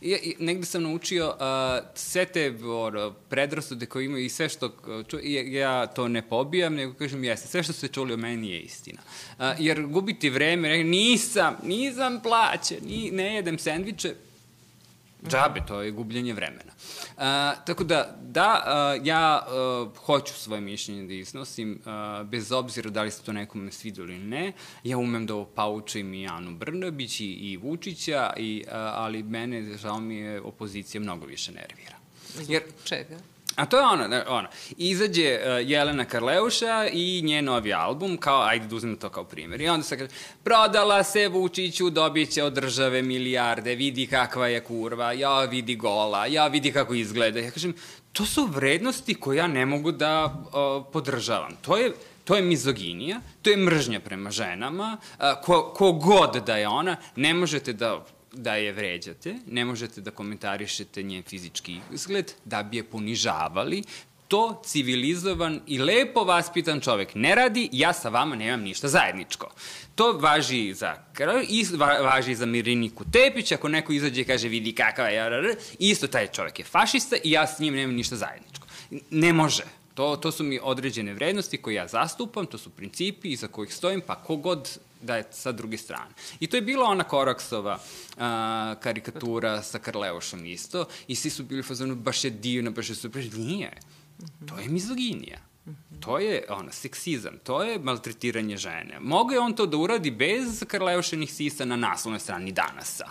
ja, 0.00 0.18
negde 0.38 0.66
sam 0.66 0.82
naučio 0.82 1.28
uh, 1.28 1.88
sve 1.94 2.24
te 2.24 2.54
or, 2.64 3.12
predrasude 3.28 3.86
koje 3.86 4.04
imaju 4.04 4.24
i 4.24 4.28
sve 4.28 4.48
što 4.48 4.72
ču, 5.08 5.18
ja, 5.22 5.60
ja 5.60 5.86
to 5.86 6.08
ne 6.08 6.28
pobijam, 6.28 6.74
nego 6.74 6.94
kažem 6.94 7.24
jeste, 7.24 7.48
sve 7.48 7.62
što 7.62 7.72
ste 7.72 7.88
čuli 7.88 8.14
o 8.14 8.16
meni 8.16 8.50
je 8.50 8.60
istina. 8.60 9.00
Uh, 9.38 9.44
jer 9.58 9.86
gubiti 9.86 10.30
vreme, 10.30 10.84
nisam, 10.84 11.56
nisam 11.62 12.20
plaćen, 12.22 12.78
ni, 12.86 13.10
ne 13.10 13.34
jedem 13.34 13.58
sendviče, 13.58 14.14
Džabe, 15.26 15.60
to 15.66 15.82
je 15.82 15.90
gubljenje 15.90 16.32
vremena. 16.32 16.72
Uh, 17.16 17.22
tako 17.66 17.84
da, 17.84 18.16
da, 18.22 18.64
uh, 18.98 19.06
ja 19.06 19.46
uh, 19.46 19.96
hoću 19.96 20.34
svoje 20.34 20.60
mišljenje 20.60 21.06
da 21.06 21.14
iznosim, 21.14 21.80
uh, 21.84 22.26
bez 22.26 22.52
obzira 22.52 22.90
da 22.90 23.02
li 23.02 23.10
se 23.10 23.22
to 23.22 23.32
nekome 23.32 23.72
svidilo 23.72 24.06
ili 24.06 24.18
ne. 24.18 24.52
Ja 24.84 24.98
umem 24.98 25.26
da 25.26 25.44
paučim 25.54 26.14
i 26.14 26.28
Anu 26.28 26.50
Brnabić 26.56 27.20
i, 27.20 27.24
i 27.24 27.56
Vučića, 27.56 28.32
i, 28.36 28.64
uh, 28.66 28.72
ali 28.72 29.22
mene, 29.22 29.76
žao 29.76 30.00
mi 30.00 30.16
je, 30.16 30.40
opozicija 30.40 31.00
mnogo 31.00 31.26
više 31.26 31.52
nervira. 31.52 31.96
Jer, 32.48 32.62
čega? 32.84 33.18
A 33.58 33.66
to 33.66 33.76
je 33.76 33.82
ono, 33.82 34.22
ono. 34.26 34.48
Izađe 34.76 35.38
uh, 35.38 35.70
Jelena 35.70 36.04
Karleuša 36.04 36.86
i 36.92 37.22
njen 37.24 37.44
novi 37.44 37.72
album, 37.74 38.16
kao, 38.16 38.42
ajde 38.42 38.66
da 38.66 38.76
uzmemo 38.76 38.96
to 38.96 39.08
kao 39.08 39.24
primjer. 39.24 39.60
I 39.60 39.68
onda 39.68 39.82
se 39.82 39.98
kaže, 39.98 40.10
prodala 40.44 41.02
se 41.02 41.28
Vučiću, 41.28 41.90
dobit 41.90 42.30
će 42.30 42.42
od 42.42 42.52
države 42.52 43.02
milijarde, 43.02 43.74
vidi 43.74 44.06
kakva 44.06 44.48
je 44.48 44.60
kurva, 44.60 45.12
ja 45.12 45.44
vidi 45.44 45.76
gola, 45.76 46.26
ja 46.26 46.46
vidi 46.46 46.72
kako 46.72 46.94
izgleda. 46.94 47.40
Ja 47.40 47.50
kažem, 47.50 47.74
to 48.12 48.26
su 48.26 48.46
vrednosti 48.46 49.14
koje 49.14 49.36
ja 49.36 49.46
ne 49.46 49.66
mogu 49.66 49.92
da 49.92 50.24
uh, 50.24 50.92
podržavam. 50.92 51.56
To 51.62 51.76
je 51.76 51.92
to 52.24 52.36
je 52.36 52.42
mizoginija, 52.42 53.20
to 53.42 53.50
je 53.50 53.56
mržnja 53.56 54.00
prema 54.00 54.30
ženama, 54.30 54.96
ko, 55.44 55.72
ko 55.76 55.92
god 55.92 56.36
da 56.46 56.56
je 56.56 56.68
ona, 56.68 56.96
ne 57.16 57.34
možete 57.34 57.72
da 57.72 58.04
da 58.32 58.54
je 58.54 58.72
vređate, 58.72 59.34
ne 59.46 59.64
možete 59.64 60.00
da 60.00 60.10
komentarišete 60.10 61.02
njen 61.02 61.22
fizički 61.22 61.80
izgled, 61.92 62.32
da 62.44 62.62
bi 62.62 62.76
je 62.76 62.84
ponižavali, 62.84 63.82
to 64.28 64.62
civilizovan 64.64 65.60
i 65.66 65.78
lepo 65.78 66.24
vaspitan 66.24 66.80
čovek 66.80 67.14
ne 67.14 67.34
radi, 67.34 67.68
ja 67.72 67.92
sa 67.92 68.08
vama 68.08 68.36
nemam 68.36 68.60
ništa 68.60 68.88
zajedničko. 68.88 69.50
To 69.94 70.12
važi 70.12 70.74
za 70.74 70.96
Kralj 71.12 71.46
i 71.48 71.66
važi 72.02 72.34
za 72.34 72.46
Miriniku 72.46 73.04
Tepić, 73.12 73.52
ako 73.52 73.68
neko 73.68 73.92
izađe 73.92 74.20
i 74.20 74.24
kaže 74.24 74.48
vidi 74.48 74.72
kakav 74.72 75.12
je, 75.12 75.56
isto 75.78 76.06
taj 76.06 76.26
čovek 76.26 76.58
je 76.58 76.64
fašista 76.64 77.16
i 77.24 77.30
ja 77.30 77.46
s 77.46 77.58
njim 77.58 77.74
nemam 77.74 77.96
ništa 77.96 78.16
zajedničko. 78.16 78.66
Ne 79.10 79.32
može. 79.32 79.62
To, 79.94 80.16
to 80.16 80.32
su 80.32 80.44
mi 80.44 80.60
određene 80.62 81.14
vrednosti 81.14 81.58
koje 81.58 81.74
ja 81.74 81.88
zastupam, 81.88 82.46
to 82.46 82.58
su 82.58 82.70
principi 82.70 83.28
iza 83.28 83.48
kojih 83.48 83.74
stojim, 83.74 84.00
pa 84.06 84.14
kogod 84.14 84.78
da 85.00 85.16
je 85.16 85.24
sa 85.30 85.52
druge 85.52 85.78
strane. 85.78 86.10
I 86.40 86.46
to 86.46 86.56
je 86.56 86.62
bila 86.62 86.86
ona 86.86 87.04
Koraksova 87.04 87.78
a, 88.18 88.74
karikatura 88.80 89.62
sa 89.62 89.78
Karleušom 89.78 90.46
isto 90.46 90.86
i 91.08 91.14
svi 91.14 91.30
su 91.30 91.44
bili 91.44 91.62
fazonu 91.62 91.94
baš 91.94 92.24
je 92.24 92.30
divno, 92.30 92.70
baš 92.70 92.88
je 92.88 92.94
super. 92.94 93.28
Nije. 93.36 93.72
To 94.46 94.58
je 94.58 94.68
mizoginija. 94.68 95.38
To 96.00 96.18
je 96.18 96.44
ono, 96.48 96.72
seksizam, 96.72 97.38
to 97.44 97.62
je 97.62 97.78
maltretiranje 97.78 98.56
žene. 98.56 99.00
Mogu 99.00 99.32
je 99.32 99.40
on 99.40 99.54
to 99.54 99.66
da 99.66 99.76
uradi 99.76 100.10
bez 100.10 100.64
Karleušenih 100.68 101.32
sisa 101.32 101.64
na 101.64 101.76
naslovnoj 101.76 102.20
strani 102.20 102.52
danasa. 102.52 103.06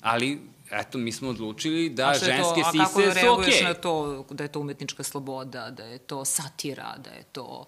Ali 0.00 0.40
eto, 0.70 0.98
mi 0.98 1.12
smo 1.12 1.28
odlučili 1.28 1.88
da 1.88 2.14
ženske 2.14 2.62
to, 2.62 2.70
sise 2.72 2.78
su 2.78 2.82
okej. 2.82 2.82
A 2.82 2.86
kako 2.86 3.20
reaguješ 3.20 3.60
okay. 3.60 3.64
na 3.64 3.74
to 3.74 4.26
da 4.30 4.44
je 4.44 4.52
to 4.52 4.60
umetnička 4.60 5.02
sloboda, 5.02 5.70
da 5.70 5.84
je 5.84 5.98
to 5.98 6.24
satira, 6.24 6.94
da 6.98 7.10
je 7.10 7.22
to... 7.22 7.66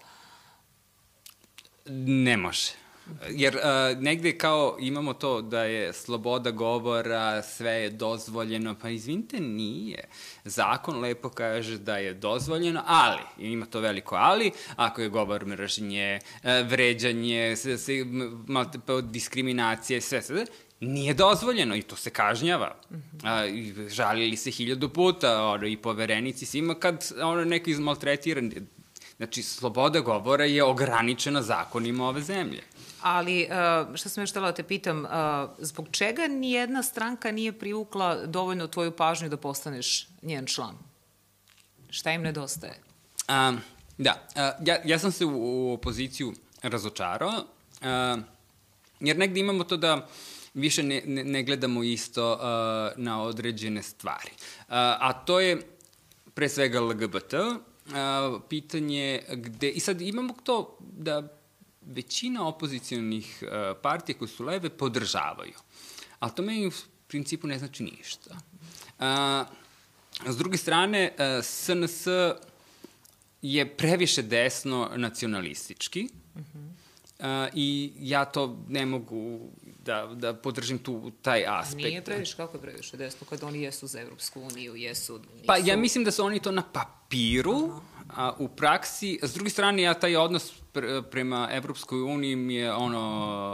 Ne 1.95 2.37
može. 2.37 2.82
Jer 3.29 3.55
uh, 3.55 4.01
negde 4.01 4.37
kao 4.37 4.77
imamo 4.79 5.13
to 5.13 5.41
da 5.41 5.63
je 5.63 5.93
sloboda 5.93 6.51
govora, 6.51 7.41
sve 7.41 7.71
je 7.71 7.89
dozvoljeno, 7.89 8.75
pa 8.81 8.89
izvinite, 8.89 9.39
nije. 9.39 10.07
Zakon 10.43 10.99
lepo 10.99 11.29
kaže 11.29 11.77
da 11.77 11.97
je 11.97 12.13
dozvoljeno, 12.13 12.83
ali, 12.85 13.21
ima 13.37 13.65
to 13.65 13.79
veliko 13.79 14.15
ali, 14.15 14.51
ako 14.75 15.01
je 15.01 15.09
govor 15.09 15.45
mržnje, 15.45 16.19
vređanje, 16.65 17.55
se, 17.55 17.77
se, 17.77 18.05
diskriminacije, 19.03 20.01
sve, 20.01 20.21
sve, 20.21 20.45
nije 20.79 21.13
dozvoljeno 21.13 21.75
i 21.75 21.81
to 21.81 21.95
se 21.95 22.09
kažnjava. 22.09 22.75
Mm 22.91 22.95
-hmm. 22.95 23.19
A, 23.23 23.45
i 23.45 23.89
žalili 23.89 24.37
se 24.37 24.51
hiljadu 24.51 24.89
puta 24.89 25.43
ono, 25.43 25.67
i 25.67 25.77
poverenici 25.77 26.45
svima 26.45 26.75
kad 26.75 27.11
ono, 27.21 27.45
neko 27.45 27.69
izmaltretira. 27.69 28.41
Znači, 29.17 29.43
sloboda 29.43 29.99
govora 29.99 30.45
je 30.45 30.63
ograničena 30.63 31.41
zakonima 31.41 32.07
ove 32.07 32.21
zemlje. 32.21 32.61
Ali, 33.03 33.43
uh, 33.43 33.95
šta 33.95 34.09
sam 34.09 34.23
još 34.23 34.29
htela 34.29 34.47
da 34.47 34.55
te 34.55 34.63
pitam, 34.63 35.05
uh, 35.05 35.09
zbog 35.59 35.87
čega 35.91 36.27
nijedna 36.27 36.83
stranka 36.83 37.31
nije 37.31 37.59
privukla 37.59 38.25
dovoljno 38.25 38.67
tvoju 38.67 38.91
pažnju 38.91 39.29
da 39.29 39.37
postaneš 39.37 40.07
njen 40.21 40.45
član? 40.45 40.77
Šta 41.89 42.11
im 42.11 42.21
nedostaje? 42.21 42.79
Um, 43.29 43.59
da, 43.97 44.27
uh, 44.29 44.67
ja, 44.67 44.77
ja 44.85 44.99
sam 44.99 45.11
se 45.11 45.25
u, 45.25 45.31
u 45.69 45.73
opoziciju 45.73 46.33
razočarao, 46.61 47.43
jer 48.99 49.17
negde 49.17 49.39
imamo 49.39 49.63
to 49.63 49.77
da 49.77 50.07
više 50.53 50.83
ne, 50.83 51.01
ne, 51.05 51.23
ne 51.23 51.43
gledamo 51.43 51.83
isto 51.83 52.33
uh, 52.33 53.03
na 53.03 53.21
određene 53.23 53.83
stvari. 53.83 54.31
Uh, 54.31 54.65
a 54.69 55.13
to 55.25 55.39
je 55.39 55.61
pre 56.33 56.49
svega 56.49 56.81
LGBT, 56.81 57.33
uh, 57.33 58.41
pitanje 58.49 59.21
gde, 59.29 59.69
i 59.69 59.79
sad 59.79 60.01
imamo 60.01 60.33
to 60.43 60.77
da 60.79 61.42
većina 61.85 62.47
opozicijalnih 62.47 63.43
uh, 63.43 63.49
partija 63.81 64.17
koje 64.17 64.27
su 64.27 64.43
leve 64.43 64.69
podržavaju. 64.69 65.55
Ali 66.19 66.31
to 66.35 66.41
meni 66.41 66.67
u 66.67 66.71
principu 67.07 67.47
ne 67.47 67.59
znači 67.59 67.83
ništa. 67.83 68.37
Uh, 68.99 69.47
s 70.33 70.37
druge 70.37 70.57
strane, 70.57 71.13
SNS 71.43 72.07
je 73.41 73.77
previše 73.77 74.21
desno 74.21 74.89
nacionalistički 74.95 76.09
uh 76.35 76.41
-huh. 76.41 77.47
uh, 77.47 77.53
i 77.53 77.93
ja 77.99 78.25
to 78.25 78.57
ne 78.67 78.85
mogu 78.85 79.39
da, 79.85 80.09
da 80.15 80.33
podržim 80.33 80.79
tu, 80.79 81.11
taj 81.21 81.45
aspekt. 81.47 81.83
Nije 81.83 82.03
previše, 82.03 82.35
kako 82.35 82.57
je 82.57 82.61
previše 82.61 82.97
desno, 82.97 83.27
kad 83.29 83.43
oni 83.43 83.61
jesu 83.61 83.87
za 83.87 84.01
Evropsku 84.01 84.41
uniju, 84.41 84.75
jesu... 84.75 85.19
Nisu... 85.33 85.45
Pa 85.45 85.57
ja 85.57 85.77
mislim 85.77 86.03
da 86.03 86.11
su 86.11 86.25
oni 86.25 86.39
to 86.39 86.51
na 86.51 86.63
papiru, 86.73 87.69
Aha. 87.69 87.81
A 88.15 88.33
u 88.37 88.47
praksi, 88.47 89.19
s 89.21 89.33
druge 89.33 89.49
strane, 89.49 89.81
ja 89.81 89.93
taj 89.93 90.15
odnos 90.15 90.53
pre, 90.71 91.01
prema 91.01 91.49
Evropskoj 91.51 92.01
uniji 92.01 92.35
mi 92.35 92.55
je 92.55 92.73
ono 92.73 92.99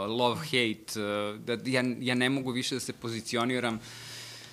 love-hate, 0.06 1.00
da 1.38 1.52
ja, 1.64 1.82
ja 2.00 2.14
ne 2.14 2.30
mogu 2.30 2.50
više 2.50 2.74
da 2.74 2.80
se 2.80 2.92
pozicioniram 2.92 3.80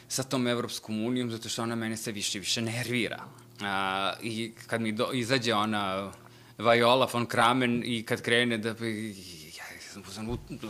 sa 0.08 0.24
tom 0.24 0.48
Evropskom 0.48 1.06
unijom, 1.06 1.32
zato 1.32 1.50
što 1.50 1.64
ona 1.64 1.76
mene 1.76 1.98
sve 1.98 2.14
više 2.14 2.38
i 2.38 2.42
više 2.42 2.62
nervira. 2.62 3.24
A, 3.62 4.14
I 4.22 4.52
kad 4.68 4.82
mi 4.82 4.92
do, 4.92 5.10
izađe 5.14 5.54
ona 5.54 6.12
Viola 6.58 7.08
von 7.14 7.26
Kramen 7.26 7.84
i 7.86 8.04
kad 8.04 8.22
krene 8.22 8.58
da... 8.58 8.70
Ja 8.70 8.76
sam 9.94 10.04
pozvan, 10.04 10.30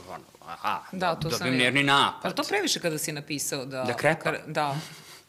ono, 0.10 0.24
aha, 0.46 0.84
da, 0.92 1.16
to 1.16 1.30
dobijem 1.30 1.38
sam 1.40 1.58
nervni 1.58 1.84
napad. 1.84 2.26
Ali 2.26 2.36
to 2.36 2.44
previše 2.44 2.80
kada 2.80 2.98
si 2.98 3.12
napisao 3.12 3.66
da... 3.66 3.84
Da 3.84 3.94
krepa? 3.94 4.34
Da. 4.48 4.78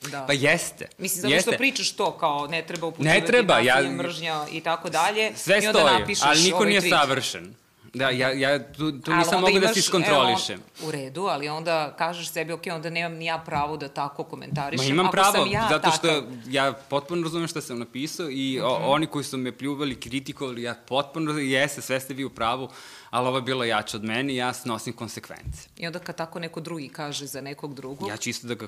Da. 0.01 0.25
Pa 0.27 0.33
jeste. 0.33 0.89
Mislim, 0.99 1.23
zato 1.23 1.35
jeste. 1.35 1.51
što 1.51 1.59
pričaš 1.59 1.93
to, 1.93 2.19
kao 2.19 2.47
ne 2.47 2.67
treba 2.67 2.87
upućivati 2.87 3.21
ne 3.21 3.27
treba, 3.27 3.59
ja, 3.59 3.91
mržnja 3.91 4.47
i 4.53 4.61
tako 4.61 4.91
dalje. 4.91 5.33
Sve 5.37 5.61
stoji, 5.61 6.17
ali 6.23 6.43
niko 6.43 6.57
ovaj 6.57 6.69
nije 6.69 6.81
tweet. 6.81 6.91
savršen. 6.91 7.55
Da, 7.95 8.11
ja, 8.11 8.33
ja 8.33 8.73
tu, 8.73 9.01
tu 9.01 9.15
nisam 9.15 9.41
mogu 9.41 9.59
da 9.59 9.75
se 9.75 9.79
iskontrolišem. 9.79 10.61
Evo, 10.81 10.89
u 10.89 10.91
redu, 10.91 11.23
ali 11.23 11.49
onda 11.49 11.95
kažeš 11.99 12.29
sebi, 12.29 12.53
ok, 12.53 12.63
onda 12.73 12.91
nemam 12.91 13.19
ni 13.19 13.25
ja 13.25 13.39
pravo 13.39 13.77
da 13.77 13.89
tako 13.89 14.25
komentarišem. 14.25 14.87
Ma 14.87 14.91
imam 14.93 15.07
Ako 15.07 15.13
pravo, 15.13 15.47
ja 15.51 15.67
zato 15.71 15.91
što 15.91 16.09
takav... 16.09 16.25
ja 16.49 16.73
potpuno 16.73 17.23
razumem 17.23 17.49
šta 17.49 17.61
sam 17.61 17.79
napisao 17.79 18.31
i 18.31 18.59
mm 18.59 18.63
-hmm. 18.63 18.65
o, 18.65 18.93
oni 18.93 19.07
koji 19.07 19.25
su 19.25 19.37
me 19.37 19.53
pljuvali, 19.53 20.01
kritikovali, 20.01 20.63
ja 20.63 20.75
potpuno, 20.89 21.33
jeste, 21.39 21.83
sve 21.83 22.01
ste 22.01 22.15
vi 22.15 22.25
u 22.25 22.31
pravu, 22.31 22.69
ali 23.11 23.29
ovo 23.29 23.39
je 23.39 23.43
bilo 23.43 23.65
jače 23.65 23.97
od 23.97 24.05
mene 24.05 24.33
i 24.33 24.37
ja 24.37 24.53
snosim 24.53 24.93
konsekvence. 24.93 25.69
I 25.77 25.87
onda 25.87 25.99
kad 25.99 26.17
tako 26.17 26.39
neko 26.39 26.61
drugi 26.61 26.89
kaže 26.89 27.27
za 27.27 27.41
nekog 27.41 27.75
drugog? 27.75 28.09
Ja 28.09 28.17
čisto 28.17 28.47
da 28.47 28.55
ga, 28.55 28.67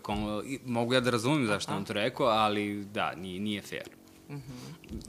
mogu 0.64 0.94
ja 0.94 1.00
da 1.00 1.10
razumem 1.10 1.46
zašto 1.46 1.72
on 1.72 1.84
to 1.84 1.92
rekao, 1.92 2.26
ali 2.26 2.84
da, 2.84 3.14
nije, 3.14 3.40
nije 3.40 3.62
fair. 3.62 3.99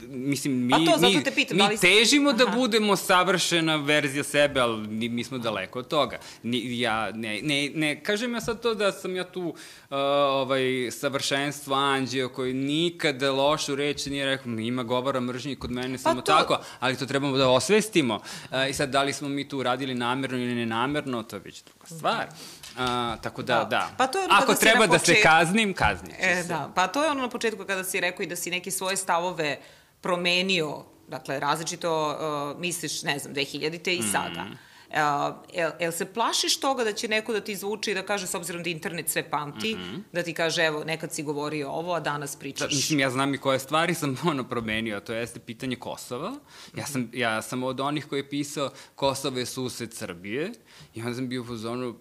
Mislim, 0.08 0.66
mi, 0.66 0.70
pa 0.70 0.76
to, 0.76 1.00
mi, 1.00 1.24
te 1.24 1.30
pitam, 1.30 1.56
mi 1.56 1.62
da 1.62 1.68
li 1.68 1.78
težimo 1.78 2.30
Aha. 2.30 2.38
da 2.38 2.46
budemo 2.46 2.96
savršena 2.96 3.76
verzija 3.76 4.24
sebe, 4.24 4.60
ali 4.60 4.88
mi, 4.88 5.08
mi 5.08 5.24
smo 5.24 5.38
daleko 5.38 5.78
od 5.78 5.88
toga. 5.88 6.18
Ni, 6.42 6.80
ja, 6.80 7.10
ne, 7.10 7.40
ne, 7.42 7.70
ne, 7.74 8.02
kažem 8.02 8.34
ja 8.34 8.40
sad 8.40 8.62
to 8.62 8.74
da 8.74 8.92
sam 8.92 9.16
ja 9.16 9.24
tu 9.24 9.42
uh, 9.42 9.54
ovaj, 9.90 10.90
savršenstvo 10.90 11.74
anđeo 11.74 12.28
koji 12.28 12.54
nikada 12.54 13.32
lošu 13.32 13.74
reč 13.74 14.06
nije 14.06 14.26
rekao, 14.26 14.52
ima 14.52 14.82
govora 14.82 15.20
mržnji 15.20 15.56
kod 15.56 15.70
mene, 15.70 15.94
pa 15.94 16.02
samo 16.02 16.20
to... 16.20 16.32
tako, 16.32 16.58
ali 16.80 16.96
to 16.96 17.06
trebamo 17.06 17.36
da 17.36 17.48
osvestimo. 17.48 18.14
Uh, 18.14 18.70
I 18.70 18.72
sad, 18.72 18.90
da 18.90 19.02
li 19.02 19.12
smo 19.12 19.28
mi 19.28 19.48
tu 19.48 19.62
radili 19.62 19.94
namerno 19.94 20.38
ili 20.38 20.54
nenamerno, 20.54 21.22
to 21.22 21.36
je 21.36 21.42
već 21.44 21.62
druga 21.64 21.86
stvar. 21.86 22.26
Mm 22.26 22.30
-hmm. 22.30 22.61
A, 22.78 23.16
tako 23.22 23.42
da, 23.42 23.54
da. 23.54 23.64
da. 23.64 23.90
Pa 23.98 24.06
to 24.06 24.18
je 24.18 24.24
ono 24.24 24.34
Ako 24.34 24.54
treba 24.54 24.86
da 24.86 24.98
se 24.98 25.20
kaznim, 25.22 25.74
kaznit 25.74 26.16
će 26.16 26.30
e, 26.30 26.42
se. 26.42 26.48
Da, 26.48 26.70
pa 26.74 26.86
to 26.88 27.04
je 27.04 27.10
ono 27.10 27.20
na 27.20 27.28
početku 27.28 27.64
kada 27.64 27.84
si 27.84 28.00
rekao 28.00 28.24
i 28.24 28.26
da 28.26 28.36
si 28.36 28.50
neke 28.50 28.70
svoje 28.70 28.96
stavove 28.96 29.58
promenio, 30.00 30.84
dakle, 31.08 31.40
različito 31.40 32.08
uh, 32.08 32.60
misliš, 32.60 33.02
ne 33.02 33.18
znam, 33.18 33.34
2000-te 33.34 33.94
i 33.94 34.00
mm. 34.00 34.12
sada. 34.12 34.46
Uh, 34.92 35.34
jel, 35.54 35.70
jel 35.80 35.92
se 35.92 36.12
plašiš 36.12 36.60
toga 36.60 36.84
da 36.84 36.92
će 36.92 37.08
neko 37.08 37.32
da 37.32 37.40
ti 37.40 37.56
zvuči 37.56 37.90
i 37.90 37.94
da 37.94 38.02
kaže, 38.02 38.26
s 38.26 38.34
obzirom 38.34 38.62
da 38.62 38.70
internet 38.70 39.08
sve 39.08 39.30
pamti, 39.30 39.74
mm 39.74 39.78
-hmm. 39.78 40.02
da 40.12 40.22
ti 40.22 40.34
kaže, 40.34 40.62
evo, 40.62 40.84
nekad 40.84 41.12
si 41.12 41.22
govorio 41.22 41.70
ovo, 41.70 41.94
a 41.94 42.00
danas 42.00 42.36
pričaš... 42.36 42.70
Da, 42.70 42.76
mislim, 42.76 43.00
ja 43.00 43.10
znam 43.10 43.34
i 43.34 43.38
koje 43.38 43.58
stvari 43.58 43.94
sam 43.94 44.16
ono 44.30 44.48
promenio, 44.48 45.00
to 45.00 45.12
jeste 45.12 45.40
pitanje 45.40 45.76
Kosova. 45.76 46.34
Ja 46.76 46.86
sam, 46.86 47.10
ja 47.12 47.42
sam 47.42 47.62
od 47.62 47.80
onih 47.80 48.06
koji 48.06 48.20
je 48.20 48.28
pisao 48.28 48.70
Kosovo 48.94 49.38
je 49.38 49.46
sused 49.46 49.94
Srbije 49.94 50.52
i 50.94 51.02
onda 51.02 51.14
sam 51.14 51.28
bio 51.28 51.42
u 51.42 51.44
fazonu, 51.44 51.94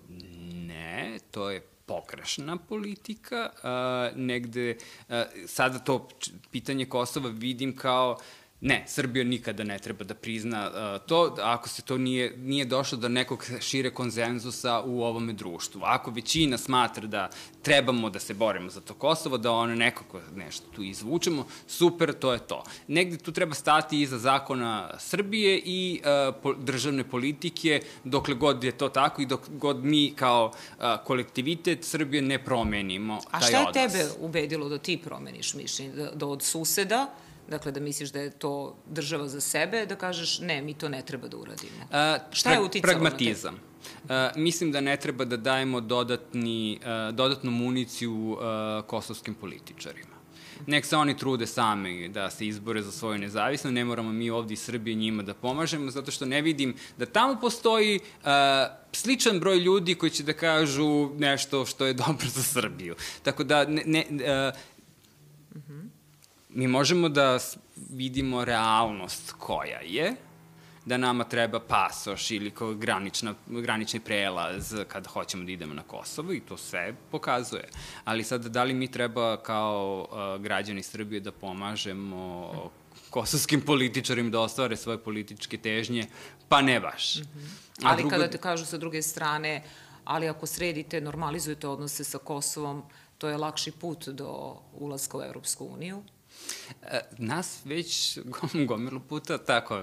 ne, 0.68 1.20
to 1.32 1.50
je 1.50 1.62
pogrešna 1.86 2.58
politika, 2.58 3.50
uh, 3.56 4.18
negde, 4.18 4.78
uh, 5.10 5.16
sada 5.48 5.80
to 5.80 6.08
pitanje 6.52 6.86
Kosova 6.86 7.30
vidim 7.30 7.76
kao 7.76 8.18
Ne, 8.62 8.84
Srbija 8.88 9.26
nikada 9.26 9.64
ne 9.64 9.80
treba 9.80 10.04
da 10.04 10.14
prizna 10.14 10.70
uh, 10.70 11.08
to 11.08 11.36
ako 11.42 11.70
se 11.70 11.82
to 11.82 11.98
nije, 11.98 12.38
nije 12.38 12.66
došlo 12.66 12.98
do 12.98 13.10
nekog 13.10 13.46
šire 13.60 13.90
konzenzusa 13.90 14.82
u 14.82 15.04
ovome 15.04 15.34
društvu. 15.34 15.82
Ako 15.84 16.12
većina 16.12 16.58
smatra 16.58 17.08
da 17.08 17.30
trebamo 17.62 18.10
da 18.10 18.20
se 18.20 18.34
borimo 18.34 18.70
za 18.70 18.82
to 18.82 18.94
Kosovo, 18.94 19.38
da 19.38 19.52
ono 19.52 19.76
nekako 19.76 20.22
nešto 20.36 20.68
tu 20.76 20.84
izvučemo, 20.84 21.46
super, 21.68 22.14
to 22.14 22.34
je 22.34 22.40
to. 22.40 22.64
Negde 22.88 23.18
tu 23.18 23.32
treba 23.32 23.56
stati 23.56 24.02
iza 24.02 24.18
zakona 24.18 24.90
Srbije 25.00 25.62
i 25.66 26.02
uh, 26.02 26.36
po, 26.44 26.54
državne 26.54 27.04
politike, 27.04 27.82
dokle 28.04 28.36
god 28.36 28.64
je 28.64 28.72
to 28.72 28.90
tako 28.90 29.22
i 29.22 29.26
dok 29.26 29.50
god 29.50 29.86
mi 29.86 30.14
kao 30.16 30.52
uh, 30.78 30.84
kolektivitet 31.06 31.84
Srbije 31.84 32.22
ne 32.22 32.46
promenimo 32.46 33.20
taj 33.32 33.40
odnos. 33.40 33.44
A 33.44 33.48
šta 33.48 33.58
je 33.58 33.68
odnos. 33.68 33.94
tebe 33.94 34.26
ubedilo 34.26 34.70
da 34.70 34.78
ti 34.78 35.00
promeniš 35.04 35.54
mišljenje? 35.54 35.94
Da, 35.94 36.12
da 36.12 36.26
od 36.26 36.44
suseda 36.44 37.08
Dakle, 37.52 37.72
da 37.72 37.80
misliš 37.80 38.12
da 38.12 38.20
je 38.20 38.30
to 38.32 38.76
država 38.88 39.28
za 39.28 39.42
sebe, 39.42 39.86
da 39.86 39.96
kažeš 39.96 40.40
ne, 40.40 40.62
mi 40.62 40.74
to 40.74 40.90
ne 40.90 41.02
treba 41.02 41.28
da 41.28 41.38
uradimo. 41.38 41.88
A, 41.92 42.18
Šta 42.32 42.54
je 42.54 42.60
uticalo 42.60 42.94
pragmatizam. 42.94 43.56
Uh, 43.56 44.10
mislim 44.36 44.72
da 44.72 44.82
ne 44.82 44.98
treba 44.98 45.26
da 45.26 45.38
dajemo 45.38 45.82
dodatni, 45.82 46.80
uh, 46.80 47.16
dodatnu 47.16 47.52
municiju 47.52 48.14
uh, 48.14 48.40
kosovskim 48.88 49.36
političarima. 49.36 50.16
Nek 50.68 50.86
se 50.86 50.96
oni 50.98 51.18
trude 51.18 51.48
sami 51.48 52.10
da 52.10 52.30
se 52.30 52.48
izbore 52.48 52.82
za 52.82 52.92
svoju 52.92 53.20
nezavisnost, 53.20 53.74
ne 53.74 53.86
moramo 53.86 54.12
mi 54.12 54.30
ovde 54.30 54.54
iz 54.54 54.62
Srbije 54.62 54.96
njima 54.96 55.24
da 55.24 55.34
pomažemo, 55.34 55.92
zato 55.92 56.12
što 56.12 56.26
ne 56.26 56.42
vidim 56.42 56.76
da 56.98 57.06
tamo 57.06 57.40
postoji 57.42 58.00
uh, 58.00 58.30
sličan 58.92 59.40
broj 59.40 59.58
ljudi 59.58 59.96
koji 59.96 60.10
će 60.10 60.24
da 60.24 60.34
kažu 60.34 61.10
nešto 61.18 61.66
što 61.66 61.86
je 61.86 61.94
dobro 61.94 62.28
za 62.28 62.44
Srbiju. 62.44 62.96
Tako 63.24 63.44
da 63.44 63.66
ne, 63.66 63.84
ne, 63.86 64.06
uh, 64.10 64.72
mi 66.54 66.68
možemo 66.68 67.10
da 67.10 67.40
vidimo 67.90 68.46
realnost 68.46 69.32
koja 69.38 69.80
je, 69.80 70.16
da 70.86 70.98
nama 70.98 71.24
treba 71.24 71.60
pasoš 71.60 72.32
ili 72.32 72.52
kao 72.52 72.74
granična, 72.74 73.34
granični 73.48 74.00
prelaz 74.00 74.76
kad 74.88 75.08
hoćemo 75.08 75.44
da 75.44 75.52
idemo 75.52 75.74
na 75.74 75.84
Kosovo 75.84 76.34
i 76.34 76.40
to 76.40 76.58
sve 76.58 76.94
pokazuje. 77.12 77.70
Ali 78.04 78.24
sad, 78.24 78.46
da 78.46 78.64
li 78.64 78.74
mi 78.74 78.92
treba 78.92 79.38
kao 79.38 80.08
uh, 80.12 80.44
građani 80.44 80.84
Srbije 80.84 81.20
da 81.20 81.32
pomažemo 81.32 82.52
kosovskim 83.10 83.62
političarima 83.62 84.30
da 84.30 84.40
ostvare 84.40 84.78
svoje 84.78 84.98
političke 84.98 85.58
težnje? 85.58 86.08
Pa 86.50 86.62
ne 86.62 86.80
baš. 86.80 87.16
Mm 87.16 87.22
-hmm. 87.22 87.82
Ali 87.84 88.02
drugo... 88.02 88.10
kada 88.10 88.30
te 88.30 88.38
kažu 88.38 88.66
sa 88.66 88.78
druge 88.78 89.02
strane, 89.02 89.64
ali 90.04 90.30
ako 90.30 90.46
sredite, 90.46 91.02
normalizujete 91.02 91.68
odnose 91.68 92.04
sa 92.04 92.18
Kosovom, 92.18 92.84
to 93.18 93.30
je 93.30 93.38
lakši 93.38 93.72
put 93.72 94.08
do 94.08 94.58
ulaska 94.74 95.18
u 95.18 95.22
Evropsku 95.22 95.66
uniju, 95.66 96.04
nas 97.18 97.62
već 97.66 98.20
gomilu 98.68 99.00
puta 99.00 99.38
tako, 99.38 99.82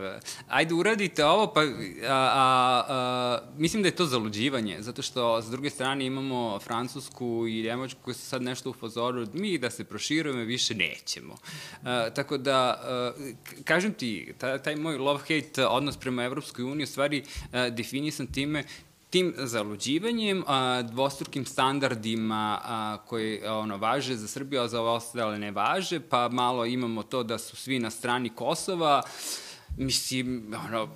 ajde 0.48 0.74
uradite 0.74 1.24
ovo, 1.24 1.52
pa 1.54 1.60
a, 1.60 1.66
a, 2.08 2.84
a, 2.88 3.38
mislim 3.56 3.82
da 3.82 3.88
je 3.88 3.96
to 3.96 4.06
zaluđivanje, 4.06 4.76
zato 4.80 5.02
što 5.02 5.42
s 5.42 5.50
druge 5.50 5.70
strane 5.70 6.06
imamo 6.06 6.58
Francusku 6.58 7.46
i 7.48 7.62
Njemačku 7.62 8.00
koji 8.02 8.14
su 8.14 8.26
sad 8.26 8.42
nešto 8.42 8.70
u 8.70 8.72
fazoru, 8.72 9.26
mi 9.32 9.58
da 9.58 9.70
se 9.70 9.84
proširujemo 9.84 10.42
više 10.42 10.74
nećemo. 10.74 11.36
A, 11.82 12.06
e, 12.06 12.14
tako 12.14 12.38
da, 12.38 12.58
a, 12.58 13.12
e, 13.20 13.32
kažem 13.64 13.92
ti, 13.92 14.34
taj, 14.38 14.62
taj 14.62 14.76
moj 14.76 14.96
love-hate 14.96 15.66
odnos 15.66 15.96
prema 15.96 16.24
Evropskoj 16.24 16.64
uniji 16.64 16.84
u 16.84 16.86
stvari 16.86 17.24
a, 17.52 17.70
definisan 17.70 18.26
time 18.26 18.64
tim 19.10 19.34
zaluđivanjem, 19.36 20.44
a, 20.46 20.82
dvostrukim 20.82 21.46
standardima 21.46 22.58
a, 22.64 22.96
koji 23.06 23.46
ono, 23.46 23.76
važe 23.76 24.16
za 24.16 24.28
Srbiju, 24.28 24.60
a 24.60 24.68
za 24.68 24.82
ostale 24.82 25.38
ne 25.38 25.50
važe, 25.50 26.00
pa 26.00 26.28
malo 26.28 26.66
imamo 26.66 27.02
to 27.02 27.22
da 27.22 27.38
su 27.38 27.56
svi 27.56 27.78
na 27.78 27.90
strani 27.90 28.28
Kosova, 28.28 29.02
mislim, 29.76 30.54
ono, 30.68 30.88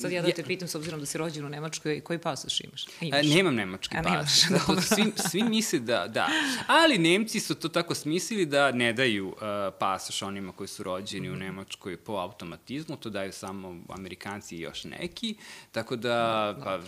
Sad 0.00 0.12
ja 0.12 0.22
da 0.22 0.32
te 0.32 0.42
pitam, 0.42 0.68
s 0.68 0.74
obzirom 0.74 1.00
da 1.00 1.06
si 1.06 1.18
rođen 1.18 1.46
u 1.46 1.48
Nemačkoj, 1.48 2.00
koji 2.00 2.18
pasoš 2.18 2.60
imaš? 2.60 2.84
Imaš. 3.00 3.26
A, 3.26 3.28
nemam 3.28 3.54
nemački 3.54 3.96
A, 3.96 4.02
pasoš. 4.02 4.48
Zato 4.48 4.80
svi, 4.80 5.12
svi 5.30 5.42
misle 5.42 5.78
da, 5.78 6.06
da. 6.08 6.28
Ali 6.66 6.98
Nemci 6.98 7.40
su 7.40 7.54
to 7.54 7.68
tako 7.68 7.94
smislili 7.94 8.46
da 8.46 8.72
ne 8.72 8.92
daju 8.92 9.28
uh, 9.28 9.36
pasoš 9.78 10.22
onima 10.22 10.52
koji 10.52 10.68
su 10.68 10.82
rođeni 10.82 11.28
mm. 11.28 11.32
u 11.32 11.36
Nemačkoj 11.36 11.96
po 11.96 12.12
automatizmu, 12.12 12.96
to 12.96 13.10
daju 13.10 13.32
samo 13.32 13.80
Amerikanci 13.88 14.56
i 14.56 14.60
još 14.60 14.84
neki, 14.84 15.36
tako 15.72 15.96
da, 15.96 16.56
pa, 16.64 16.78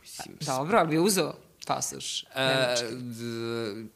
mislim... 0.00 0.36
Dobro, 0.40 0.78
ali 0.78 0.88
bi 0.88 0.98
uzeo 0.98 1.34
pasoš 1.66 2.24
nemački? 2.36 2.94
Uh, 2.94 3.86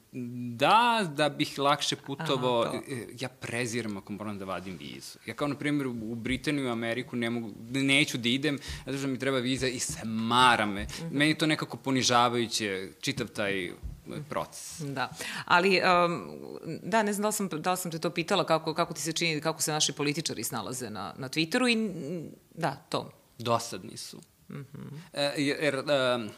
Da, 0.56 1.10
da 1.16 1.28
bih 1.28 1.58
lakše 1.58 1.96
putovao, 1.96 2.62
Aha, 2.62 2.78
e, 2.88 3.06
ja 3.20 3.28
preziram 3.28 3.96
ako 3.96 4.12
moram 4.12 4.38
da 4.38 4.44
vadim 4.44 4.76
vizu. 4.78 5.18
Ja 5.26 5.34
kao, 5.34 5.48
na 5.48 5.54
primjer, 5.54 5.86
u 5.86 6.14
Britaniju 6.14 6.66
i 6.66 6.70
Ameriku 6.70 7.16
ne 7.16 7.30
mogu, 7.30 7.50
neću 7.70 8.18
da 8.18 8.28
idem, 8.28 8.58
zato 8.86 8.98
što 8.98 9.06
mi 9.06 9.18
treba 9.18 9.38
viza 9.38 9.68
i 9.68 9.78
smara 9.78 10.66
me. 10.66 10.82
Mm 10.82 10.86
-hmm. 10.86 11.12
Meni 11.12 11.30
je 11.30 11.38
to 11.38 11.46
nekako 11.46 11.76
ponižavajuće, 11.76 12.88
čitav 13.00 13.26
taj 13.26 13.72
proces. 14.28 14.80
Da, 14.80 15.10
ali 15.44 15.80
um, 15.80 16.38
da, 16.82 17.02
ne 17.02 17.12
znam 17.12 17.22
da 17.22 17.28
li 17.28 17.32
sam, 17.32 17.48
da 17.48 17.70
li 17.70 17.76
sam 17.76 17.90
te 17.90 17.98
to 17.98 18.10
pitala 18.10 18.46
kako, 18.46 18.74
kako 18.74 18.94
ti 18.94 19.00
se 19.00 19.12
čini, 19.12 19.40
kako 19.40 19.62
se 19.62 19.72
naši 19.72 19.92
političari 19.92 20.44
snalaze 20.44 20.90
na, 20.90 21.14
na 21.18 21.28
Twitteru 21.28 21.68
i 21.68 21.90
da, 22.54 22.74
to. 22.88 23.10
Dosadni 23.38 23.96
su. 23.96 24.20
Mm 24.48 24.54
-hmm. 24.54 24.98
e, 25.12 25.34
jer, 25.36 25.76
um, 25.76 26.30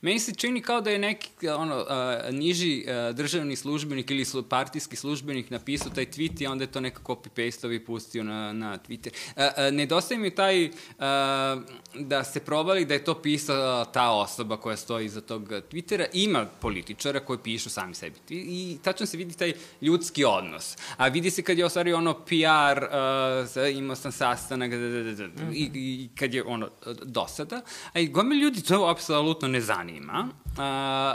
Meni 0.00 0.18
se 0.18 0.34
čini 0.34 0.62
kao 0.62 0.80
da 0.80 0.90
je 0.90 0.98
neki 0.98 1.48
ono, 1.48 1.84
a, 1.88 2.20
niži 2.30 2.84
a, 2.88 3.12
državni 3.12 3.56
službenik 3.56 4.10
ili 4.10 4.24
slu, 4.24 4.42
partijski 4.42 4.96
službenik 4.96 5.50
napisao 5.50 5.90
taj 5.90 6.06
tweet 6.06 6.42
i 6.42 6.46
onda 6.46 6.64
je 6.64 6.72
to 6.72 6.80
nekako 6.80 7.14
copy-paste 7.14 7.74
i 7.74 7.84
pustio 7.84 8.24
na, 8.24 8.52
na 8.52 8.78
Twitter. 8.88 9.10
A, 9.36 9.50
a, 9.56 9.70
nedostaje 9.70 10.18
mi 10.18 10.34
taj 10.34 10.70
a, 10.98 11.56
da 11.94 12.24
se 12.24 12.40
probali 12.40 12.84
da 12.84 12.94
je 12.94 13.04
to 13.04 13.14
pisala 13.22 13.84
ta 13.84 14.10
osoba 14.10 14.56
koja 14.56 14.76
stoji 14.76 15.06
iza 15.06 15.20
tog 15.20 15.48
Twittera. 15.48 16.06
Ima 16.12 16.46
političara 16.60 17.20
koji 17.20 17.38
pišu 17.38 17.70
sami 17.70 17.94
sebi. 17.94 18.16
I, 18.28 18.36
i 18.36 18.78
tačno 18.82 19.06
se 19.06 19.16
vidi 19.16 19.34
taj 19.34 19.52
ljudski 19.80 20.24
odnos. 20.24 20.76
A 20.96 21.08
vidi 21.08 21.30
se 21.30 21.42
kad 21.42 21.58
je 21.58 21.64
ostvari 21.64 21.92
ono 21.92 22.14
PR, 22.14 22.84
a, 22.90 23.46
imao 23.74 23.96
sam 23.96 24.12
sastanak 24.12 24.70
da, 24.70 24.76
da, 24.76 25.02
da, 25.02 25.12
da, 25.12 25.42
i, 25.52 25.70
i 25.74 26.08
kad 26.18 26.34
je 26.34 26.44
ono 26.44 26.68
dosada. 27.02 27.60
A 27.92 28.00
i 28.00 28.08
gome 28.08 28.34
ljudi 28.34 28.62
to 28.62 28.86
apsolutno 28.86 29.48
ne 29.48 29.60
zanima, 29.64 30.28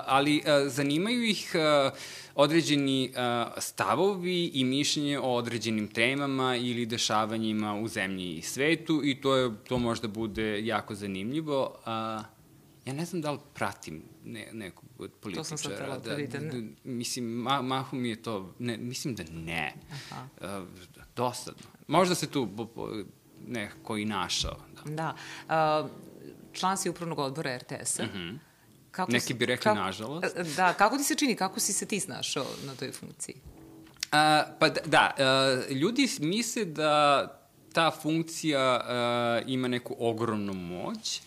ali 0.06 0.44
zanimaju 0.68 1.24
ih 1.24 1.56
određeni 2.36 3.14
stavovi 3.58 4.52
i 4.54 4.64
mišljenje 4.64 5.20
o 5.20 5.36
određenim 5.36 5.88
temama 5.88 6.56
ili 6.56 6.86
dešavanjima 6.86 7.76
u 7.76 7.88
zemlji 7.88 8.38
i 8.38 8.42
svetu 8.42 9.02
i 9.04 9.22
to, 9.22 9.36
je, 9.36 9.52
to 9.68 9.78
možda 9.78 10.08
bude 10.08 10.66
jako 10.66 10.96
zanimljivo. 10.96 11.76
Ja 12.86 12.94
ne 12.94 13.06
znam 13.06 13.22
da 13.22 13.32
li 13.32 13.40
pratim 13.54 14.04
ne, 14.26 14.50
nekog 14.54 14.90
od 15.00 15.12
političara. 15.22 15.44
To 15.44 15.58
sam 15.58 15.58
sad 15.58 15.78
tela 15.78 15.98
da, 15.98 16.16
da, 16.16 16.40
da, 16.40 16.68
mislim, 16.84 17.26
ma, 17.26 17.62
mahu 17.62 17.98
mi 17.98 18.10
je 18.10 18.22
to, 18.22 18.54
ne, 18.60 18.78
mislim 18.78 19.16
da 19.16 19.24
ne. 19.34 19.74
Aha. 19.92 20.28
Uh, 20.42 20.68
dosadno. 21.16 21.64
Možda 21.88 22.16
se 22.16 22.28
tu 22.28 22.50
nekako 23.48 23.98
i 23.98 24.06
našao. 24.06 24.58
Da. 24.86 25.14
da. 25.48 25.84
Uh, 25.84 25.90
član 26.54 26.78
si 26.78 26.90
upravnog 26.90 27.20
odbora 27.20 27.58
RTS-a. 27.58 28.04
Mm 28.04 28.10
-hmm. 28.14 28.38
Kako 28.92 29.12
Neki 29.12 29.34
bi 29.34 29.46
rekli 29.46 29.64
kako, 29.64 29.80
nažalost. 29.80 30.36
E, 30.36 30.44
da, 30.44 30.74
kako 30.74 30.98
ti 30.98 31.04
se 31.04 31.16
čini, 31.16 31.36
kako 31.36 31.60
si 31.60 31.74
se 31.74 31.86
ti 31.86 32.00
snašao 32.00 32.46
na 32.66 32.76
toj 32.76 32.92
funkciji? 32.92 33.36
A, 34.12 34.44
pa 34.60 34.70
da, 34.70 34.82
da 34.86 35.14
a, 35.18 35.74
ljudi 35.74 36.10
misle 36.20 36.66
da 36.66 37.28
ta 37.74 37.92
funkcija 37.92 38.60
a, 38.60 39.42
ima 39.46 39.68
neku 39.68 39.96
ogromnu 40.00 40.54
moć, 40.54 41.22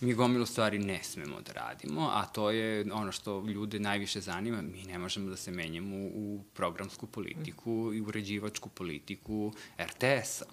mi 0.00 0.14
gomilu 0.14 0.46
stvari 0.46 0.78
ne 0.78 1.02
smemo 1.02 1.40
da 1.40 1.52
radimo, 1.52 2.10
a 2.14 2.26
to 2.26 2.50
je 2.50 2.92
ono 2.92 3.12
što 3.12 3.44
ljude 3.46 3.78
najviše 3.78 4.20
zanima, 4.20 4.62
mi 4.62 4.82
ne 4.82 4.98
možemo 4.98 5.30
da 5.30 5.36
se 5.36 5.50
menjamo 5.50 5.96
u 5.96 6.44
programsku 6.54 7.06
politiku 7.06 7.92
i 7.94 8.00
uređivačku 8.00 8.68
politiku 8.68 9.52
RTS-a 9.78 10.44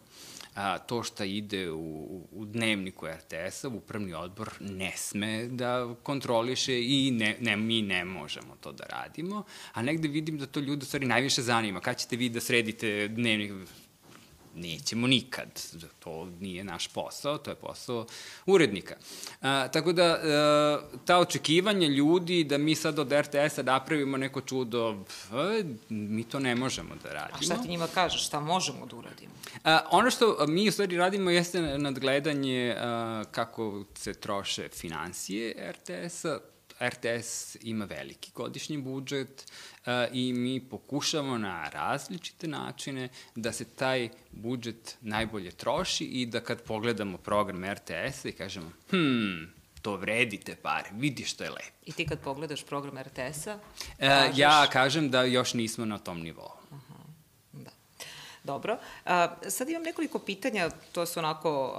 a, 0.57 0.77
to 0.79 1.03
što 1.03 1.23
ide 1.23 1.71
u, 1.71 2.21
u 2.31 2.45
dnevniku 2.45 3.07
RTS-a, 3.07 3.67
upravni 3.67 4.13
odbor 4.13 4.49
ne 4.59 4.91
sme 4.95 5.47
da 5.47 5.95
kontroliše 6.03 6.81
i 6.81 7.11
ne, 7.11 7.35
ne, 7.39 7.55
mi 7.57 7.81
ne 7.81 8.05
možemo 8.05 8.55
to 8.61 8.71
da 8.71 8.83
radimo, 8.83 9.43
a 9.73 9.81
negde 9.81 10.07
vidim 10.07 10.37
da 10.37 10.45
to 10.45 10.59
ljude 10.59 10.85
stvari 10.85 11.05
najviše 11.05 11.41
zanima. 11.41 11.79
Kad 11.79 11.97
ćete 11.97 12.15
vi 12.15 12.29
da 12.29 12.39
sredite 12.39 13.07
dnevnik 13.07 13.51
nećemo 14.57 15.07
nikad. 15.07 15.47
To 15.99 16.25
nije 16.39 16.63
naš 16.63 16.87
posao, 16.87 17.37
to 17.37 17.51
je 17.51 17.55
posao 17.55 18.05
urednika. 18.45 18.95
A, 19.41 19.67
tako 19.67 19.93
da, 19.93 20.03
a, 20.03 20.79
e, 20.93 20.97
ta 21.05 21.17
očekivanja 21.17 21.87
ljudi 21.87 22.43
da 22.43 22.57
mi 22.57 22.75
sad 22.75 22.99
od 22.99 23.11
RTS-a 23.11 23.63
napravimo 23.63 24.17
neko 24.17 24.41
čudo, 24.41 25.05
a, 25.31 25.63
mi 25.89 26.23
to 26.23 26.39
ne 26.39 26.55
možemo 26.55 26.95
da 27.03 27.13
radimo. 27.13 27.39
A 27.39 27.41
šta 27.41 27.61
ti 27.61 27.69
njima 27.69 27.87
kažeš, 27.93 28.25
šta 28.25 28.39
možemo 28.39 28.85
da 28.85 28.95
uradimo? 28.95 29.33
A, 29.63 29.79
ono 29.91 30.11
što 30.11 30.45
mi 30.47 30.69
u 30.69 30.71
stvari 30.71 30.97
radimo 30.97 31.29
jeste 31.29 31.61
nadgledanje 31.61 32.75
a, 32.77 33.23
kako 33.31 33.83
se 33.95 34.13
troše 34.13 34.69
financije 34.69 35.71
RTS-a, 35.71 36.39
RTS 36.81 37.57
ima 37.61 37.85
veliki 37.85 38.31
godišnji 38.35 38.77
budžet 38.77 39.51
uh, 39.85 39.91
i 40.11 40.33
mi 40.33 40.59
pokušamo 40.69 41.37
na 41.37 41.69
različite 41.69 42.47
načine 42.47 43.09
da 43.35 43.51
se 43.51 43.65
taj 43.65 44.09
budžet 44.31 44.97
najbolje 45.01 45.51
troši 45.51 46.05
i 46.05 46.25
da 46.25 46.39
kad 46.39 46.61
pogledamo 46.61 47.17
program 47.17 47.65
RTS-a 47.65 48.29
i 48.29 48.31
kažemo, 48.31 48.71
hmm, 48.89 49.53
to 49.81 49.95
vredi 49.95 50.37
te 50.37 50.55
pare, 50.55 50.89
vidi 50.93 51.23
što 51.23 51.43
je 51.43 51.49
lepo. 51.49 51.77
I 51.85 51.91
ti 51.91 52.05
kad 52.05 52.19
pogledaš 52.19 52.63
program 52.63 52.97
RTS-a? 52.97 53.55
Uh, 53.55 53.97
kažeš... 53.99 54.37
Ja 54.37 54.67
kažem 54.71 55.09
da 55.09 55.23
još 55.23 55.53
nismo 55.53 55.85
na 55.85 55.97
tom 55.97 56.21
nivou. 56.21 56.51
Aha, 56.71 57.03
da. 57.53 57.71
Dobro. 58.43 58.73
Uh, 59.05 59.11
sad 59.49 59.69
imam 59.69 59.83
nekoliko 59.83 60.19
pitanja, 60.19 60.69
to 60.91 61.05
su 61.05 61.19
onako... 61.19 61.75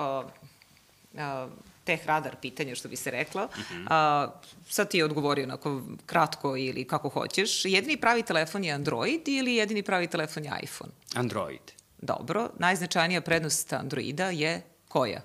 Uh, 1.15 1.68
teh 1.89 2.07
radar 2.07 2.37
pitanje, 2.37 2.75
što 2.75 2.89
bi 2.89 2.97
se 2.97 3.11
rekla. 3.11 3.45
Uh 3.45 3.51
-huh. 3.59 3.87
A, 3.91 4.29
sad 4.69 4.91
ti 4.91 4.99
je 4.99 5.05
odgovorio 5.05 5.45
onako 5.45 5.83
kratko 6.07 6.57
ili 6.57 6.85
kako 6.85 7.09
hoćeš. 7.09 7.65
Jedini 7.65 7.97
pravi 7.97 8.23
telefon 8.23 8.65
je 8.65 8.73
Android 8.73 9.29
ili 9.29 9.55
jedini 9.55 9.83
pravi 9.83 10.07
telefon 10.07 10.45
je 10.45 10.53
iPhone? 10.63 10.93
Android. 11.15 11.73
Dobro. 11.99 12.51
Najznačajnija 12.59 13.21
prednost 13.21 13.73
Androida 13.73 14.31
je 14.31 14.63
koja? 14.89 15.21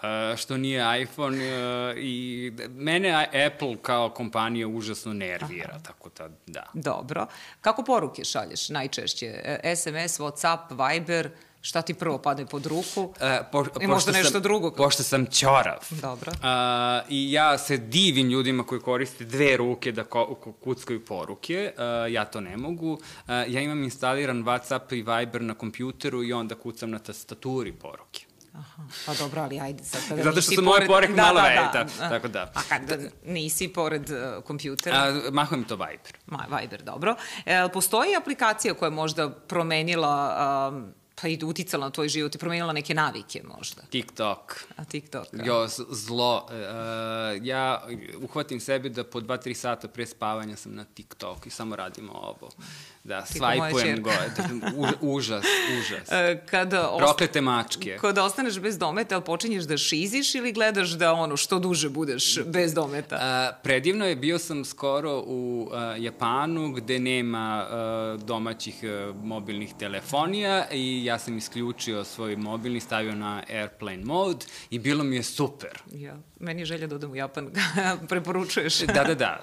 Uh, 0.00 0.36
što 0.36 0.56
nije 0.56 1.02
iPhone 1.02 1.36
uh, 1.36 1.98
i 1.98 2.52
mene 2.68 3.28
Apple 3.46 3.76
kao 3.82 4.10
kompanija 4.10 4.68
užasno 4.68 5.12
nervira, 5.12 5.70
Aha. 5.70 5.82
tako 5.82 6.10
da, 6.18 6.28
da. 6.46 6.66
Dobro. 6.74 7.26
Kako 7.60 7.82
poruke 7.82 8.24
šalješ 8.24 8.68
najčešće? 8.68 9.58
SMS, 9.76 10.20
WhatsApp, 10.20 10.92
Viber, 10.92 11.30
Šta 11.62 11.82
ti 11.82 11.94
prvo 11.94 12.18
padne 12.18 12.46
pod 12.46 12.66
ruku? 12.66 13.14
E, 13.20 13.40
po, 13.52 13.64
I 13.80 13.86
možda 13.86 14.12
nešto 14.12 14.30
sam, 14.30 14.42
drugo. 14.42 14.70
Pošto 14.70 15.02
sam 15.02 15.26
ćorav. 15.26 15.78
Dobro. 15.90 16.32
A, 16.42 17.00
I 17.08 17.32
ja 17.32 17.58
se 17.58 17.76
divim 17.76 18.28
ljudima 18.28 18.66
koji 18.66 18.80
koriste 18.80 19.24
dve 19.24 19.56
ruke 19.56 19.92
da 19.92 20.04
ko, 20.04 20.54
kuckaju 20.64 21.04
poruke. 21.04 21.72
A, 21.78 21.84
ja 22.10 22.24
to 22.24 22.40
ne 22.40 22.56
mogu. 22.56 22.98
A, 23.26 23.34
ja 23.34 23.60
imam 23.60 23.82
instaliran 23.82 24.44
WhatsApp 24.44 24.94
i 24.94 25.02
Viber 25.02 25.42
na 25.42 25.54
kompjuteru 25.54 26.24
i 26.24 26.32
onda 26.32 26.54
kucam 26.54 26.90
na 26.90 26.98
tastaturi 26.98 27.72
poruke. 27.72 28.24
Aha, 28.54 28.82
pa 29.06 29.14
dobro, 29.14 29.42
ali 29.42 29.60
ajde 29.60 29.84
sad 29.84 30.00
kada 30.08 30.22
Zato 30.22 30.40
što 30.40 30.52
su 30.52 30.62
moje 30.62 30.86
poruke 30.86 31.12
da, 31.12 31.22
malo 31.22 31.40
da, 31.40 31.70
da, 31.72 31.84
da, 31.98 32.08
tako 32.08 32.28
da. 32.28 32.52
A 32.54 32.60
kad 32.68 33.12
nisi 33.24 33.68
pored 33.68 34.10
uh, 34.10 34.44
kompjutera? 34.44 34.96
A, 34.96 35.30
mahom 35.30 35.64
to 35.64 35.76
Viber. 35.76 36.18
Ma, 36.26 36.58
Viber, 36.60 36.82
dobro. 36.82 37.16
E, 37.46 37.68
postoji 37.72 38.16
aplikacija 38.16 38.74
koja 38.74 38.86
je 38.86 38.90
možda 38.90 39.30
promenila 39.30 40.68
um, 40.72 40.99
pa 41.20 41.28
i 41.28 41.38
uticala 41.44 41.86
na 41.86 41.90
tvoj 41.90 42.08
život 42.08 42.34
i 42.34 42.38
promenila 42.38 42.72
neke 42.72 42.94
navike 42.94 43.42
možda. 43.58 43.82
TikTok. 43.90 44.64
A 44.76 44.84
TikTok, 44.84 45.26
a? 45.32 45.44
Jo, 45.44 45.68
zlo. 45.90 46.46
Uh, 46.48 47.46
ja 47.46 47.82
uhvatim 48.22 48.60
sebi 48.60 48.88
da 48.90 49.04
po 49.04 49.20
2-3 49.20 49.54
sata 49.54 49.88
pre 49.88 50.06
spavanja 50.06 50.56
sam 50.56 50.74
na 50.74 50.84
TikTok 50.84 51.46
i 51.46 51.50
samo 51.50 51.76
radimo 51.76 52.12
ovo. 52.12 52.50
Da, 53.04 53.26
svajpujem 53.26 54.02
go. 54.02 54.10
U, 54.76 55.14
užas, 55.16 55.44
užas. 55.78 56.08
E, 56.20 56.46
kada 56.46 56.94
Proklete 56.98 57.40
mačke. 57.40 57.98
Kada 58.00 58.24
ostaneš 58.24 58.58
bez 58.60 58.78
dometa, 58.78 59.14
ali 59.14 59.24
počinješ 59.24 59.64
da 59.64 59.78
šiziš 59.78 60.34
ili 60.34 60.52
gledaš 60.52 60.90
da 60.90 61.12
ono 61.12 61.36
što 61.36 61.58
duže 61.58 61.88
budeš 61.88 62.38
bez 62.46 62.74
dometa? 62.74 63.16
Uh, 63.16 63.62
predivno 63.62 64.06
je, 64.06 64.16
bio 64.16 64.38
sam 64.38 64.64
skoro 64.64 65.22
u 65.26 65.68
uh, 65.70 66.02
Japanu 66.02 66.72
gde 66.72 66.98
nema 66.98 67.66
uh, 67.66 68.22
domaćih 68.22 68.74
uh, 68.82 69.16
mobilnih 69.24 69.74
telefonija 69.78 70.66
i 70.72 71.04
ja 71.04 71.09
sam 71.18 71.36
isključio 71.36 72.04
svoj 72.04 72.36
mobilni, 72.36 72.80
stavio 72.80 73.14
na 73.14 73.42
airplane 73.48 74.04
mode 74.04 74.46
i 74.70 74.78
bilo 74.78 75.04
mi 75.04 75.16
je 75.16 75.22
super. 75.22 75.82
Ja, 75.92 76.16
meni 76.40 76.60
je 76.60 76.64
želja 76.64 76.86
da 76.86 76.94
odem 76.94 77.10
u 77.10 77.16
Japan, 77.16 77.50
preporučuješ. 78.08 78.78
da, 78.78 79.04
da, 79.04 79.14
da. 79.14 79.42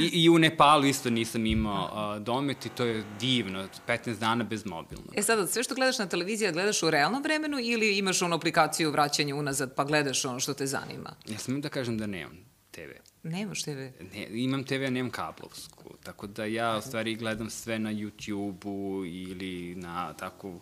I, 0.00 0.22
I 0.24 0.28
u 0.28 0.38
Nepalu 0.38 0.84
isto 0.84 1.10
nisam 1.10 1.46
imao 1.46 2.14
uh, 2.16 2.22
domet 2.22 2.66
i 2.66 2.68
to 2.68 2.84
je 2.84 3.04
divno, 3.20 3.68
15 3.88 4.18
dana 4.18 4.44
bez 4.44 4.66
mobilnog. 4.66 5.14
E 5.16 5.22
sad, 5.22 5.50
sve 5.50 5.62
što 5.62 5.74
gledaš 5.74 5.98
na 5.98 6.06
televiziji, 6.06 6.52
gledaš 6.52 6.82
u 6.82 6.90
realnom 6.90 7.22
vremenu 7.22 7.58
ili 7.60 7.98
imaš 7.98 8.22
onu 8.22 8.36
aplikaciju 8.36 8.90
vraćanja 8.90 9.34
unazad 9.34 9.74
pa 9.74 9.84
gledaš 9.84 10.24
ono 10.24 10.40
što 10.40 10.54
te 10.54 10.66
zanima? 10.66 11.16
Ja 11.26 11.38
sam 11.38 11.60
da 11.60 11.68
kažem 11.68 11.98
da 11.98 12.06
nemam 12.06 12.38
TV. 12.70 13.13
Nemaš 13.24 13.62
TV? 13.62 13.70
Ne, 14.14 14.26
imam 14.30 14.64
TV, 14.64 14.84
a 14.86 14.90
nemam 14.90 15.10
kablovsku. 15.10 15.84
Tako 16.02 16.26
da 16.26 16.44
ja 16.44 16.76
u 16.78 16.80
stvari 16.80 17.14
gledam 17.14 17.50
sve 17.50 17.78
na 17.78 17.92
YouTube-u 17.92 19.04
ili 19.04 19.74
na 19.74 20.12
tako... 20.12 20.52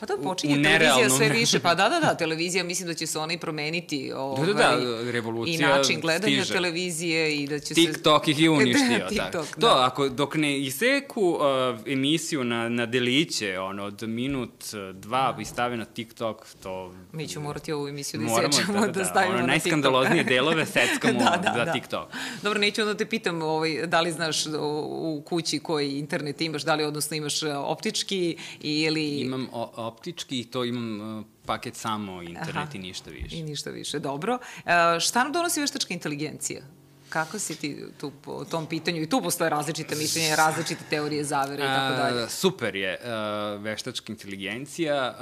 Pa 0.00 0.06
da, 0.06 0.16
počinje 0.22 0.62
televizija 0.62 1.10
sve 1.10 1.28
više. 1.28 1.60
Pa 1.60 1.74
da, 1.74 1.88
da, 1.88 2.00
da, 2.00 2.14
televizija 2.24 2.64
mislim 2.64 2.88
da 2.88 2.94
će 2.94 3.06
se 3.06 3.18
ona 3.18 3.32
i 3.32 3.38
promeniti. 3.38 4.12
Ovaj, 4.16 4.46
da, 4.46 4.52
da, 4.52 4.76
da, 4.76 5.10
revolucija 5.10 5.54
I 5.54 5.58
način 5.58 6.00
gledanja 6.00 6.36
stiže. 6.36 6.52
televizije 6.52 7.36
i 7.36 7.46
da 7.46 7.58
će 7.58 7.74
TikTok 7.74 7.86
se... 7.86 7.92
TikTok 7.92 8.28
ih 8.28 8.40
je 8.40 8.50
uništio. 8.60 8.98
da, 8.98 9.08
TikTok, 9.08 9.46
da. 9.56 9.60
To, 9.60 9.74
ako, 9.76 10.08
dok 10.08 10.34
ne 10.34 10.60
iseku 10.60 11.22
uh, 11.22 11.92
emisiju 11.92 12.44
na, 12.44 12.68
na 12.68 12.86
deliće, 12.86 13.58
ono, 13.58 13.84
od 13.84 14.02
minut, 14.08 14.64
dva, 14.94 15.36
i 15.40 15.44
stave 15.44 15.76
na 15.76 15.84
TikTok, 15.84 16.46
to... 16.62 16.94
Mi 17.12 17.28
ćemo 17.28 17.44
morati 17.44 17.72
ovu 17.72 17.88
emisiju 17.88 18.20
da 18.20 18.26
isečemo, 18.26 18.72
da, 18.72 18.80
da, 18.80 18.86
da, 18.86 18.92
da 18.92 19.04
stavimo 19.04 19.34
ono, 19.34 19.46
na 19.46 19.52
TikTok. 19.52 19.72
Najskandaloznije 19.72 20.24
delove 20.24 20.66
seckamo 20.76 21.18
da, 21.18 21.40
da, 21.42 21.52
za 21.58 21.64
da. 21.64 21.72
TikTok. 21.72 22.09
Dobro, 22.42 22.60
neću 22.60 22.82
onda 22.82 22.94
te 22.96 23.06
pitam 23.06 23.42
ovaj, 23.42 23.86
da 23.86 24.00
li 24.00 24.12
znaš 24.12 24.46
u 24.90 25.22
kući 25.26 25.58
koji 25.58 25.98
internet 25.98 26.40
imaš, 26.40 26.62
da 26.62 26.74
li 26.74 26.84
odnosno 26.84 27.16
imaš 27.16 27.42
e, 27.42 27.54
optički 27.54 28.36
ili... 28.60 29.20
Imam 29.20 29.48
optički 29.76 30.40
i 30.40 30.44
to 30.44 30.64
imam 30.64 31.18
uh, 31.18 31.24
paket 31.46 31.74
samo 31.74 32.22
internet 32.22 32.56
Aha. 32.56 32.70
i 32.74 32.78
ništa 32.78 33.10
više. 33.10 33.36
I 33.36 33.42
ništa 33.42 33.70
više, 33.70 33.98
dobro. 33.98 34.34
Uh, 34.56 34.70
šta 35.00 35.24
nam 35.24 35.32
donosi 35.32 35.60
veštačka 35.60 35.94
inteligencija? 35.94 36.62
Kako 37.10 37.38
si 37.38 37.56
ti 37.56 37.84
tu 38.00 38.12
po 38.22 38.44
tom 38.44 38.66
pitanju? 38.66 39.02
I 39.02 39.08
tu 39.08 39.20
postoje 39.22 39.50
različite 39.50 39.96
mišljenja, 39.96 40.34
različite 40.34 40.84
teorije 40.90 41.24
zavere 41.24 41.62
i 41.62 41.66
tako 41.66 41.96
dalje. 41.96 42.28
Super 42.28 42.76
je 42.76 42.98
uh, 43.00 43.62
veštačka 43.62 44.12
inteligencija, 44.12 45.10
uh, 45.10 45.16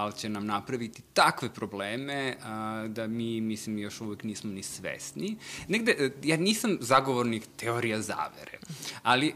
ali 0.00 0.12
će 0.12 0.28
nam 0.28 0.46
napraviti 0.46 1.02
takve 1.12 1.48
probleme 1.48 2.36
uh, 2.38 2.90
da 2.90 3.06
mi, 3.06 3.40
mislim, 3.40 3.78
još 3.78 4.00
uvek 4.00 4.22
nismo 4.22 4.50
ni 4.52 4.62
svesni. 4.62 5.36
Negde, 5.68 6.10
ja 6.22 6.36
nisam 6.36 6.78
zagovornik 6.80 7.42
teorija 7.56 8.00
zavere, 8.00 8.58
ali 9.02 9.34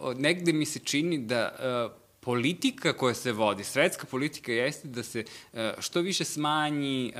uh, 0.00 0.14
negde 0.16 0.52
mi 0.52 0.66
se 0.66 0.78
čini 0.78 1.18
da 1.18 1.52
uh, 1.86 2.07
politika 2.28 2.92
koja 2.92 3.14
se 3.14 3.32
vodi, 3.32 3.64
svetska 3.64 4.06
politika 4.06 4.52
jeste 4.52 4.88
da 4.88 5.02
se 5.02 5.24
e, 5.52 5.72
što 5.78 6.00
više 6.00 6.24
smanji 6.24 7.08
e, 7.08 7.12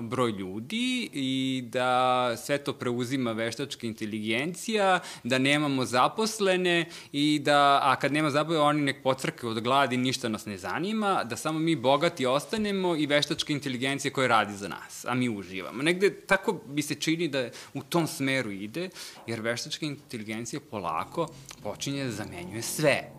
broj 0.00 0.30
ljudi 0.30 1.10
i 1.12 1.64
da 1.66 2.32
sve 2.36 2.58
to 2.58 2.72
preuzima 2.72 3.32
veštačka 3.32 3.86
inteligencija, 3.86 5.00
da 5.24 5.38
nemamo 5.38 5.84
zaposlene 5.84 6.86
i 7.12 7.38
da, 7.38 7.80
a 7.82 7.96
kad 7.96 8.12
nema 8.12 8.30
zaposlene, 8.30 8.62
oni 8.62 8.82
nek 8.82 9.02
pocrke 9.02 9.46
od 9.46 9.60
gladi, 9.60 9.96
ništa 9.96 10.28
nas 10.28 10.46
ne 10.46 10.56
zanima, 10.58 11.24
da 11.24 11.36
samo 11.36 11.58
mi 11.58 11.76
bogati 11.76 12.26
ostanemo 12.26 12.96
i 12.96 13.06
veštačka 13.06 13.52
inteligencija 13.52 14.12
koja 14.12 14.28
radi 14.28 14.56
za 14.56 14.68
nas, 14.68 15.04
a 15.04 15.14
mi 15.14 15.28
uživamo. 15.28 15.82
Negde 15.82 16.10
tako 16.20 16.60
bi 16.66 16.82
se 16.82 16.94
čini 16.94 17.28
da 17.28 17.48
u 17.74 17.82
tom 17.82 18.06
smeru 18.06 18.50
ide, 18.50 18.88
jer 19.26 19.40
veštačka 19.40 19.86
inteligencija 19.86 20.60
polako 20.70 21.28
počinje 21.62 22.04
da 22.04 22.10
zamenjuje 22.10 22.62
sve 22.62 23.10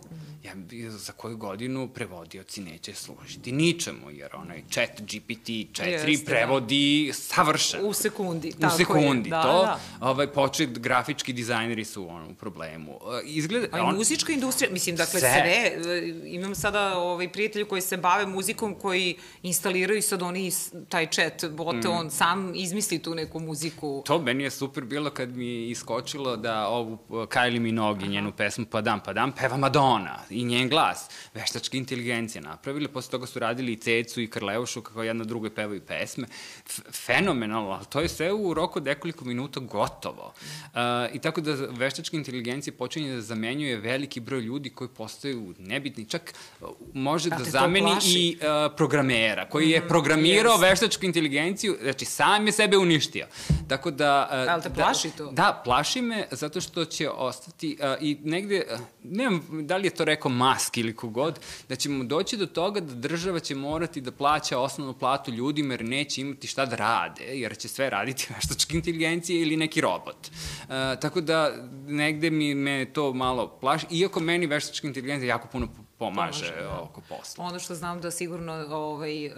ja, 0.45 0.91
za 0.91 1.13
koju 1.13 1.37
godinu 1.37 1.87
prevodioci 1.87 2.61
neće 2.61 2.93
služiti 2.93 3.51
ničemu, 3.51 4.11
jer 4.11 4.35
onaj 4.35 4.63
chat 4.69 5.01
GPT-4 5.01 5.87
Jeste, 5.87 6.25
da. 6.25 6.31
prevodi 6.31 7.07
da. 7.07 7.13
savršeno. 7.13 7.87
U 7.87 7.93
sekundi, 7.93 8.51
tako 8.59 8.75
U 8.75 8.77
sekundi, 8.77 9.29
je. 9.29 9.31
Da, 9.31 9.41
to, 9.41 9.61
da. 9.63 9.79
Ovaj, 10.01 10.27
počet, 10.27 10.79
grafički 10.79 11.33
dizajneri 11.33 11.85
su 11.85 12.09
on, 12.09 12.23
u 12.31 12.33
problemu. 12.33 12.91
E, 12.91 13.25
izgleda, 13.25 13.67
A 13.71 13.77
i 13.77 13.81
on, 13.81 13.95
muzička 13.95 14.33
industrija, 14.33 14.71
mislim, 14.71 14.95
dakle, 14.95 15.19
sve. 15.19 15.29
sve. 15.29 15.93
E, 15.93 16.13
imam 16.25 16.55
sada 16.55 16.97
ovaj, 16.97 17.31
prijatelju 17.31 17.65
koji 17.65 17.81
se 17.81 17.97
bave 17.97 18.25
muzikom, 18.25 18.75
koji 18.75 19.15
instaliraju 19.43 20.01
sad 20.01 20.21
oni 20.21 20.51
taj 20.89 21.07
chat 21.07 21.45
bot, 21.45 21.75
mm. 21.75 21.89
on 21.89 22.11
sam 22.11 22.51
izmisli 22.55 22.99
tu 22.99 23.15
neku 23.15 23.39
muziku. 23.39 24.03
To 24.05 24.21
meni 24.21 24.43
je 24.43 24.51
super 24.51 24.83
bilo 24.83 25.09
kad 25.09 25.29
mi 25.29 25.69
iskočilo 25.69 26.37
da 26.37 26.67
ovu 26.67 26.97
Kylie 27.09 27.59
Minogue, 27.59 28.07
njenu 28.07 28.31
pesmu 28.31 28.65
Padam 28.65 28.99
Padam, 28.99 29.31
peva 29.31 29.57
Madonna 29.57 30.19
i 30.35 30.43
njen 30.43 30.69
glas, 30.69 31.09
veštačka 31.33 31.77
inteligencija 31.77 32.41
napravili, 32.41 32.87
posle 32.87 33.11
toga 33.11 33.27
su 33.27 33.39
radili 33.39 33.73
i 33.73 33.77
Cecu 33.77 34.21
i 34.21 34.29
Krleušu, 34.29 34.81
kako 34.81 35.03
jedna 35.03 35.23
druga 35.23 35.49
pevaju 35.49 35.81
pesme, 35.81 36.27
F 36.65 36.79
fenomenalno, 36.91 37.69
ali 37.69 37.85
to 37.85 37.99
je 37.99 38.09
sve 38.09 38.33
u 38.33 38.53
roku 38.53 38.79
nekoliko 38.79 39.25
minuta 39.25 39.59
gotovo. 39.59 40.33
Uh, 40.63 40.79
I 41.13 41.19
tako 41.19 41.41
da 41.41 41.53
veštačka 41.53 42.17
inteligencija 42.17 42.73
počinje 42.77 43.15
da 43.15 43.21
zamenjuje 43.21 43.77
veliki 43.77 44.19
broj 44.19 44.41
ljudi 44.41 44.69
koji 44.69 44.87
postaju 44.87 45.53
nebitni, 45.59 46.05
čak 46.05 46.33
uh, 46.61 46.69
može 46.93 47.29
da, 47.29 47.35
da 47.35 47.43
zameni 47.43 47.91
i 48.05 48.37
uh, 48.37 48.75
programera, 48.77 49.49
koji 49.49 49.69
je 49.69 49.79
mhm, 49.79 49.87
programirao 49.87 50.57
yes. 50.57 50.61
veštačku 50.61 51.05
inteligenciju, 51.05 51.77
znači 51.81 52.05
sam 52.05 52.45
je 52.45 52.51
sebe 52.51 52.77
uništio. 52.77 53.27
Tako 53.67 53.91
da... 53.91 54.29
Uh, 54.31 54.53
ali 54.53 54.63
te 54.63 54.69
da, 54.69 54.75
plaši 54.75 55.09
to? 55.17 55.31
Da, 55.31 55.61
plaši 55.63 56.01
me 56.01 56.27
zato 56.31 56.61
što 56.61 56.85
će 56.85 57.09
ostati 57.09 57.77
uh, 57.79 57.85
i 58.01 58.17
negde, 58.23 58.65
uh, 58.73 58.79
nemam 59.03 59.67
da 59.67 59.77
li 59.77 59.87
je 59.87 59.95
to 59.95 60.05
rekao 60.05 60.24
rekao 60.25 60.31
Musk 60.31 60.77
ili 60.77 60.95
kogod, 60.95 61.39
da 61.69 61.75
ćemo 61.75 62.03
doći 62.03 62.37
do 62.37 62.45
toga 62.45 62.79
da 62.79 62.93
država 62.93 63.39
će 63.39 63.55
morati 63.55 64.01
da 64.01 64.11
plaća 64.11 64.59
osnovnu 64.59 64.93
platu 64.93 65.31
ljudima 65.31 65.73
jer 65.73 65.85
neće 65.85 66.21
imati 66.21 66.47
šta 66.47 66.65
da 66.65 66.75
rade, 66.75 67.23
jer 67.23 67.57
će 67.57 67.67
sve 67.67 67.89
raditi 67.89 68.27
veštačka 68.35 68.75
inteligencija 68.75 69.41
ili 69.41 69.57
neki 69.57 69.81
robot. 69.81 70.27
Uh, 70.27 70.99
tako 71.01 71.21
da 71.21 71.51
negde 71.87 72.29
mi 72.29 72.55
me 72.55 72.85
to 72.85 73.13
malo 73.13 73.57
plaši, 73.61 73.85
iako 73.91 74.19
meni 74.19 74.47
veštačka 74.47 74.87
inteligencija 74.87 75.27
jako 75.29 75.47
puno 75.47 75.67
pomaže, 75.97 76.53
da. 76.61 76.79
oko 76.79 77.01
posla. 77.01 77.45
Ono 77.45 77.59
što 77.59 77.75
znam 77.75 78.01
da 78.01 78.11
sigurno 78.11 78.53
ovaj, 78.69 79.27
uh, 79.27 79.33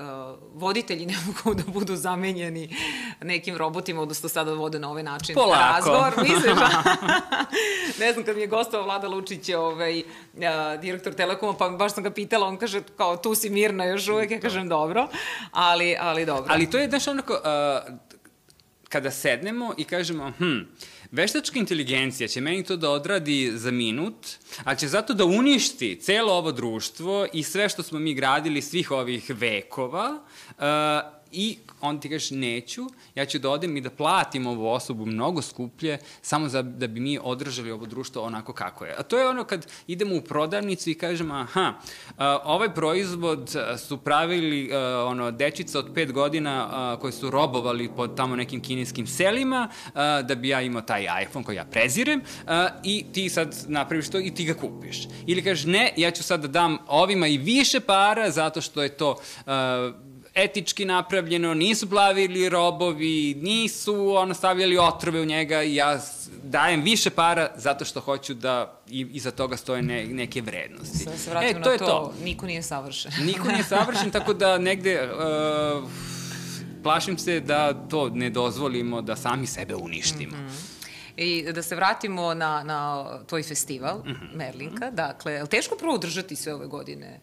voditelji 0.53 1.05
ne 1.11 1.15
mogu 1.25 1.61
da 1.61 1.71
budu 1.71 1.95
zamenjeni 1.95 2.75
nekim 3.21 3.57
robotima, 3.57 4.01
odnosno 4.01 4.29
sada 4.29 4.53
vode 4.53 4.79
na 4.79 4.89
ovaj 4.89 5.03
način 5.03 5.35
Polako. 5.35 5.63
razgovor. 5.63 6.13
Misliš? 6.29 6.57
ne 7.99 8.13
znam, 8.13 8.25
kad 8.25 8.35
mi 8.35 8.41
je 8.41 8.47
gostao 8.47 8.83
Vlada 8.83 9.07
Lučić, 9.07 9.49
ovaj, 9.49 9.99
uh, 9.99 10.81
direktor 10.81 11.13
Telekoma, 11.13 11.53
pa 11.53 11.69
baš 11.69 11.93
sam 11.93 12.03
ga 12.03 12.11
pitala, 12.11 12.47
on 12.47 12.57
kaže, 12.57 12.81
kao, 12.97 13.17
tu 13.17 13.35
si 13.35 13.49
mirna 13.49 13.85
još 13.85 14.07
uvek, 14.07 14.31
ja 14.31 14.39
kažem, 14.39 14.69
dobro, 14.69 15.07
ali, 15.51 15.97
ali 15.99 16.25
dobro. 16.25 16.53
Ali 16.53 16.69
to 16.69 16.77
je, 16.77 16.89
znaš, 16.89 17.07
onako, 17.07 17.33
uh, 17.33 17.93
kada 18.89 19.11
sednemo 19.11 19.73
i 19.77 19.83
kažemo, 19.83 20.31
hm, 20.37 20.59
Veštačka 21.11 21.59
inteligencija 21.59 22.27
će 22.27 22.41
meni 22.41 22.63
to 22.63 22.75
da 22.75 22.89
odradi 22.89 23.51
za 23.55 23.71
minut, 23.71 24.27
a 24.63 24.75
će 24.75 24.87
zato 24.87 25.13
da 25.13 25.25
uništi 25.25 25.99
celo 26.01 26.33
ovo 26.33 26.51
društvo 26.51 27.27
i 27.33 27.43
sve 27.43 27.69
što 27.69 27.83
smo 27.83 27.99
mi 27.99 28.13
gradili 28.13 28.61
svih 28.61 28.91
ovih 28.91 29.25
vekova 29.29 30.19
uh, 30.49 30.63
i 31.31 31.57
onda 31.81 32.01
ti 32.01 32.09
kažeš 32.09 32.31
neću, 32.31 32.85
ja 33.15 33.25
ću 33.25 33.39
da 33.39 33.49
odem 33.49 33.77
i 33.77 33.81
da 33.81 33.89
platim 33.89 34.47
ovu 34.47 34.67
osobu 34.67 35.05
mnogo 35.05 35.41
skuplje 35.41 35.97
samo 36.21 36.49
za, 36.49 36.61
da 36.61 36.87
bi 36.87 36.99
mi 36.99 37.19
održali 37.23 37.71
ovo 37.71 37.85
društvo 37.85 38.23
onako 38.23 38.53
kako 38.53 38.85
je. 38.85 38.95
A 38.97 39.03
to 39.03 39.17
je 39.17 39.29
ono 39.29 39.43
kad 39.43 39.67
idemo 39.87 40.15
u 40.15 40.21
prodavnicu 40.21 40.89
i 40.89 40.95
kažemo 40.95 41.33
aha, 41.33 41.73
ovaj 42.43 42.73
proizvod 42.73 43.55
su 43.87 43.97
pravili 43.97 44.71
ono, 45.07 45.31
dečica 45.31 45.79
od 45.79 45.91
pet 45.93 46.11
godina 46.11 46.67
a, 46.71 46.97
koji 47.01 47.13
su 47.13 47.29
robovali 47.29 47.89
pod 47.95 48.15
tamo 48.15 48.35
nekim 48.35 48.61
kineskim 48.61 49.07
selima 49.07 49.69
da 50.23 50.35
bi 50.35 50.49
ja 50.49 50.61
imao 50.61 50.81
taj 50.81 51.07
iPhone 51.23 51.45
koji 51.45 51.55
ja 51.55 51.65
prezirem 51.65 52.21
i 52.83 53.05
ti 53.13 53.29
sad 53.29 53.55
napraviš 53.67 54.09
to 54.09 54.19
i 54.19 54.33
ti 54.33 54.45
ga 54.45 54.53
kupiš. 54.53 55.07
Ili 55.25 55.43
kažeš 55.43 55.65
ne, 55.65 55.93
ja 55.97 56.11
ću 56.11 56.23
sad 56.23 56.41
da 56.41 56.47
dam 56.47 56.77
ovima 56.87 57.27
i 57.27 57.37
više 57.37 57.79
para 57.79 58.31
zato 58.31 58.61
što 58.61 58.83
je 58.83 58.89
to 58.89 59.15
etički 60.37 60.85
napravljeno, 60.85 61.53
nisu 61.53 61.89
plavili 61.89 62.49
robovi, 62.49 63.35
nisu 63.41 64.15
ono, 64.15 64.33
stavljali 64.33 64.77
otrove 64.77 65.21
u 65.21 65.25
njega 65.25 65.63
i 65.63 65.75
ja 65.75 65.99
dajem 66.43 66.81
više 66.81 67.09
para 67.09 67.49
zato 67.55 67.85
što 67.85 67.99
hoću 67.99 68.33
da 68.33 68.81
i, 68.89 69.07
iza 69.11 69.31
toga 69.31 69.57
stoje 69.57 69.81
ne, 69.81 70.05
neke 70.05 70.41
vrednosti. 70.41 70.97
Sve 70.97 71.17
se 71.17 71.29
vratimo 71.29 71.59
e, 71.59 71.63
to 71.63 71.69
na 71.71 71.77
to, 71.77 71.85
to, 71.85 72.13
niko 72.23 72.45
nije 72.45 72.63
savršen. 72.63 73.11
niko 73.33 73.47
nije 73.47 73.63
savršen, 73.63 74.11
tako 74.11 74.33
da 74.33 74.57
negde... 74.57 75.09
Uh, 75.11 75.89
plašim 76.83 77.17
se 77.17 77.39
da 77.39 77.73
to 77.73 78.09
ne 78.09 78.29
dozvolimo 78.29 79.01
da 79.01 79.15
sami 79.15 79.47
sebe 79.47 79.75
uništimo. 79.75 80.37
Mm 80.37 80.47
-hmm. 80.47 80.77
I 81.17 81.51
da 81.53 81.61
se 81.63 81.75
vratimo 81.75 82.33
na, 82.33 82.63
na 82.63 83.05
tvoj 83.27 83.43
festival, 83.43 83.97
mm 83.97 84.09
-hmm. 84.09 84.35
Merlinka, 84.35 84.91
dakle, 84.91 85.33
je 85.33 85.41
li 85.41 85.49
teško 85.49 85.75
prvo 85.75 85.93
održati 85.93 86.35
sve 86.35 86.53
ove 86.53 86.67
godine? 86.67 87.19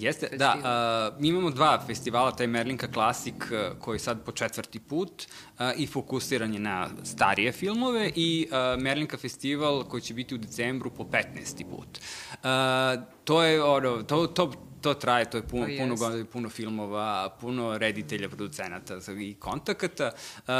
Jeste, 0.00 0.26
festival. 0.26 0.62
da. 0.62 1.10
Uh, 1.14 1.20
mi 1.20 1.28
imamo 1.28 1.50
dva 1.50 1.80
festivala, 1.86 2.30
taj 2.30 2.46
Merlinka 2.46 2.88
Classic 2.92 3.34
uh, 3.34 3.78
koji 3.78 3.98
sad 3.98 4.24
po 4.24 4.32
četvrti 4.32 4.78
put 4.80 5.26
uh, 5.58 5.66
i 5.76 5.86
fokusiran 5.86 6.54
je 6.54 6.60
na 6.60 6.88
starije 7.04 7.52
filmove 7.52 8.12
i 8.16 8.48
uh, 8.50 8.82
Merlinka 8.82 9.16
festival 9.16 9.84
koji 9.84 10.00
će 10.00 10.14
biti 10.14 10.34
u 10.34 10.38
decembru 10.38 10.90
po 10.90 11.04
15. 11.04 11.64
put. 11.70 11.98
Uh, 12.32 13.04
to 13.24 13.42
je 13.42 13.62
ono, 13.62 14.02
to, 14.02 14.26
to 14.26 14.52
to 14.80 14.94
traje, 14.94 15.30
to 15.30 15.36
je 15.36 15.42
puno, 15.42 15.66
To 15.66 15.72
puno 15.78 15.96
godina, 15.96 16.24
puno 16.32 16.48
filmova, 16.48 17.36
puno 17.40 17.78
reditelja, 17.78 18.28
producenata 18.28 18.98
i 19.20 19.34
kontakata. 19.34 20.10
Uh, 20.36 20.52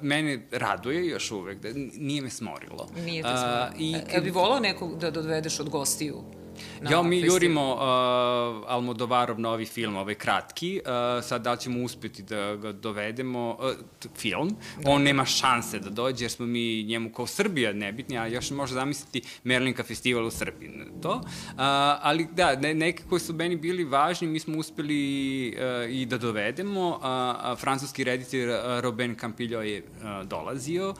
mene 0.00 0.46
raduje 0.52 1.06
još 1.06 1.30
uvek, 1.30 1.60
da 1.60 1.68
nije 1.94 2.22
me 2.22 2.30
smorilo. 2.30 2.88
Nije 3.04 3.22
te 3.22 3.28
Uh, 3.28 3.34
smorilo. 3.34 3.70
i, 3.78 3.96
E, 4.08 4.20
bi 4.20 4.30
volao 4.30 4.60
nekog 4.60 4.98
da 4.98 5.10
dovedeš 5.10 5.60
od 5.60 5.68
gostiju? 5.68 6.22
Na 6.80 6.90
Ja, 6.90 7.02
mi 7.02 7.16
festival? 7.16 7.34
jurimo 7.34 7.74
uh, 7.74 7.80
Almodovarov 8.68 9.40
novi 9.40 9.66
film, 9.66 9.96
ovaj 9.96 10.14
kratki, 10.14 10.80
uh, 10.84 11.24
sad 11.24 11.42
da 11.42 11.56
ćemo 11.56 11.82
uspeti 11.82 12.22
da 12.22 12.56
ga 12.56 12.72
dovedemo, 12.72 13.58
uh, 13.60 13.70
film, 14.16 14.56
on 14.86 15.02
nema 15.02 15.24
šanse 15.24 15.78
da 15.78 15.90
dođe 15.90 16.24
jer 16.24 16.30
smo 16.30 16.46
mi 16.46 16.82
njemu 16.82 17.12
kao 17.12 17.26
Srbija 17.26 17.72
nebitni, 17.72 18.18
a 18.18 18.26
još 18.26 18.50
može 18.50 18.74
zamisliti 18.74 19.22
Merlinka 19.44 19.82
festival 19.82 20.26
u 20.26 20.30
Srbiji, 20.30 20.70
to. 21.02 21.12
Uh, 21.14 21.24
ali 22.02 22.28
da, 22.32 22.56
ne, 22.56 22.74
neke 22.74 23.02
koji 23.08 23.20
su 23.20 23.34
meni 23.34 23.56
bili 23.56 23.84
važni, 23.84 24.28
mi 24.28 24.40
smo 24.40 24.58
uspeli 24.58 25.48
uh, 25.56 25.90
i 25.90 26.06
da 26.06 26.18
dovedemo. 26.18 26.88
Uh, 26.88 26.96
a 27.04 27.56
francuski 27.58 28.04
reditelj 28.04 28.48
uh, 28.50 28.56
Robin 28.80 29.14
Campillo 29.20 29.62
je 29.62 29.82
uh, 29.82 30.28
dolazio, 30.28 30.90
uh, 30.90 30.96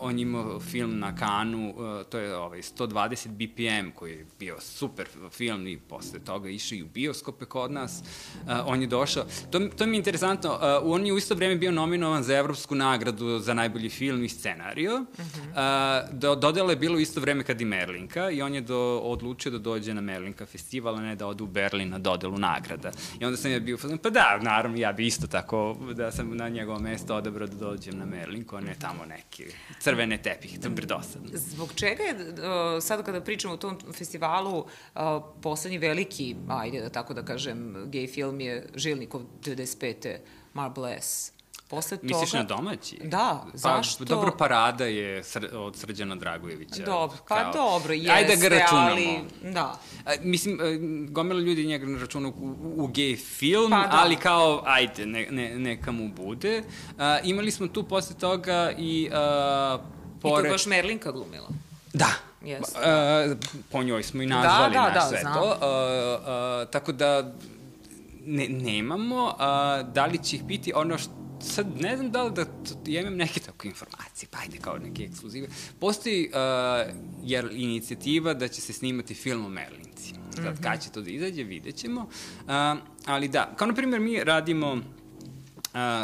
on 0.00 0.18
imao 0.18 0.60
film 0.60 0.98
na 0.98 1.16
Kanu, 1.16 1.68
uh, 1.70 2.06
to 2.06 2.18
je 2.18 2.36
ovaj, 2.36 2.58
120 2.58 3.28
BPM 3.28 3.90
koji 3.94 4.12
je 4.12 4.26
bio 4.38 4.56
super 4.60 4.83
film 5.30 5.66
i 5.66 5.78
posle 5.78 6.18
toga 6.18 6.48
išao 6.48 6.76
i 6.76 6.82
u 6.82 6.86
bioskope 6.86 7.44
kod 7.44 7.72
nas. 7.72 8.02
Uh, 8.42 8.50
on 8.66 8.80
je 8.80 8.86
došao. 8.86 9.24
To, 9.50 9.68
to 9.68 9.86
mi 9.86 9.96
je 9.96 9.98
interesantno. 9.98 10.50
Uh, 10.52 10.60
on 10.82 11.06
je 11.06 11.12
u 11.12 11.18
isto 11.18 11.34
vreme 11.34 11.56
bio 11.56 11.72
nominovan 11.72 12.22
za 12.22 12.36
Evropsku 12.36 12.74
nagradu 12.74 13.38
za 13.38 13.54
najbolji 13.54 13.88
film 13.88 14.24
i 14.24 14.28
scenario. 14.28 14.94
Uh 14.94 15.18
-huh. 15.18 16.04
uh, 16.04 16.18
do, 16.18 16.34
dodela 16.34 16.70
je 16.70 16.76
bilo 16.76 16.96
u 16.96 17.00
isto 17.00 17.20
vreme 17.20 17.44
kad 17.44 17.60
i 17.60 17.64
Merlinka 17.64 18.30
i 18.30 18.42
on 18.42 18.54
je 18.54 18.60
do, 18.60 19.00
odlučio 19.02 19.52
da 19.52 19.58
dođe 19.58 19.94
na 19.94 20.00
Merlinka 20.00 20.46
festival, 20.46 20.96
a 20.96 21.00
ne 21.00 21.16
da 21.16 21.26
ode 21.26 21.42
u 21.42 21.46
Berlin 21.46 21.88
na 21.88 21.98
dodelu 21.98 22.38
nagrada. 22.38 22.90
I 23.20 23.24
onda 23.24 23.36
sam 23.36 23.50
ja 23.50 23.60
bio, 23.60 23.78
pa 24.02 24.10
da, 24.10 24.38
naravno, 24.42 24.78
ja 24.78 24.92
bi 24.92 25.06
isto 25.06 25.26
tako, 25.26 25.76
da 25.94 26.12
sam 26.12 26.36
na 26.36 26.48
njegovo 26.48 26.78
mesto 26.78 27.16
odabrao 27.16 27.46
da 27.46 27.56
dođem 27.56 27.98
na 27.98 28.04
Merlinku, 28.04 28.56
a 28.56 28.60
ne 28.60 28.74
tamo 28.80 29.04
neki 29.04 29.44
crvene 29.78 30.22
tepih, 30.22 30.60
to 30.60 30.68
je 30.68 30.76
predosadno. 30.76 31.28
Zbog 31.32 31.72
čega 31.74 32.02
je, 32.02 32.16
sad 32.80 33.04
kada 33.04 33.20
pričamo 33.20 33.54
o 33.54 33.56
tom 33.56 33.78
festivalu, 33.92 34.66
poslednji 35.42 35.78
veliki, 35.78 36.36
ajde 36.48 36.80
da 36.80 36.88
tako 36.88 37.14
da 37.14 37.22
kažem, 37.22 37.84
gej 37.86 38.06
film 38.06 38.40
je 38.40 38.66
Žilnikov 38.74 39.20
95. 39.42 40.16
Marble 40.54 40.96
S. 41.00 41.34
Posle 41.68 41.96
toga... 41.96 42.08
Misliš 42.08 42.32
na 42.32 42.42
domaći? 42.42 42.98
Da, 43.04 43.44
pa, 43.52 43.58
zašto? 43.58 44.04
Dobro, 44.04 44.32
Parada 44.38 44.84
je 44.84 45.24
sr 45.24 45.48
od 45.52 45.76
Srđana 45.76 46.14
Dragojevića. 46.16 46.84
Dobro, 46.84 47.16
pa 47.28 47.42
kao- 47.42 47.52
dobro, 47.52 47.92
jeste, 47.92 48.12
Ajde 48.12 48.36
da 48.36 48.48
ga 48.48 48.48
računamo. 48.48 48.88
ali... 48.90 49.18
Da. 49.52 49.78
A, 50.06 50.12
mislim, 50.22 50.60
e, 50.60 50.78
gomila 51.10 51.40
ljudi 51.40 51.66
njega 51.66 51.86
ne 51.86 51.98
računa 51.98 52.28
u, 52.28 52.32
u 52.76 52.86
gej 52.86 53.16
film, 53.16 53.70
Pa 53.70 53.76
da. 53.76 53.88
ali 53.92 54.16
kao, 54.16 54.62
ajde, 54.66 55.06
ne, 55.06 55.26
ne, 55.30 55.58
neka 55.58 55.92
mu 55.92 56.08
bude. 56.08 56.62
A, 56.98 57.18
imali 57.20 57.50
smo 57.50 57.66
tu 57.68 57.82
posle 57.82 58.16
toga 58.16 58.72
i... 58.78 59.10
A, 59.12 59.78
I 60.18 60.20
pored... 60.20 60.44
je 60.44 60.50
baš 60.50 60.66
Merlinka 60.66 61.12
glumila. 61.12 61.48
Da. 61.92 62.10
Jeste. 62.44 62.78
Uh, 63.30 63.38
po 63.70 63.82
njoj 63.82 64.02
smo 64.02 64.22
i 64.22 64.26
nazvali 64.26 64.74
Da, 64.74 64.80
da, 64.80 64.86
naš 64.86 64.94
da, 64.94 65.00
sve 65.00 65.18
znam. 65.20 65.34
to. 65.34 65.42
Uh, 65.42 65.54
uh, 66.20 66.70
tako 66.70 66.92
da 66.92 67.34
ne, 68.24 68.48
nemamo. 68.48 69.24
Uh, 69.24 69.92
da 69.92 70.06
li 70.06 70.18
će 70.24 70.36
ih 70.36 70.44
biti 70.44 70.72
ono 70.74 70.98
što 70.98 71.24
sad 71.44 71.80
ne 71.80 71.96
znam 71.96 72.10
da 72.10 72.22
li 72.22 72.32
da 72.34 72.44
ja 72.86 73.00
imam 73.00 73.16
neke 73.16 73.40
takve 73.40 73.70
informacije, 73.70 74.28
pa 74.30 74.38
ajde 74.38 74.58
kao 74.58 74.78
neke 74.78 75.02
ekskluzive. 75.02 75.48
Postoji 75.80 76.30
uh, 76.32 76.94
jer 77.22 77.48
inicijativa 77.52 78.34
da 78.34 78.48
će 78.48 78.60
se 78.60 78.72
snimati 78.72 79.14
film 79.14 79.46
o 79.46 79.48
Merlinci. 79.48 80.14
Sad, 80.34 80.44
mm 80.44 80.48
-hmm. 80.48 80.62
kad 80.62 80.82
će 80.82 80.90
to 80.90 81.00
da 81.00 81.10
izađe, 81.10 81.42
vidjet 81.42 81.76
ćemo. 81.76 82.00
Uh, 82.00 82.08
ali 83.06 83.28
da, 83.28 83.54
kao 83.56 83.66
na 83.66 83.74
primjer 83.74 84.00
mi 84.00 84.24
radimo 84.24 84.72
uh, 84.72 84.80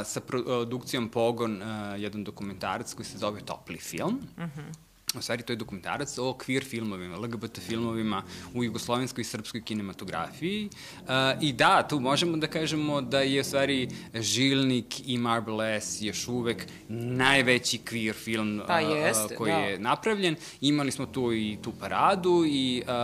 sa 0.05 0.21
produkcijom 0.21 1.09
Pogon 1.09 1.63
uh, 1.63 1.69
jedan 2.01 2.25
dokumentarac 2.25 2.95
koji 2.95 3.07
se 3.07 3.19
zove 3.19 3.41
Topli 3.41 3.79
film. 3.79 4.21
Mm 4.39 4.43
-hmm. 4.43 4.90
U 5.19 5.23
stvari, 5.23 5.43
to 5.43 5.53
je 5.53 5.57
dokumentarac 5.57 6.19
o 6.19 6.33
queer 6.33 6.65
filmovima, 6.65 7.17
LGBT 7.17 7.59
filmovima 7.59 8.23
u 8.55 8.65
jugoslovenskoj 8.65 9.23
i 9.23 9.25
srpskoj 9.25 9.65
kinematografiji. 9.65 10.69
Uh, 11.01 11.09
I 11.41 11.53
da, 11.53 11.83
tu 11.89 12.01
možemo 12.01 12.37
da 12.37 12.47
kažemo 12.47 13.01
da 13.01 13.21
je 13.21 13.41
u 13.41 13.45
stvari 13.45 13.89
Žilnik 14.15 15.09
i 15.09 15.19
Marble 15.19 15.81
S 15.81 16.03
još 16.03 16.29
uvek 16.29 16.67
najveći 16.89 17.79
queer 17.79 18.15
film 18.15 18.63
Pa 18.67 18.81
uh, 18.81 18.97
jeste, 18.97 19.37
koji 19.37 19.53
da. 19.53 19.59
je 19.59 19.79
napravljen. 19.79 20.37
Imali 20.61 20.91
smo 20.91 21.07
tu 21.07 21.33
i 21.33 21.59
tu 21.63 21.73
paradu 21.81 22.45
i 22.47 22.83
uh, 22.87 22.95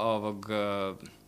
ovog... 0.00 0.46
Uh, 0.92 1.19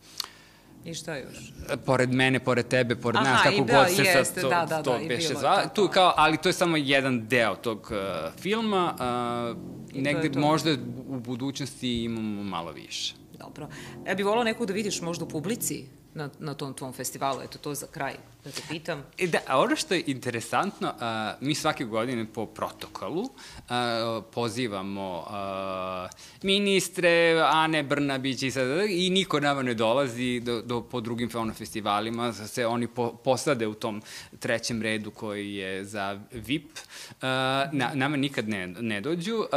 I 0.85 0.93
šta 0.93 1.15
još? 1.15 1.53
pored 1.85 2.13
mene, 2.13 2.39
pored 2.39 2.67
tebe, 2.67 2.95
pored 2.95 3.15
Aha, 3.15 3.31
nas, 3.31 3.41
kako 3.43 3.63
da, 3.63 3.73
god 3.73 3.95
se 3.95 4.01
jeste, 4.03 4.41
sad 4.41 4.41
to, 4.41 4.49
da, 4.49 4.65
da, 4.65 4.83
to 4.83 4.97
da, 5.07 5.13
je 5.13 5.21
zva. 5.21 5.63
to, 5.63 5.69
Tu, 5.69 5.87
to. 5.87 5.91
kao, 5.91 6.13
ali 6.17 6.37
to 6.37 6.49
je 6.49 6.53
samo 6.53 6.77
jedan 6.77 7.27
deo 7.27 7.55
tog 7.55 7.91
uh, 7.91 8.33
filma. 8.41 8.93
Uh, 8.93 9.57
I 9.91 9.93
to 9.93 10.01
negde 10.01 10.27
je 10.27 10.31
to. 10.31 10.39
možda 10.39 10.71
u 11.07 11.19
budućnosti 11.19 12.03
imamo 12.03 12.43
malo 12.43 12.71
više. 12.71 13.15
Dobro. 13.39 13.67
Ja 14.07 14.15
bih 14.15 14.25
volao 14.25 14.43
nekog 14.43 14.67
da 14.67 14.73
vidiš 14.73 15.01
možda 15.01 15.25
u 15.25 15.29
publici 15.29 15.85
na, 16.13 16.29
na 16.39 16.53
tom 16.53 16.73
tvom 16.73 16.93
festivalu. 16.93 17.41
Eto, 17.41 17.57
to 17.57 17.73
za 17.73 17.87
kraj, 17.87 18.13
da 18.43 18.51
te 18.51 18.61
pitam. 18.69 19.03
E 19.17 19.27
da, 19.27 19.39
a 19.47 19.59
ono 19.59 19.75
što 19.75 19.93
je 19.93 20.03
interesantno, 20.07 20.87
uh, 20.87 21.47
mi 21.47 21.55
svake 21.55 21.85
godine 21.85 22.25
po 22.33 22.45
protokolu 22.45 23.21
uh, 23.21 23.29
pozivamo 24.33 25.17
uh, 25.19 26.02
ministre, 26.43 27.41
Ane 27.51 27.83
Brnabić 27.83 28.43
i, 28.43 28.51
sad, 28.51 28.67
i 28.89 29.09
niko 29.09 29.39
nama 29.39 29.61
ne 29.61 29.73
dolazi 29.73 30.39
do, 30.39 30.61
do, 30.61 30.81
po 30.81 31.01
drugim 31.01 31.29
fauna 31.29 31.53
festivalima, 31.53 32.33
se 32.33 32.65
oni 32.67 32.87
po, 32.87 33.13
posade 33.23 33.67
u 33.67 33.73
tom 33.73 34.01
trećem 34.39 34.81
redu 34.81 35.11
koji 35.11 35.55
je 35.55 35.85
za 35.85 36.21
VIP. 36.31 36.69
Uh, 36.71 37.21
na, 37.71 37.91
nama 37.93 38.17
nikad 38.17 38.49
ne, 38.49 38.67
ne 38.67 39.01
dođu 39.01 39.35
uh, 39.35 39.47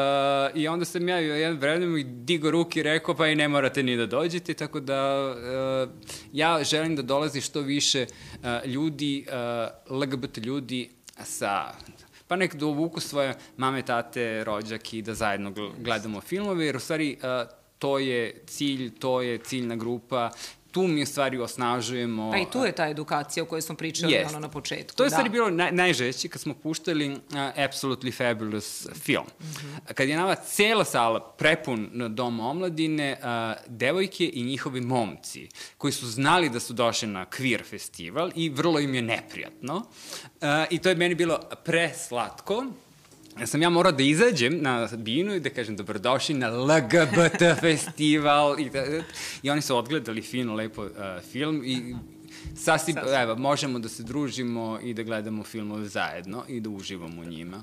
i 0.54 0.68
onda 0.68 0.84
sam 0.84 1.08
ja 1.08 1.16
jedan 1.18 1.58
vremenom 1.58 1.98
i 1.98 2.04
digo 2.04 2.50
ruke 2.50 2.80
i 2.80 2.82
rekao 2.82 3.14
pa 3.14 3.28
i 3.28 3.36
ne 3.36 3.48
morate 3.48 3.82
ni 3.82 3.96
da 3.96 4.06
dođete, 4.06 4.54
tako 4.54 4.80
da 4.80 5.30
uh, 5.30 5.90
ja 6.32 6.64
želim 6.64 6.96
da 6.96 7.02
dolazi 7.02 7.40
što 7.40 7.60
više 7.60 8.06
uh, 8.32 8.66
ljudi, 8.66 9.26
uh, 9.88 9.96
LGBT 9.98 10.38
ljudi 10.38 10.90
sa 11.24 11.72
pa 12.28 12.36
nek 12.36 12.54
dovuku 12.54 13.00
svoje 13.00 13.34
mame, 13.56 13.82
tate, 13.82 14.44
rođaki 14.44 15.02
da 15.02 15.14
zajedno 15.14 15.50
gl- 15.50 15.72
gledamo 15.78 16.20
filmove, 16.20 16.66
jer 16.66 16.76
u 16.76 16.80
stvari 16.80 17.18
uh, 17.22 17.48
to 17.78 17.98
je 17.98 18.42
cilj, 18.46 18.98
to 18.98 19.22
je 19.22 19.38
ciljna 19.38 19.76
grupa, 19.76 20.30
tu 20.76 20.82
mi 20.82 21.06
stvari 21.06 21.38
osnažujemo... 21.38 22.30
Pa 22.30 22.38
i 22.38 22.46
tu 22.52 22.64
je 22.64 22.72
ta 22.72 22.88
edukacija 22.88 23.42
o 23.42 23.46
kojoj 23.46 23.62
smo 23.62 23.76
pričali 23.76 24.12
Jest. 24.12 24.30
ono 24.30 24.40
na 24.40 24.48
početku. 24.48 24.96
To 24.96 25.04
je 25.04 25.06
da. 25.06 25.10
stvari 25.10 25.30
bilo 25.30 25.50
naj, 25.50 25.72
najžešće 25.72 26.28
kad 26.28 26.40
smo 26.40 26.54
puštali 26.54 27.10
uh, 27.10 27.18
Absolutely 27.34 28.16
Fabulous 28.16 28.86
film. 28.94 29.24
Mm 29.40 29.44
-hmm. 29.44 29.94
Kad 29.94 30.08
je 30.08 30.16
nama 30.16 30.34
cela 30.34 30.84
sala 30.84 31.20
prepun 31.20 31.88
na 31.92 32.08
dom 32.08 32.40
omladine, 32.40 33.16
uh, 33.20 33.26
devojke 33.66 34.30
i 34.32 34.42
njihovi 34.42 34.80
momci, 34.80 35.48
koji 35.78 35.92
su 35.92 36.06
znali 36.06 36.48
da 36.48 36.60
su 36.60 36.72
došli 36.72 37.08
na 37.08 37.26
queer 37.26 37.64
festival 37.64 38.30
i 38.34 38.48
vrlo 38.48 38.80
im 38.80 38.94
je 38.94 39.02
neprijatno. 39.02 39.76
Uh, 39.76 40.48
I 40.70 40.78
to 40.78 40.88
je 40.88 40.94
meni 40.94 41.14
bilo 41.14 41.40
preslatko. 41.64 42.64
Ja 43.40 43.46
sam 43.46 43.62
ja 43.62 43.70
morao 43.70 43.92
da 43.92 44.02
izađem 44.02 44.58
na 44.62 44.88
binu 44.96 45.34
i 45.34 45.40
da 45.40 45.50
kažem 45.50 45.76
dobrodošli 45.76 46.34
na 46.34 46.48
LGBT 46.48 47.60
festival 47.60 48.60
i, 48.60 48.70
da, 48.70 48.84
i 49.42 49.50
oni 49.50 49.62
su 49.62 49.76
odgledali 49.76 50.22
fino, 50.22 50.54
lepo 50.54 50.82
uh, 50.82 50.90
film 51.32 51.62
i 51.64 51.94
sasvim, 52.56 52.94
Sasvim. 52.94 53.14
evo, 53.14 53.36
možemo 53.36 53.78
da 53.78 53.88
se 53.88 54.02
družimo 54.02 54.46
i 54.82 54.94
da 54.94 55.02
gledamo 55.02 55.44
filmove 55.44 55.86
zajedno 55.86 56.44
i 56.48 56.60
da 56.60 56.70
uživamo 56.70 57.20
u 57.20 57.26
njima. 57.26 57.62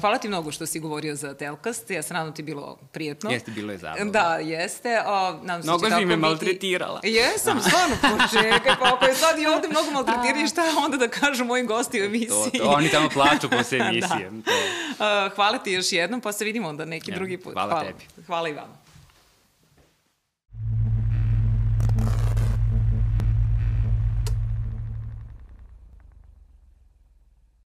Hvala 0.00 0.18
ti 0.18 0.28
mnogo 0.28 0.52
što 0.52 0.66
si 0.66 0.80
govorio 0.80 1.14
za 1.14 1.34
Telkast. 1.34 1.90
Ja 1.90 2.02
se 2.02 2.14
nadam 2.14 2.34
ti 2.34 2.42
je 2.42 2.44
bilo 2.44 2.78
prijetno. 2.92 3.30
Jeste, 3.30 3.50
bilo 3.50 3.72
je 3.72 3.78
zabavno. 3.78 4.12
Da, 4.12 4.34
jeste. 4.34 5.00
O, 5.00 5.12
nadam 5.34 5.62
se 5.62 5.66
da 5.66 5.72
Mnogo 5.72 5.84
si 5.84 5.90
tako 5.90 6.00
me 6.00 6.06
biti. 6.06 6.16
maltretirala. 6.18 7.00
Jesam, 7.04 7.60
stvarno, 7.60 7.96
počekaj, 8.12 8.76
pa 8.78 8.86
ako 8.86 9.04
je 9.04 9.14
sad 9.14 9.38
i 9.38 9.46
ovde 9.46 9.68
mnogo 9.68 9.90
maltretirani, 9.90 10.48
šta 10.48 10.62
onda 10.78 10.96
da 10.96 11.08
kažu 11.10 11.44
mojim 11.44 11.66
gosti 11.66 12.00
u 12.00 12.04
emisiji? 12.04 12.28
To, 12.52 12.58
to, 12.58 12.64
oni 12.66 12.88
tamo 12.88 13.08
plaču 13.08 13.50
posle 13.50 13.78
emisije. 13.88 14.30
da. 14.30 14.42
To. 14.42 14.58
Uh, 15.26 15.34
hvala 15.34 15.58
ti 15.58 15.72
još 15.72 15.92
jednom, 15.92 16.20
pa 16.20 16.32
se 16.32 16.44
vidimo 16.44 16.68
onda 16.68 16.84
neki 16.84 17.10
Ja, 17.10 17.16
drugi 17.16 17.36
put. 17.38 17.52
hvala 17.52 17.84
tebi. 17.84 18.04
Hvala 18.26 18.48
i 18.48 18.52
vama. 18.52 18.87